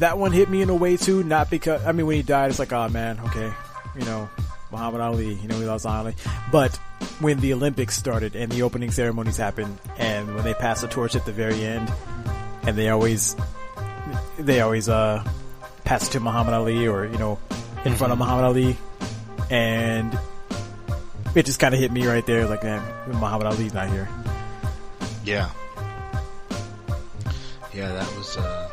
[0.00, 1.24] that one hit me in a way too.
[1.24, 3.50] Not because I mean when he died, it's like, oh man, okay,
[3.98, 4.28] you know,
[4.70, 6.14] Muhammad Ali, you know, we lost Ali,
[6.52, 6.76] but
[7.20, 11.16] when the Olympics started and the opening ceremonies happened, and when they passed the torch
[11.16, 11.90] at the very end,
[12.64, 13.34] and they always,
[14.38, 15.24] they always uh
[15.84, 17.38] pass it to Muhammad Ali or you know,
[17.86, 18.76] in front of Muhammad Ali,
[19.48, 20.18] and
[21.34, 24.06] it just kind of hit me right there, like, man, Muhammad Ali's not here.
[25.26, 25.50] Yeah,
[27.74, 27.92] yeah.
[27.92, 28.70] That was uh,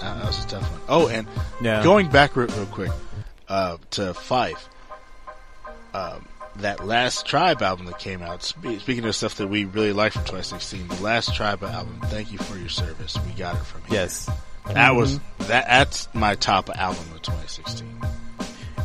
[0.00, 0.80] that, was a tough one.
[0.88, 1.26] Oh, and
[1.60, 1.82] Yeah.
[1.82, 2.92] going back real, real quick
[3.48, 4.68] uh, to Phife.
[5.94, 6.26] Um,
[6.56, 8.42] that last Tribe album that came out.
[8.42, 11.98] Spe- speaking of stuff that we really liked from 2016, the last Tribe album.
[12.04, 13.16] Thank you for your service.
[13.26, 13.92] We got it from him.
[13.94, 14.28] Yes.
[14.72, 15.66] That was that.
[15.66, 17.86] That's my top album of 2016.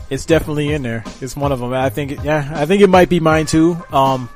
[0.10, 1.04] It's definitely in there.
[1.22, 1.72] It's one of them.
[1.74, 3.78] I think, yeah, I think it might be mine too.
[3.92, 4.28] Um,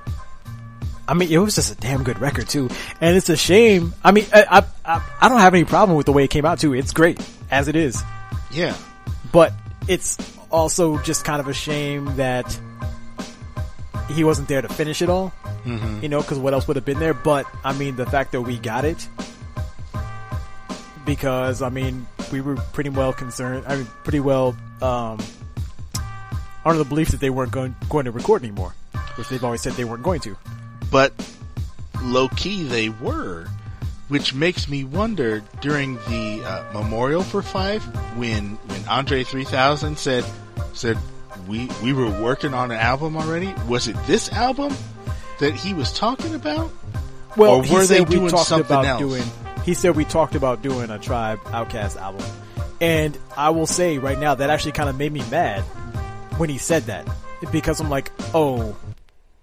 [1.08, 2.70] I mean, it was just a damn good record too,
[3.02, 3.94] and it's a shame.
[4.04, 6.60] I mean, I, I, I, don't have any problem with the way it came out
[6.60, 6.74] too.
[6.74, 7.20] It's great
[7.52, 8.02] as it is,
[8.52, 8.76] Yeah,
[9.32, 9.52] but
[9.88, 10.18] it's
[10.50, 12.58] also just kind of a shame that
[14.12, 15.34] he wasn't there to finish it all.
[16.02, 17.14] You know, because what else would have been there?
[17.14, 19.08] But I mean, the fact that we got it,
[21.06, 23.66] because I mean, we were pretty well concerned.
[23.68, 25.20] I mean, pretty well um,
[26.66, 28.74] under the belief that they weren't going going to record anymore,
[29.16, 30.38] which they've always said they weren't going to.
[30.94, 31.12] But
[32.04, 33.48] low key they were,
[34.10, 37.82] which makes me wonder during the uh, memorial for Phife
[38.16, 40.24] when when Andre 3000 said
[40.74, 41.00] said
[41.48, 43.56] we we were working on an album already.
[43.68, 44.72] Was it this album
[45.40, 46.72] that he was talking about?
[47.36, 49.00] Well, Or he were they said we talked something about else?
[49.00, 49.24] doing.
[49.66, 52.24] He said we talked about doing a Tribe OutKast album,
[52.80, 55.62] and I will say right now that actually kind of made me mad
[56.38, 57.10] when he said that
[57.52, 58.78] because I'm like, oh,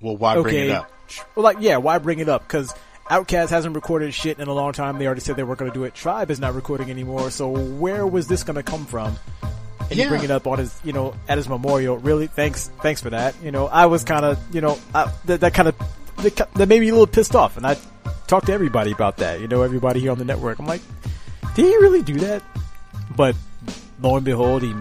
[0.01, 0.93] Well, why okay, bring it up?
[1.35, 2.43] Well, like yeah, why bring it up?
[2.47, 2.74] Because
[3.11, 4.99] OutKast hasn't recorded shit in a long time.
[4.99, 5.95] They already said they weren't going to do it.
[5.95, 7.31] Tribe is not recording anymore.
[7.31, 9.16] So where was this going to come from?
[9.89, 10.05] And Yeah.
[10.05, 11.99] you bring it up on his, you know, at his memorial.
[11.99, 13.35] Really, thanks, thanks for that.
[13.43, 15.74] You know, I was kind of, you know, I, that, that kind of
[16.19, 17.77] that, that made me a little pissed off, and I
[18.28, 19.41] talked to everybody about that.
[19.41, 20.59] You know, everybody here on the network.
[20.61, 20.82] I'm like,
[21.57, 22.43] did he really do that?
[23.16, 23.35] But
[24.01, 24.73] lo and behold, he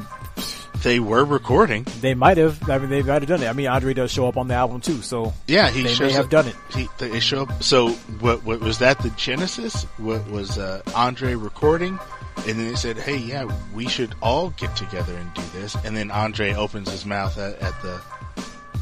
[0.83, 1.85] They were recording.
[2.01, 2.69] they might have.
[2.69, 3.47] I mean, they might have done it.
[3.47, 6.11] I mean, Andre does show up on the album too, so Yeah, he They may
[6.13, 6.55] have up- done it.
[6.73, 7.61] He, they show up.
[7.63, 7.89] So,
[8.21, 8.97] what, what was that?
[8.99, 9.83] The Genesis?
[9.97, 11.99] What was uh, Andre recording?
[12.47, 15.97] And then they said, "Hey, yeah, we should all get together and do this." And
[15.97, 18.01] then Andre opens his mouth at, at the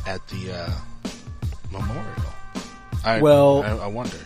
[0.06, 0.72] at the uh,
[1.72, 2.06] memorial.
[3.04, 4.18] I, Well- I, I wonder.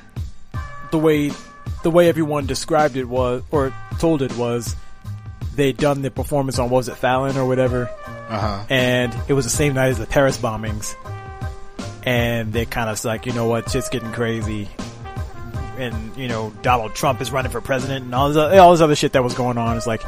[0.91, 1.31] the way
[1.83, 4.75] the way everyone described it was or told it was
[5.55, 7.89] they'd done the performance on what was it Fallon or whatever,
[8.29, 8.65] Uh huh.
[8.69, 10.95] and it was the same night as the Paris bombings,
[12.03, 14.69] and they kind of like you know what shit's getting crazy.
[15.77, 18.95] And you know Donald Trump is running for president, and all this, all this other
[18.95, 19.77] shit that was going on.
[19.77, 20.01] It's like,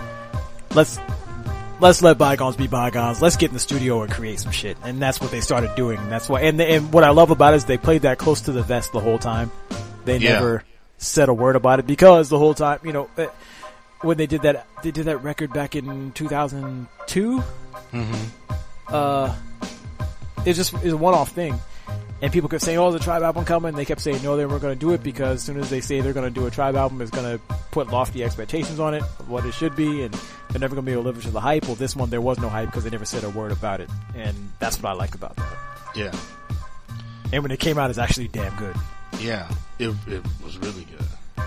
[0.75, 0.99] let's
[1.79, 3.21] let's let bygones be bygones.
[3.21, 4.77] Let's get in the studio and create some shit.
[4.83, 5.97] And that's what they started doing.
[5.97, 8.41] And that's why, and, and what I love about it is they played that close
[8.41, 9.51] to the vest the whole time.
[10.05, 10.33] They Yeah.
[10.33, 10.63] never
[10.97, 13.27] said a word about it because the whole time, you know, eh,
[14.03, 17.43] when they did that, they did that record back in 2002.
[18.87, 19.35] Uh,
[20.45, 21.59] it's just, it's a one-off thing.
[22.21, 24.45] And people kept saying, "Oh, the Tribe album coming." And they kept saying, "No, they
[24.45, 26.47] weren't going to do it because as soon as they say they're going to do
[26.47, 30.03] a Tribe album, it's going to put lofty expectations on it what it should be,
[30.03, 30.13] and
[30.49, 32.09] they're never going to be able to live up to the hype." Well, this one
[32.09, 34.91] there was no hype because they never said a word about it, and that's what
[34.91, 35.57] I like about that.
[35.97, 36.15] Yeah.
[37.33, 38.75] And when it came out, it's actually damn good.
[39.19, 41.45] Yeah, it it was really good.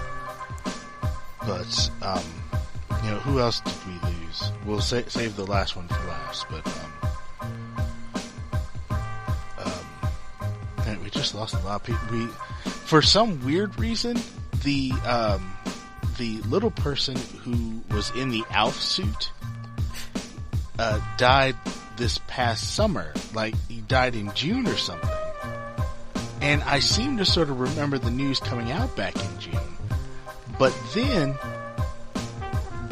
[1.41, 2.23] But um,
[3.05, 4.53] you know, who else did we lose?
[4.65, 6.47] We'll sa- save the last one for last.
[6.51, 6.67] But
[8.91, 8.97] um,
[10.87, 12.01] um, we just lost a lot of people.
[12.11, 12.27] We,
[12.87, 14.19] for some weird reason,
[14.63, 15.57] the um,
[16.19, 19.31] the little person who was in the Alf suit
[20.79, 21.57] uh, died
[21.97, 23.13] this past summer.
[23.35, 25.11] Like he died in June or something.
[26.41, 29.77] And I seem to sort of remember the news coming out back in June.
[30.59, 31.35] But then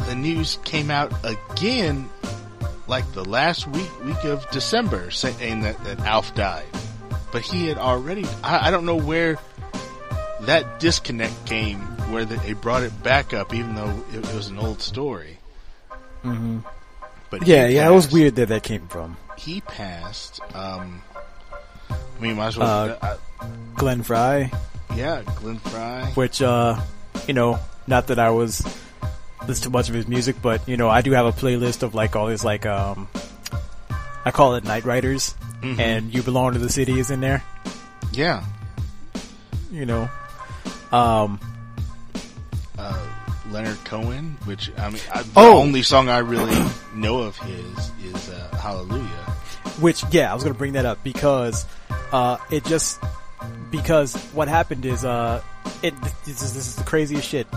[0.06, 2.09] the news came out again
[2.86, 6.66] like the last week week of December saying that, that Alf died.
[7.32, 9.39] But he had already I, I don't know where
[10.43, 11.81] that disconnect came
[12.12, 15.39] where they brought it back up even though it, it was an old story.
[16.22, 16.59] Mm-hmm.
[17.31, 20.40] But Yeah, yeah, it was weird that that came from He passed.
[20.55, 21.02] Um,
[21.90, 22.90] I mean, might as well.
[22.90, 23.16] Uh, uh,
[23.74, 24.51] Glenn Frey,
[24.94, 26.10] yeah, Glenn Frey.
[26.14, 26.81] which, uh,
[27.26, 28.64] you know, not that I was
[29.47, 31.95] listen to much of his music, but you know, I do have a playlist of
[31.95, 33.09] like all his like, um,
[34.25, 37.43] I call it Night Riders, and You Belong to the City is in there.
[38.12, 38.45] Yeah.
[39.73, 40.09] You know,
[40.93, 41.41] um,
[42.79, 43.07] uh,
[43.51, 45.59] Leonard Cohen, which I mean, I, the Oh!
[45.59, 46.55] only song I really
[46.95, 49.03] know of his is uh, Hallelujah.
[49.81, 51.66] Which, yeah, I was gonna bring that up because,
[52.12, 53.01] uh, it just,
[53.73, 55.43] because what happened is, uh,
[55.83, 55.95] it,
[56.25, 57.49] this is, this is the craziest shit.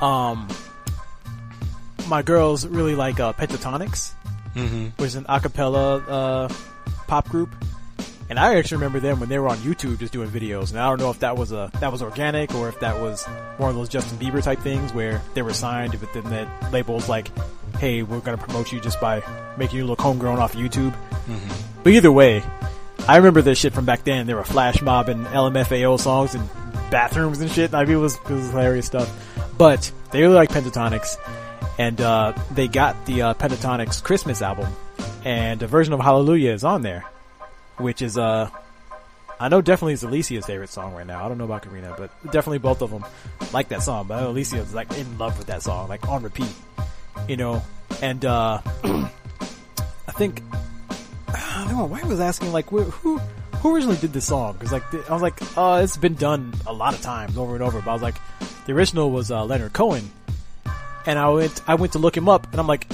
[0.00, 0.48] Um,
[2.08, 4.12] my girls really like, uh, Pentatonix,
[4.96, 6.48] which is an acapella, uh,
[7.06, 7.50] pop group.
[8.30, 10.70] And I actually remember them when they were on YouTube just doing videos.
[10.70, 13.24] And I don't know if that was a, that was organic or if that was
[13.56, 16.94] one of those Justin Bieber type things where they were signed, but then that label
[16.96, 17.28] was like,
[17.78, 19.22] hey, we're gonna promote you just by
[19.56, 20.94] making you look homegrown off YouTube.
[21.82, 22.42] But either way,
[23.06, 24.26] I remember this shit from back then.
[24.26, 26.46] There were flash mob and LMFAO songs and
[26.90, 27.72] bathrooms and shit.
[27.72, 29.10] I mean, it was, it was hilarious stuff.
[29.56, 31.16] But they really like Pentatonix,
[31.78, 34.72] and uh, they got the uh, Pentatonix Christmas album,
[35.24, 37.04] and a version of Hallelujah is on there,
[37.78, 38.50] which is uh,
[39.40, 41.24] I know definitely is Alicia's favorite song right now.
[41.24, 43.04] I don't know about Karina, but definitely both of them
[43.52, 44.06] like that song.
[44.08, 46.52] But is like in love with that song, like on repeat,
[47.28, 47.62] you know.
[48.02, 50.42] And uh, I think
[51.28, 54.54] I don't know why I was asking like wh- who who originally did this song
[54.54, 57.62] because like I was like uh it's been done a lot of times over and
[57.62, 58.16] over but I was like
[58.66, 60.10] the original was uh, Leonard Cohen
[61.08, 62.86] and I went I went to look him up and I'm like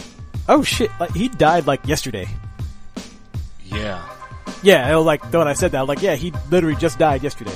[0.48, 2.28] oh shit like he died like yesterday
[3.64, 4.06] Yeah.
[4.62, 7.22] yeah it was like when I said that I like yeah he literally just died
[7.22, 7.54] yesterday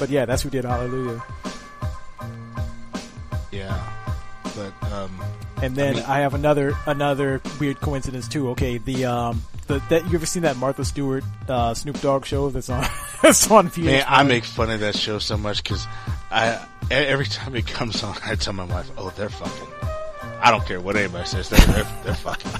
[0.00, 1.22] but yeah that's who did Hallelujah
[3.52, 3.76] Yeah.
[4.56, 5.12] But um,
[5.62, 10.14] and then I, have another another weird coincidence too okay the um the that you
[10.14, 12.82] ever seen that Martha Stewart uh, Snoop Dogg show that's on
[13.22, 15.86] that's on VH1 man, I make fun of that show so much because
[16.30, 19.68] I every time it comes on, I tell my wife, "Oh, they're fucking."
[20.40, 22.50] I don't care what anybody says; they're they're, they're fucking.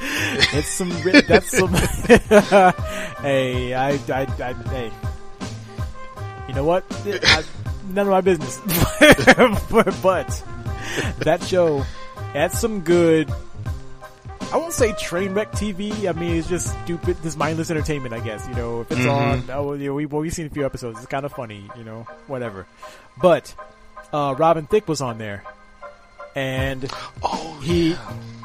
[0.52, 0.90] That's some.
[1.02, 1.72] That's some.
[3.22, 4.90] hey, I, I, I, hey.
[6.48, 6.84] You know what?
[7.06, 7.44] I,
[7.88, 8.60] none of my business.
[9.70, 10.44] but, but
[11.20, 11.84] that show,
[12.32, 13.32] that's some good.
[14.50, 16.08] I won't say train wreck TV.
[16.08, 18.14] I mean, it's just stupid, this mindless entertainment.
[18.14, 19.44] I guess you know if it's on.
[19.50, 20.98] Oh, you know, we well, we've seen a few episodes.
[20.98, 22.66] It's kind of funny, you know, whatever.
[23.20, 23.54] But
[24.12, 25.44] uh, Robin Thicke was on there,
[26.34, 26.90] and
[27.22, 27.94] Oh, he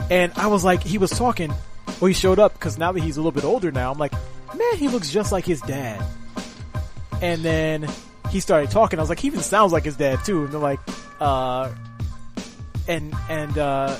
[0.09, 1.53] and I was like, he was talking.
[2.01, 4.11] Well, he showed up because now that he's a little bit older now, I'm like,
[4.55, 6.03] man, he looks just like his dad.
[7.21, 7.87] And then
[8.29, 8.99] he started talking.
[8.99, 10.43] I was like, he even sounds like his dad too.
[10.43, 10.79] And they're like,
[11.21, 11.69] uh,
[12.87, 13.97] and and uh,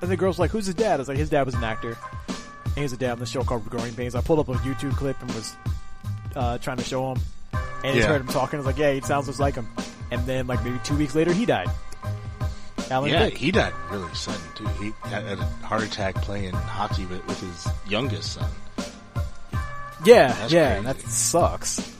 [0.00, 0.94] and the girl's like, who's his dad?
[0.94, 1.96] I was like, his dad was an actor.
[2.66, 4.14] And he was a dad on the show called Growing Pains.
[4.14, 5.54] I pulled up a YouTube clip and was
[6.34, 7.20] uh, trying to show him,
[7.84, 8.06] and Yeah.
[8.06, 8.56] heard him talking.
[8.56, 9.68] I was like, yeah, he sounds just like him.
[10.10, 11.70] and then like maybe two weeks later he died.
[12.90, 14.66] Alan yeah, he died really sudden too.
[14.82, 18.50] He had had a heart attack playing hockey with, with his youngest son,
[20.04, 20.86] yeah, That's yeah, crazy.
[20.86, 21.96] that sucks.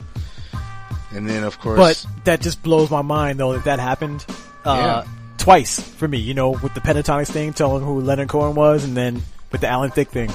[1.12, 4.26] and then of course, But that just blows my mind though that that happened
[4.66, 5.10] uh, Yeah.
[5.44, 6.16] Twice for me.
[6.16, 9.22] You know, with the Pentatonix thing, telling who Leonard Cohen was, and then
[9.52, 10.30] with the Alan Thicke thing.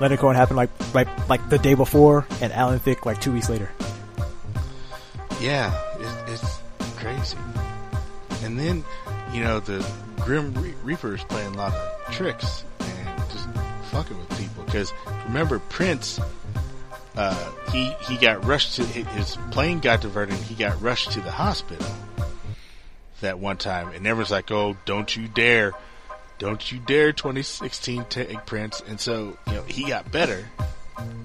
[0.00, 3.48] Leonard Cohen happened like like like the day before, and Alan Thicke like two weeks
[3.48, 3.68] later.
[5.40, 6.60] yeah, it, it's
[6.96, 7.36] crazy.
[8.44, 8.84] And then,
[9.32, 9.84] you know, the
[10.20, 13.48] Grim Re- Reaper's playing a lot of tricks and just
[13.90, 14.62] fucking with people.
[14.62, 14.92] Because
[15.26, 16.20] remember, Prince,
[17.16, 20.36] uh, he he got rushed to his plane got diverted.
[20.36, 21.84] and He got rushed to the hospital
[23.26, 25.72] that one time, and everyone's like, "Oh, don't you dare!"
[26.38, 28.82] Don't you dare 2016 take Prince.
[28.86, 30.44] And so, you know, he got better.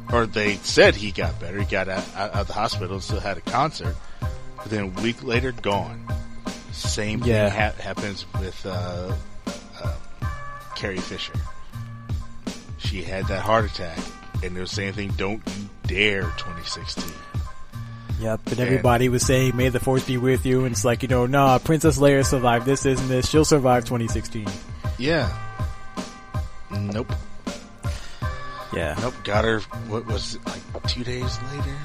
[0.09, 1.59] Or they said he got better.
[1.59, 3.93] He got out, out of the hospital and still had a concert.
[4.21, 6.07] But then a week later, gone.
[6.71, 7.49] Same Yeah.
[7.49, 9.13] thing ha- happens with uh,
[9.83, 9.95] uh,
[10.77, 11.33] Carrie Fisher.
[12.77, 13.99] She had that heart attack,
[14.43, 17.11] and they were saying thing, "Don't you dare 2016."
[18.21, 21.09] Yep, and everybody was saying, "May the force be with you," and it's like, you
[21.09, 23.27] know, nah, Princess Leia survived this, isn't this?
[23.27, 24.47] She'll survive 2016.
[24.99, 25.27] Yeah.
[26.69, 27.11] Nope.
[28.73, 29.15] Yeah, Nope.
[29.23, 29.59] Got her.
[29.89, 31.75] What was it, like two days later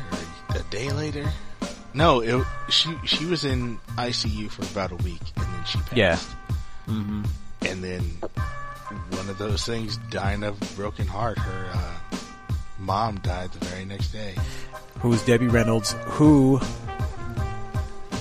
[0.52, 1.24] or a day later?
[1.94, 5.96] No, it, she she was in ICU for about a week, and then she passed.
[5.96, 6.18] Yeah.
[6.86, 7.22] Mm-hmm.
[7.62, 8.02] And then
[9.16, 11.38] one of those things, dying of broken heart.
[11.38, 12.16] Her uh,
[12.78, 14.34] mom died the very next day.
[15.00, 16.60] Who was Debbie Reynolds, who,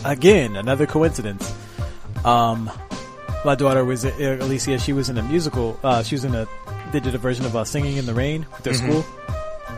[0.03, 1.53] again, another coincidence.
[2.23, 2.69] Um,
[3.43, 6.47] my daughter was, uh, Alicia, she was in a musical, uh, she was in a,
[6.91, 9.05] they did a version of uh, Singing in the Rain with their school.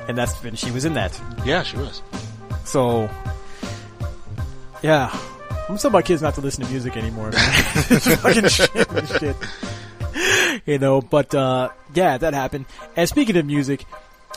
[0.08, 1.20] And that's, and she was in that.
[1.46, 2.02] Yeah, she was.
[2.64, 3.10] So,
[4.82, 5.10] yeah.
[5.68, 7.32] I'm gonna my kids not to listen to music anymore.
[7.34, 8.88] fucking shit,
[9.20, 9.36] shit.
[10.66, 12.66] You know, but, uh, yeah, that happened.
[12.96, 13.86] And speaking of music,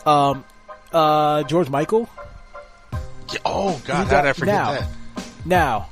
[0.07, 0.45] um,
[0.93, 2.09] uh, George Michael,
[3.33, 4.73] Yeah, oh God, how did I forget now.
[4.73, 4.89] that?
[5.45, 5.89] Now,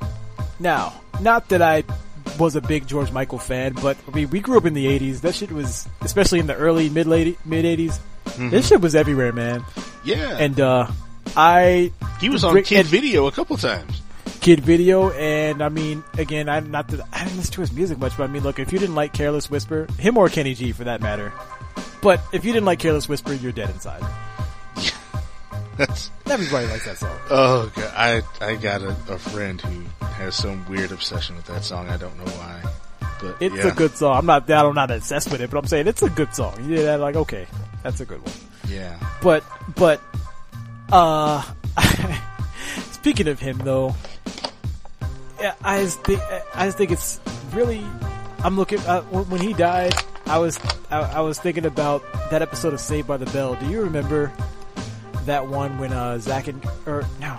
[0.59, 1.83] now, not that I
[2.37, 5.21] was a big George Michael fan, but I mean, we grew up in the '80s.
[5.21, 7.99] That shit was, especially in the early mid late mid '80s.
[8.51, 9.65] This shit was everywhere, man.
[10.05, 10.87] Yeah, And uh,
[11.35, 14.01] I he was on Rick- Kid and- Video a couple times.
[14.39, 17.97] kid video, and I mean, again, I'm not that I didn't listen to his music
[17.99, 20.71] much, but I mean, look, if you didn't like Careless Whisper, him or Kenny G
[20.71, 21.33] for that matter,
[22.01, 24.03] but if you didn't like Careless Whisper, you're dead inside.
[25.77, 27.17] That's Everybody likes that song.
[27.29, 31.63] oh God, I I got a, a friend who has some weird obsession with that
[31.63, 31.87] song.
[31.89, 32.61] I don't know why,
[33.21, 34.17] but It's yeah, a good song.
[34.17, 36.53] I'm not that I'm not obsessed with it, but I'm saying it's a good song.
[36.67, 37.47] Yeah, like okay,
[37.81, 38.33] that's a good one.
[38.67, 38.99] yeah.
[39.21, 39.43] But
[39.75, 40.01] but
[40.91, 41.41] uh
[42.91, 43.95] speaking of him though,
[45.39, 46.21] yeah, I just think
[46.55, 47.21] I just think it's
[47.53, 47.83] really
[48.43, 49.93] I'm looking uh, when he died.
[50.29, 50.59] I was
[50.91, 53.55] I, I was thinking about that episode of Saved by the Bell.
[53.55, 54.31] Do you remember
[55.25, 57.35] that one when uh Zach and or no,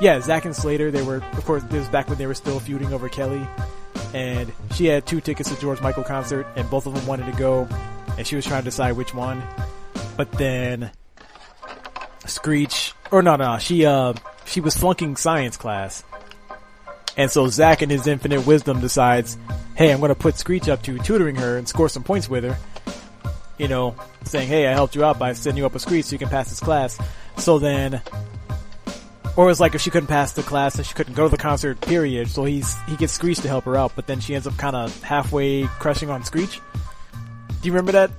[0.00, 0.92] yeah, Zach and Slater.
[0.92, 3.44] They were of course this was back when they were still feuding over Kelly,
[4.14, 7.36] and she had two tickets to George Michael concert, and both of them wanted to
[7.36, 7.68] go,
[8.16, 9.42] and she was trying to decide which one,
[10.16, 10.92] but then
[12.26, 14.14] Screech or no no she uh
[14.44, 16.04] she was flunking science class.
[17.18, 19.36] And so Zach in his infinite wisdom decides,
[19.74, 22.56] hey, I'm gonna put Screech up to tutoring her and score some points with her.
[23.58, 26.12] You know, saying, hey, I helped you out by sending you up a Screech so
[26.12, 26.96] you can pass this class.
[27.36, 28.00] So then,
[29.36, 31.28] or it was like if she couldn't pass the class and she couldn't go to
[31.28, 32.28] the concert, period.
[32.28, 34.76] So he's, he gets Screech to help her out, but then she ends up kind
[34.76, 36.60] of halfway crushing on Screech.
[37.60, 38.10] Do you remember that?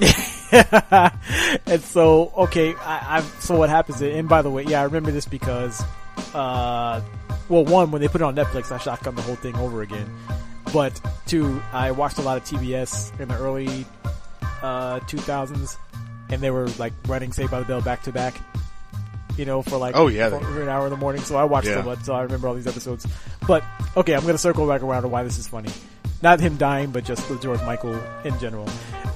[1.66, 5.10] and so, okay, I, I, so what happens, and by the way, yeah, I remember
[5.10, 5.82] this because,
[6.34, 7.00] uh,
[7.48, 10.08] well, one, when they put it on Netflix, I shotgun the whole thing over again.
[10.72, 13.86] But two, I watched a lot of TBS in the early,
[14.62, 15.76] uh, 2000s,
[16.30, 18.38] and they were like running Saved by the Bell back to back.
[19.36, 21.22] You know, for like Oh, yeah, for, an hour in the morning.
[21.22, 21.76] So I watched Yeah.
[21.76, 23.06] so much, so I remember all these episodes.
[23.46, 23.62] But
[23.96, 25.70] okay, I'm gonna circle back around to why this is funny.
[26.22, 28.68] Not him dying, but just the George Michael in general.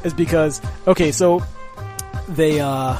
[0.04, 1.42] Is because okay, so
[2.28, 2.96] they uh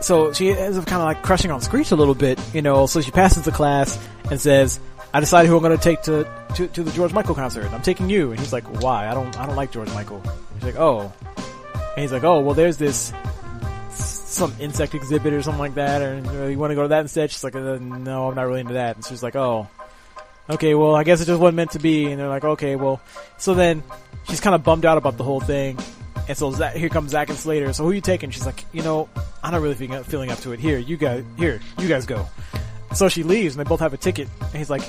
[0.00, 2.86] so she ends up kind of like crushing on Screech a little bit, you know.
[2.86, 3.98] So she passes the class
[4.30, 4.80] and says,
[5.12, 7.70] "I decided who I'm going to take to, to to the George Michael concert.
[7.72, 9.08] I'm taking you." And he's like, "Why?
[9.08, 10.22] I don't I don't like George Michael."
[10.54, 11.12] She's like, "Oh,"
[11.96, 13.12] and he's like, "Oh, well, there's this
[13.90, 17.00] some insect exhibit or something like that, or uh, you want to go to that
[17.00, 19.68] instead?" She's like, uh, "No, I'm not really into that." And she's like, "Oh."
[20.50, 23.02] Okay, well, I guess it just wasn't meant to be, and they're like, okay, well,
[23.36, 23.82] so then
[24.30, 25.78] she's kind of bummed out about the whole thing,
[26.28, 27.72] and so Zach, here comes Zach and Slater.
[27.72, 28.30] So who you taking?
[28.30, 29.08] She's like, you know,
[29.42, 30.60] I'm not really feeling, up, feeling up to it.
[30.60, 32.26] Here, you guys, here, you guys go.
[32.94, 34.28] So she leaves, and they both have a ticket.
[34.40, 34.82] And he's like,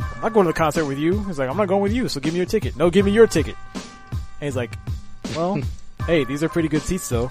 [0.00, 2.08] "I'm not going to the concert with you." He's like, "I'm not going with you,
[2.08, 3.56] so give me your ticket." No, give me your ticket.
[3.74, 3.82] And
[4.40, 4.72] he's like,
[5.34, 5.60] "Well,
[6.06, 7.30] hey, these are pretty good seats, though."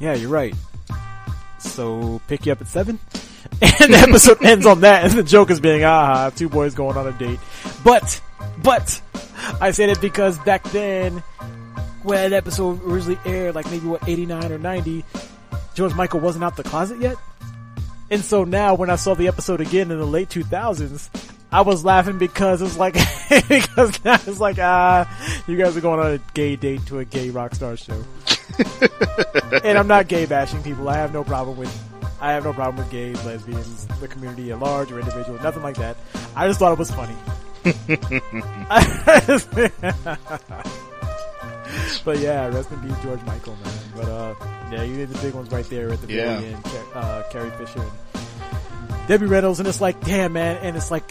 [0.00, 0.54] Yeah, you're right.
[1.58, 2.98] So pick you up at seven.
[3.60, 6.96] And the episode ends on that, and the joke is being, ah, two boys going
[6.96, 7.38] on a date.
[7.84, 8.20] But,
[8.62, 9.00] but,
[9.60, 11.22] I said it because back then,
[12.04, 15.04] when that episode originally aired, like maybe what, 89 or 90,
[15.74, 17.16] George Michael wasn't out the closet yet.
[18.10, 21.08] And so now when I saw the episode again in the late 2000s,
[21.50, 22.94] I was laughing because it was like,
[23.48, 27.04] because now it's like, ah, you guys are going on a gay date to a
[27.04, 28.04] gay rock star show.
[29.64, 30.88] and I'm not gay bashing people.
[30.88, 31.72] I have no problem with,
[32.20, 35.76] I have no problem with gays, lesbians, the community at large or individual, nothing like
[35.76, 35.96] that.
[36.36, 37.16] I just thought it was funny.
[42.04, 43.72] but yeah, rest in peace, George Michael, man.
[43.96, 44.34] But uh,
[44.72, 46.38] yeah, you did the big ones right there at the Yeah.
[46.40, 46.64] very end.
[46.94, 51.04] Uh, Carrie Fisher and Debbie Reynolds, and it's like, damn, man, and it's like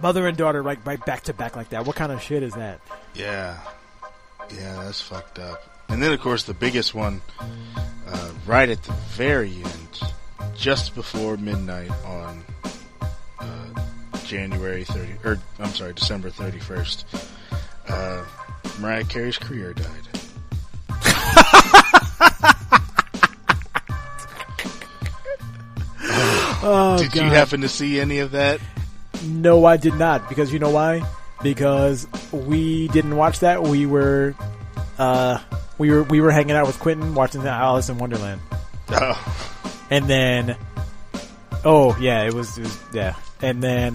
[0.00, 1.86] mother and daughter right, right back to back like that.
[1.86, 2.80] What kind of shit is that?
[3.14, 3.58] Yeah.
[4.54, 5.62] Yeah, that's fucked up.
[5.88, 7.20] And then, of course, the biggest one,
[8.06, 10.00] uh, right at the very end,
[10.56, 12.44] just before midnight on
[13.38, 13.84] uh,
[14.24, 17.04] January 30, or I'm sorry, December 31st,
[17.88, 18.24] uh,
[18.80, 19.88] Mariah Carey's career died.
[26.64, 28.60] Oh, Did you happen to see any of that?
[29.24, 30.28] No, I did not.
[30.28, 31.02] Because you know why?
[31.42, 33.62] Because we didn't watch that.
[33.64, 34.34] We were,
[34.98, 35.38] uh,
[35.78, 38.40] we were we were hanging out with Quentin watching Alice in Wonderland,
[38.90, 39.56] Oh,
[39.90, 40.56] and then,
[41.64, 43.94] oh yeah, it was, it was yeah, and then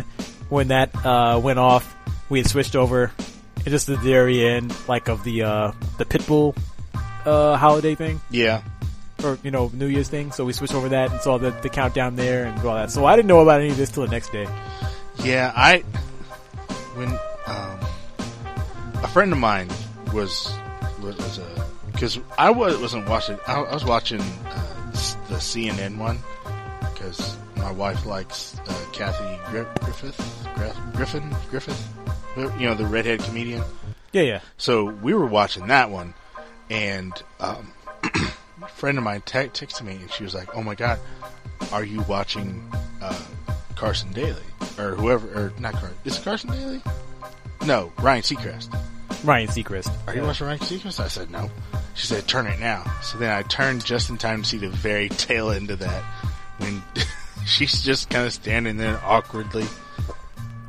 [0.49, 1.95] when that uh, went off,
[2.27, 3.11] we had switched over,
[3.67, 6.55] and just the very end, like of the uh, the Pitbull
[7.25, 8.21] uh, holiday thing.
[8.31, 8.61] yeah.
[9.25, 10.31] or you know New Year's thing.
[10.31, 12.91] So we switched over that and saw the, the countdown there and all that.
[12.91, 14.47] So I didn't know about any of this till the next day.
[15.21, 15.79] Yeah, I
[16.95, 17.09] when
[17.45, 19.67] um, a friend of mine
[20.13, 20.49] was
[21.01, 23.37] was, a because I was, wasn't watching.
[23.47, 24.91] I, I was watching uh,
[25.27, 26.19] the CNN one
[26.93, 27.35] because
[27.67, 31.87] my wife likes uh, Kathy Gri- Griffith Gri- Griffin Griffith,
[32.37, 33.61] you know the redhead comedian.
[34.13, 34.39] Yeah, yeah.
[34.55, 36.13] So we were watching that one,
[36.69, 37.11] and
[37.41, 37.73] um,
[38.63, 40.97] a friend of mine te- texted me, and she was like, "Oh my god,
[41.73, 42.65] are you watching
[43.01, 43.21] uh,
[43.75, 44.41] Carson Daly
[44.79, 45.97] or whoever or not Carson?
[46.05, 46.81] Is it Carson Daly?
[47.65, 48.73] No, Ryan Seacrest.
[49.25, 49.93] Ryan Seacrest.
[50.07, 51.01] Are you watching Ryan Seacrest?
[51.01, 51.51] I said no.
[51.95, 54.69] She said, "Turn it now." So then I turned just in time to see the
[54.69, 56.03] very tail end of that
[56.59, 56.81] when
[57.47, 59.65] she's just kind of standing there awkwardly,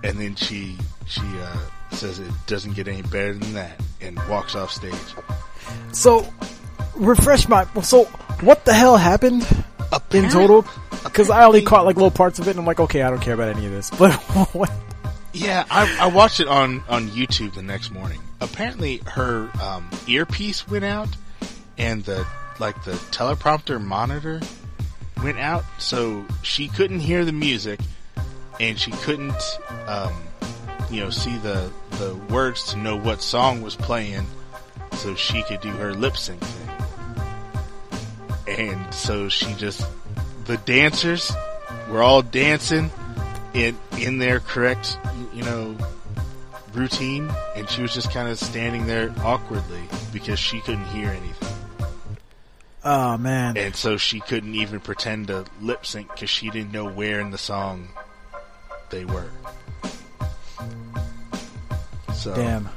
[0.03, 0.77] and then she
[1.07, 1.59] she uh,
[1.91, 4.95] says it doesn't get any better than that and walks off stage.
[5.93, 6.27] So
[6.95, 7.65] refresh my.
[7.83, 8.05] So
[8.41, 9.47] what the hell happened
[10.13, 10.67] in total?
[11.05, 13.21] Because I only caught like little parts of it, and I'm like, okay, I don't
[13.21, 13.91] care about any of this.
[13.99, 14.13] But
[14.55, 14.71] what?
[15.33, 18.21] Yeah, I, I watched it on, on YouTube the next morning.
[18.41, 21.09] Apparently, her um, earpiece went out,
[21.77, 22.27] and the
[22.59, 24.41] like the teleprompter monitor
[25.23, 27.81] went out, so she couldn't hear the music,
[28.61, 30.15] and she couldn't, um,
[30.91, 34.27] you know, see the the words to know what song was playing,
[34.93, 36.69] so she could do her lip sync thing.
[38.47, 39.87] And so she just
[40.47, 41.33] the dancers
[41.91, 42.91] were all dancing
[43.55, 44.99] in in their correct
[45.35, 45.77] you know
[46.75, 49.83] routine and she was just kind of standing there awkwardly
[50.13, 51.49] because she couldn't hear anything
[52.91, 53.59] Oh man.
[53.59, 57.31] and so she couldn't even pretend to lip sync because she didn't know where in
[57.31, 57.89] the song
[58.89, 59.29] they were
[62.15, 62.69] so Damn.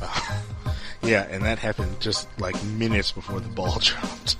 [1.02, 4.36] yeah and that happened just like minutes before the ball dropped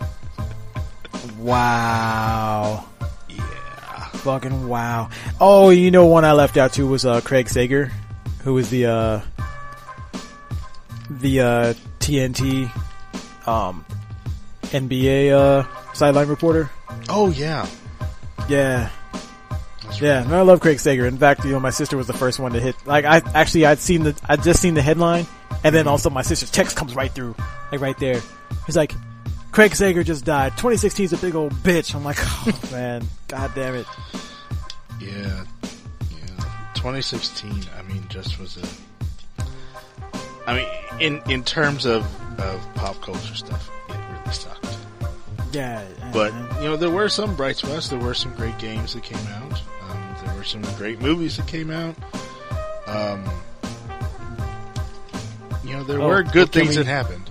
[1.38, 2.84] Wow.
[3.28, 3.44] yeah
[4.18, 5.08] Fucking wow.
[5.40, 7.92] Oh, you know one I left out too was uh, Craig Sager,
[8.42, 9.20] who was the uh,
[11.10, 12.68] the uh, TNT
[13.46, 13.84] um,
[14.70, 16.70] NBA uh, sideline reporter.
[17.08, 17.66] oh yeah
[18.48, 18.90] Yeah.
[19.82, 21.06] That's Yeah, no, I love Craig Sager.
[21.06, 22.76] In fact, you know, my sister was the first one to hit.
[22.86, 25.26] Like, I actually, I'd seen the, I'd just seen the headline,
[25.64, 27.34] and then also my sister's text comes right through,
[27.72, 28.20] like right there.
[28.66, 28.92] He's like,
[29.50, 30.52] Craig Sager just died.
[30.52, 31.94] 2016 is a big old bitch.
[31.94, 33.86] I'm like, oh man, god damn it.
[35.00, 35.44] Yeah,
[36.10, 36.44] yeah.
[36.74, 37.64] 2016.
[37.76, 39.44] I mean, just was a.
[40.46, 40.68] I mean,
[41.00, 42.04] in in terms of
[42.38, 43.77] of pop culture stuff, it really sucked.
[45.52, 47.88] Yeah, But you know, there were some bright spots.
[47.88, 49.52] There were some great games that came out.
[49.88, 51.94] Um, there were some great movies that came out.
[52.86, 53.24] Um,
[55.64, 57.30] you know, there Oh, were good things we- that happened.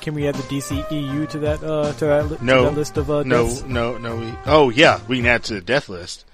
[0.00, 3.10] Can we add the DCEU to that uh, to that, li- to that list of
[3.10, 3.62] uh, no, deaths?
[3.64, 4.16] no, no.
[4.16, 6.24] We, oh yeah, we can add to the death list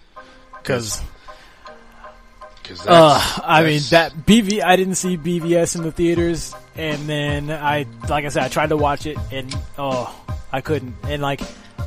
[0.63, 1.01] Because
[2.63, 7.51] because uh, I mean that BV, I didn't see BVS in the theaters, and then
[7.51, 10.15] I, like I said, I tried to watch it, and oh,
[10.55, 11.41] I couldn't, and like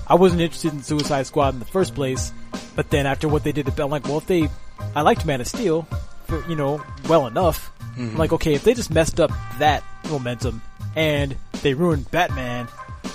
[0.08, 2.34] I wasn't interested in Suicide Squad in the first place,
[2.76, 4.50] but then after what they did to, I'm like, well, if they,
[4.94, 5.88] I liked Man of Steel,
[6.26, 7.72] for, you know, well enough.
[7.98, 10.62] I'm like, okay, if they just messed up that momentum
[10.96, 12.68] and they ruined Batman,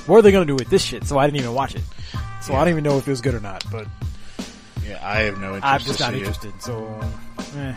[0.06, 1.04] what are they gonna do with this shit?
[1.04, 1.82] So I didn't even watch it.
[2.40, 3.86] So I don't even know if it was good or not, but
[4.84, 5.64] yeah, I have no interest.
[5.66, 6.26] I'm just to not see it.
[6.26, 6.62] interested.
[6.62, 7.00] So,
[7.56, 7.74] eh.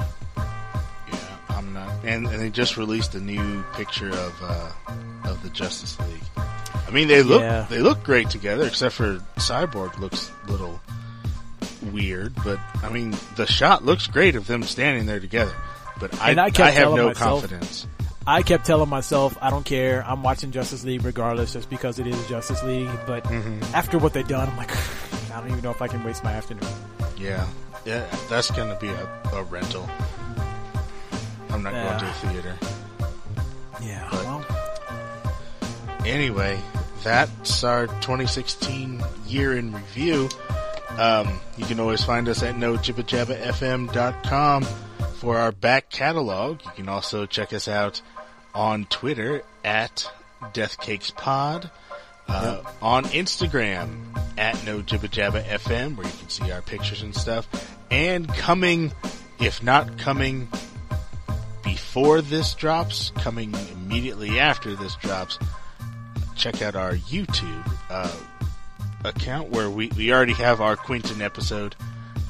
[1.55, 1.89] Yeah, I'm not.
[2.05, 4.71] And, and they just released a new picture of uh,
[5.25, 6.23] of the Justice League.
[6.87, 7.65] I mean, they look Yeah.
[7.69, 10.79] they look great together, except for Cyborg looks a little
[11.91, 12.33] weird.
[12.43, 15.53] But I mean, the shot looks great of them standing there together.
[15.99, 17.87] But I I I, have no myself- confidence.
[18.27, 20.03] I kept telling myself, I don't care.
[20.03, 22.89] I'm watching Justice League regardless, just because it is Justice League.
[23.05, 23.61] But Mm-hmm.
[23.75, 24.71] after what they've done, I'm like,
[25.31, 26.67] I don't even know if I can waste my afternoon.
[27.17, 27.45] Yeah,
[27.85, 29.87] yeah, that's gonna be a, a rental.
[31.55, 32.11] I'm not going to Yeah.
[32.11, 32.55] the theater.
[33.81, 34.07] Yeah.
[34.11, 34.45] But- well,
[36.05, 36.59] Anyway,
[37.03, 40.29] that's our 2016 year in review.
[40.99, 44.63] Um, you can always find us at nojibbajabafm.com
[45.17, 46.61] for our back catalog.
[46.63, 48.01] You can also check us out
[48.53, 50.11] on Twitter at
[50.53, 51.71] DeathCakesPod,
[52.27, 57.47] uh, on Instagram at nojibbajabafm, where you can see our pictures and stuff.
[57.89, 58.91] And coming,
[59.39, 60.49] if not coming
[61.65, 65.37] before this drops, coming immediately after this drops,
[66.35, 68.15] check out our YouTube uh,
[69.03, 71.75] account where we, we already have our Quentin episode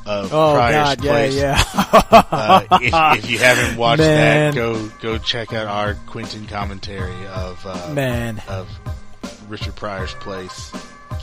[0.06, 1.36] of oh Pryor's god, yeah, Place.
[1.36, 1.64] yeah.
[1.76, 4.54] Uh, if, if you haven't watched Man.
[4.54, 8.70] that, go go check out our Quentin commentary of uh, Man, of
[9.50, 10.72] Richard Pryor's Place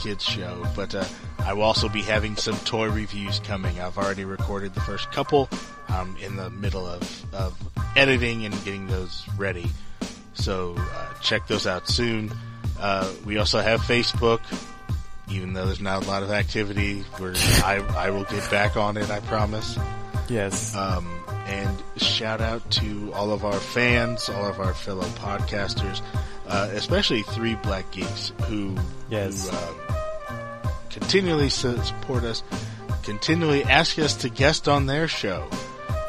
[0.03, 0.65] kids show.
[0.75, 1.05] But uh,
[1.39, 3.79] I will also be having some toy reviews coming.
[3.79, 5.49] I've already recorded the first couple.
[5.87, 7.57] I'm in the middle of, of
[7.95, 9.67] editing and getting those ready.
[10.33, 12.31] So uh, check those out soon.
[12.79, 14.41] Uh, we also have Facebook.
[15.29, 18.97] Even though there's not a lot of activity, we're, I, I will get back on
[18.97, 19.79] it, I promise.
[20.29, 20.75] yes.
[20.75, 21.22] Um,
[21.53, 26.01] and shout out to all of our fans, all of our fellow podcasters,
[26.47, 28.75] uh, especially Three Black Geeks who,
[29.09, 29.49] Yes.
[29.49, 32.41] who um, continually support us,
[33.03, 35.47] continually ask us to guest on their show,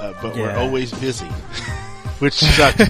[0.01, 1.27] uh, but we're always busy.
[2.21, 2.89] Which sucks,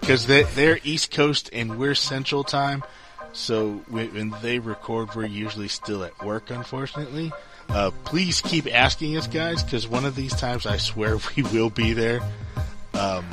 [0.00, 2.82] because they, they're East Coast and we're Central Time,
[3.32, 7.32] so when they record, we're usually still at work, unfortunately.
[7.68, 11.70] Uh, please keep asking us, guys, because one of these times I swear we will
[11.70, 12.20] be there.
[12.94, 13.26] Um,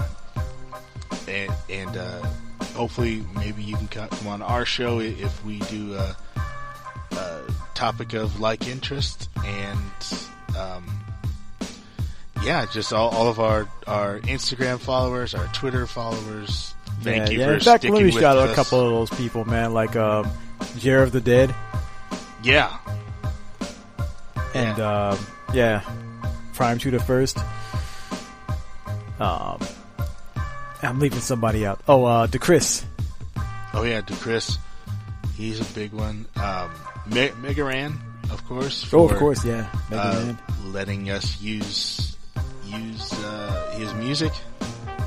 [1.28, 2.26] and and uh,
[2.76, 6.16] hopefully, maybe you can come on our show if we do a,
[7.12, 7.42] a
[7.74, 9.30] topic of like interest.
[9.46, 9.80] And
[10.58, 11.02] um,
[12.44, 16.74] yeah, just all, all of our, our Instagram followers, our Twitter followers.
[17.02, 17.46] Thank yeah, you yeah.
[17.46, 19.96] for In fact, sticking let me shout out a couple of those people, man, like
[19.96, 20.30] um,
[20.78, 21.54] Jared of the Dead,
[22.44, 22.76] Yeah,
[24.54, 25.18] and um,
[25.54, 25.82] yeah,
[26.54, 27.38] Prime Two the First.
[29.20, 29.60] Um,
[30.82, 31.80] I'm leaving somebody out.
[31.88, 32.84] Oh, uh, DeChris.
[33.74, 34.58] Oh yeah, to Chris,
[35.36, 36.26] he's a big one.
[36.36, 36.72] Um,
[37.08, 37.98] Me- Mega Ran,
[38.32, 38.92] of course.
[38.94, 42.18] Oh, of course, yeah, Mega uh, letting us use
[42.66, 44.34] use uh, his music.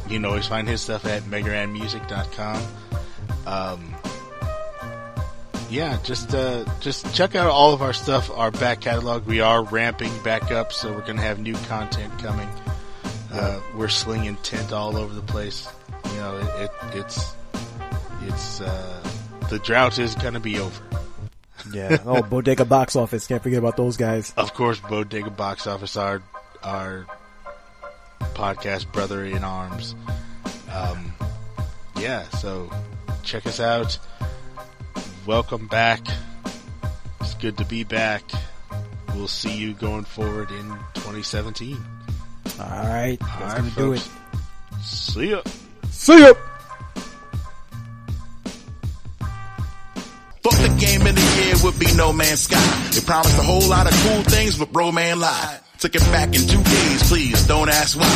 [0.04, 2.62] You can always find his stuff at megaranmusic.com.
[3.46, 3.93] Um,
[5.70, 9.26] yeah, just uh, just check out all of our stuff, our back catalog.
[9.26, 12.48] We are ramping back up, so we're to have new content coming.
[13.32, 15.68] Uh, we're slinging tent all over the place.
[16.12, 17.34] You know, it, it it's
[18.22, 19.02] it's uh,
[19.50, 20.82] the drought is going to be over.
[21.72, 21.98] Yeah.
[22.04, 23.26] Oh, Bodega Box Office.
[23.26, 24.32] Can't forget about those guys.
[24.36, 26.22] Of course, Bodega Box Office, our
[26.62, 27.06] our
[28.34, 29.94] podcast brother in arms.
[30.72, 31.12] Um,
[31.96, 32.70] yeah, so
[33.22, 33.98] check us out.
[35.26, 36.00] Welcome back.
[37.22, 38.22] It's good to be back.
[39.14, 41.78] We'll see you going forward in 2017.
[42.60, 44.06] All right, that's All right, gonna do it.
[44.82, 45.40] See ya.
[45.88, 46.34] See ya.
[50.42, 52.90] Thought the game of the year would be No Man's Sky.
[52.92, 55.60] They promised a whole lot of cool things, but bro man lied.
[55.84, 58.06] Took it back in two days, please don't ask why.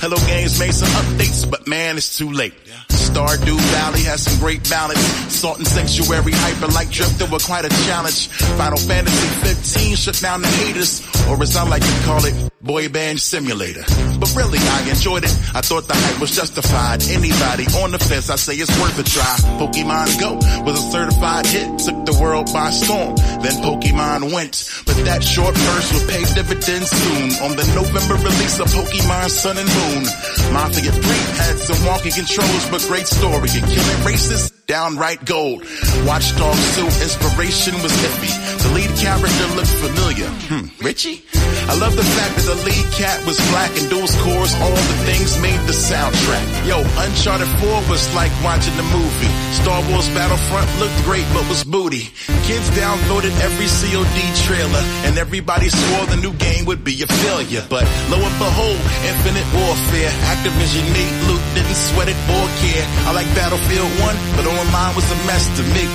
[0.00, 2.54] Hello Games made some updates, but man, it's too late.
[2.88, 5.00] Stardew Valley has some great ballads.
[5.28, 8.28] Salt and Sanctuary, Hyper Light Drifter were quite a challenge.
[8.56, 12.88] Final Fantasy 15 shut down the haters, or as I like to call it, Boy
[12.88, 13.84] Band Simulator.
[14.20, 15.32] But really, I enjoyed it.
[15.54, 17.02] I thought the hype was justified.
[17.08, 19.36] Anybody on the fence, I say it's worth a try.
[19.56, 20.34] Pokemon Go
[20.64, 23.16] was a certified hit, took the world by storm.
[23.42, 27.17] Then Pokemon went, but that short burst will pay dividends soon.
[27.18, 30.04] On the November release of Pokemon Sun and Moon,
[30.52, 31.02] Mafia 3
[31.34, 33.48] had some wonky controls, but great story.
[33.58, 35.64] And killing racists, downright gold.
[36.04, 38.28] Watchdog 2 inspiration was iffy.
[38.60, 40.28] The lead character looked familiar.
[40.52, 41.24] Hmm, Richie?
[41.72, 44.98] I love the fact that the lead cat was black and dual scores all the
[45.08, 46.44] things made the soundtrack.
[46.68, 49.32] Yo, Uncharted 4 was like watching the movie.
[49.56, 52.12] Star Wars Battlefront looked great but was booty.
[52.44, 57.64] Kids downloaded every COD trailer and everybody swore the new game would be a failure.
[57.72, 58.76] But lo and behold,
[59.08, 62.84] Infinite Warfare, Activision made loot, didn't sweat it or care.
[63.08, 65.86] I like Battlefield 1, but online was a mess to me.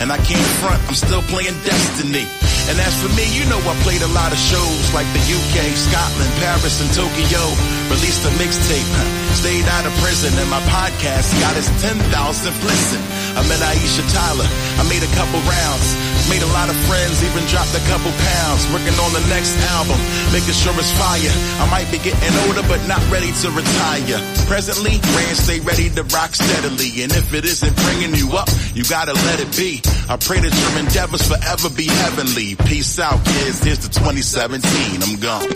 [0.00, 2.26] And I can't front, I'm still playing Destiny.
[2.70, 5.74] And as for me, you know I played a lot of shows like the UK,
[5.74, 7.42] Scotland, Paris, and Tokyo.
[7.90, 8.86] Released a mixtape,
[9.34, 13.02] stayed out of prison, and my podcast got its 10,000th listen.
[13.34, 14.46] I met Aisha Tyler,
[14.78, 15.86] I made a couple rounds,
[16.30, 18.62] made a lot of friends, even dropped a couple pounds.
[18.70, 19.98] Working on the next album,
[20.30, 21.34] making sure it's fire.
[21.58, 24.22] I might be getting older, but not ready to retire.
[24.46, 28.84] Presently, Rand stay ready to rock steadily, and if it isn't bringing you up, you
[28.84, 29.80] gotta let it be.
[30.08, 32.56] I pray that your endeavors forever be heavenly.
[32.66, 33.62] Peace out, kids.
[33.62, 35.02] Here's the 2017.
[35.02, 35.48] I'm gone.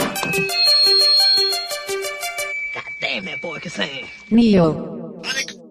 [2.74, 4.07] God Damn, that boy can sing.
[4.31, 5.20] Neo.
[5.23, 5.66] Panic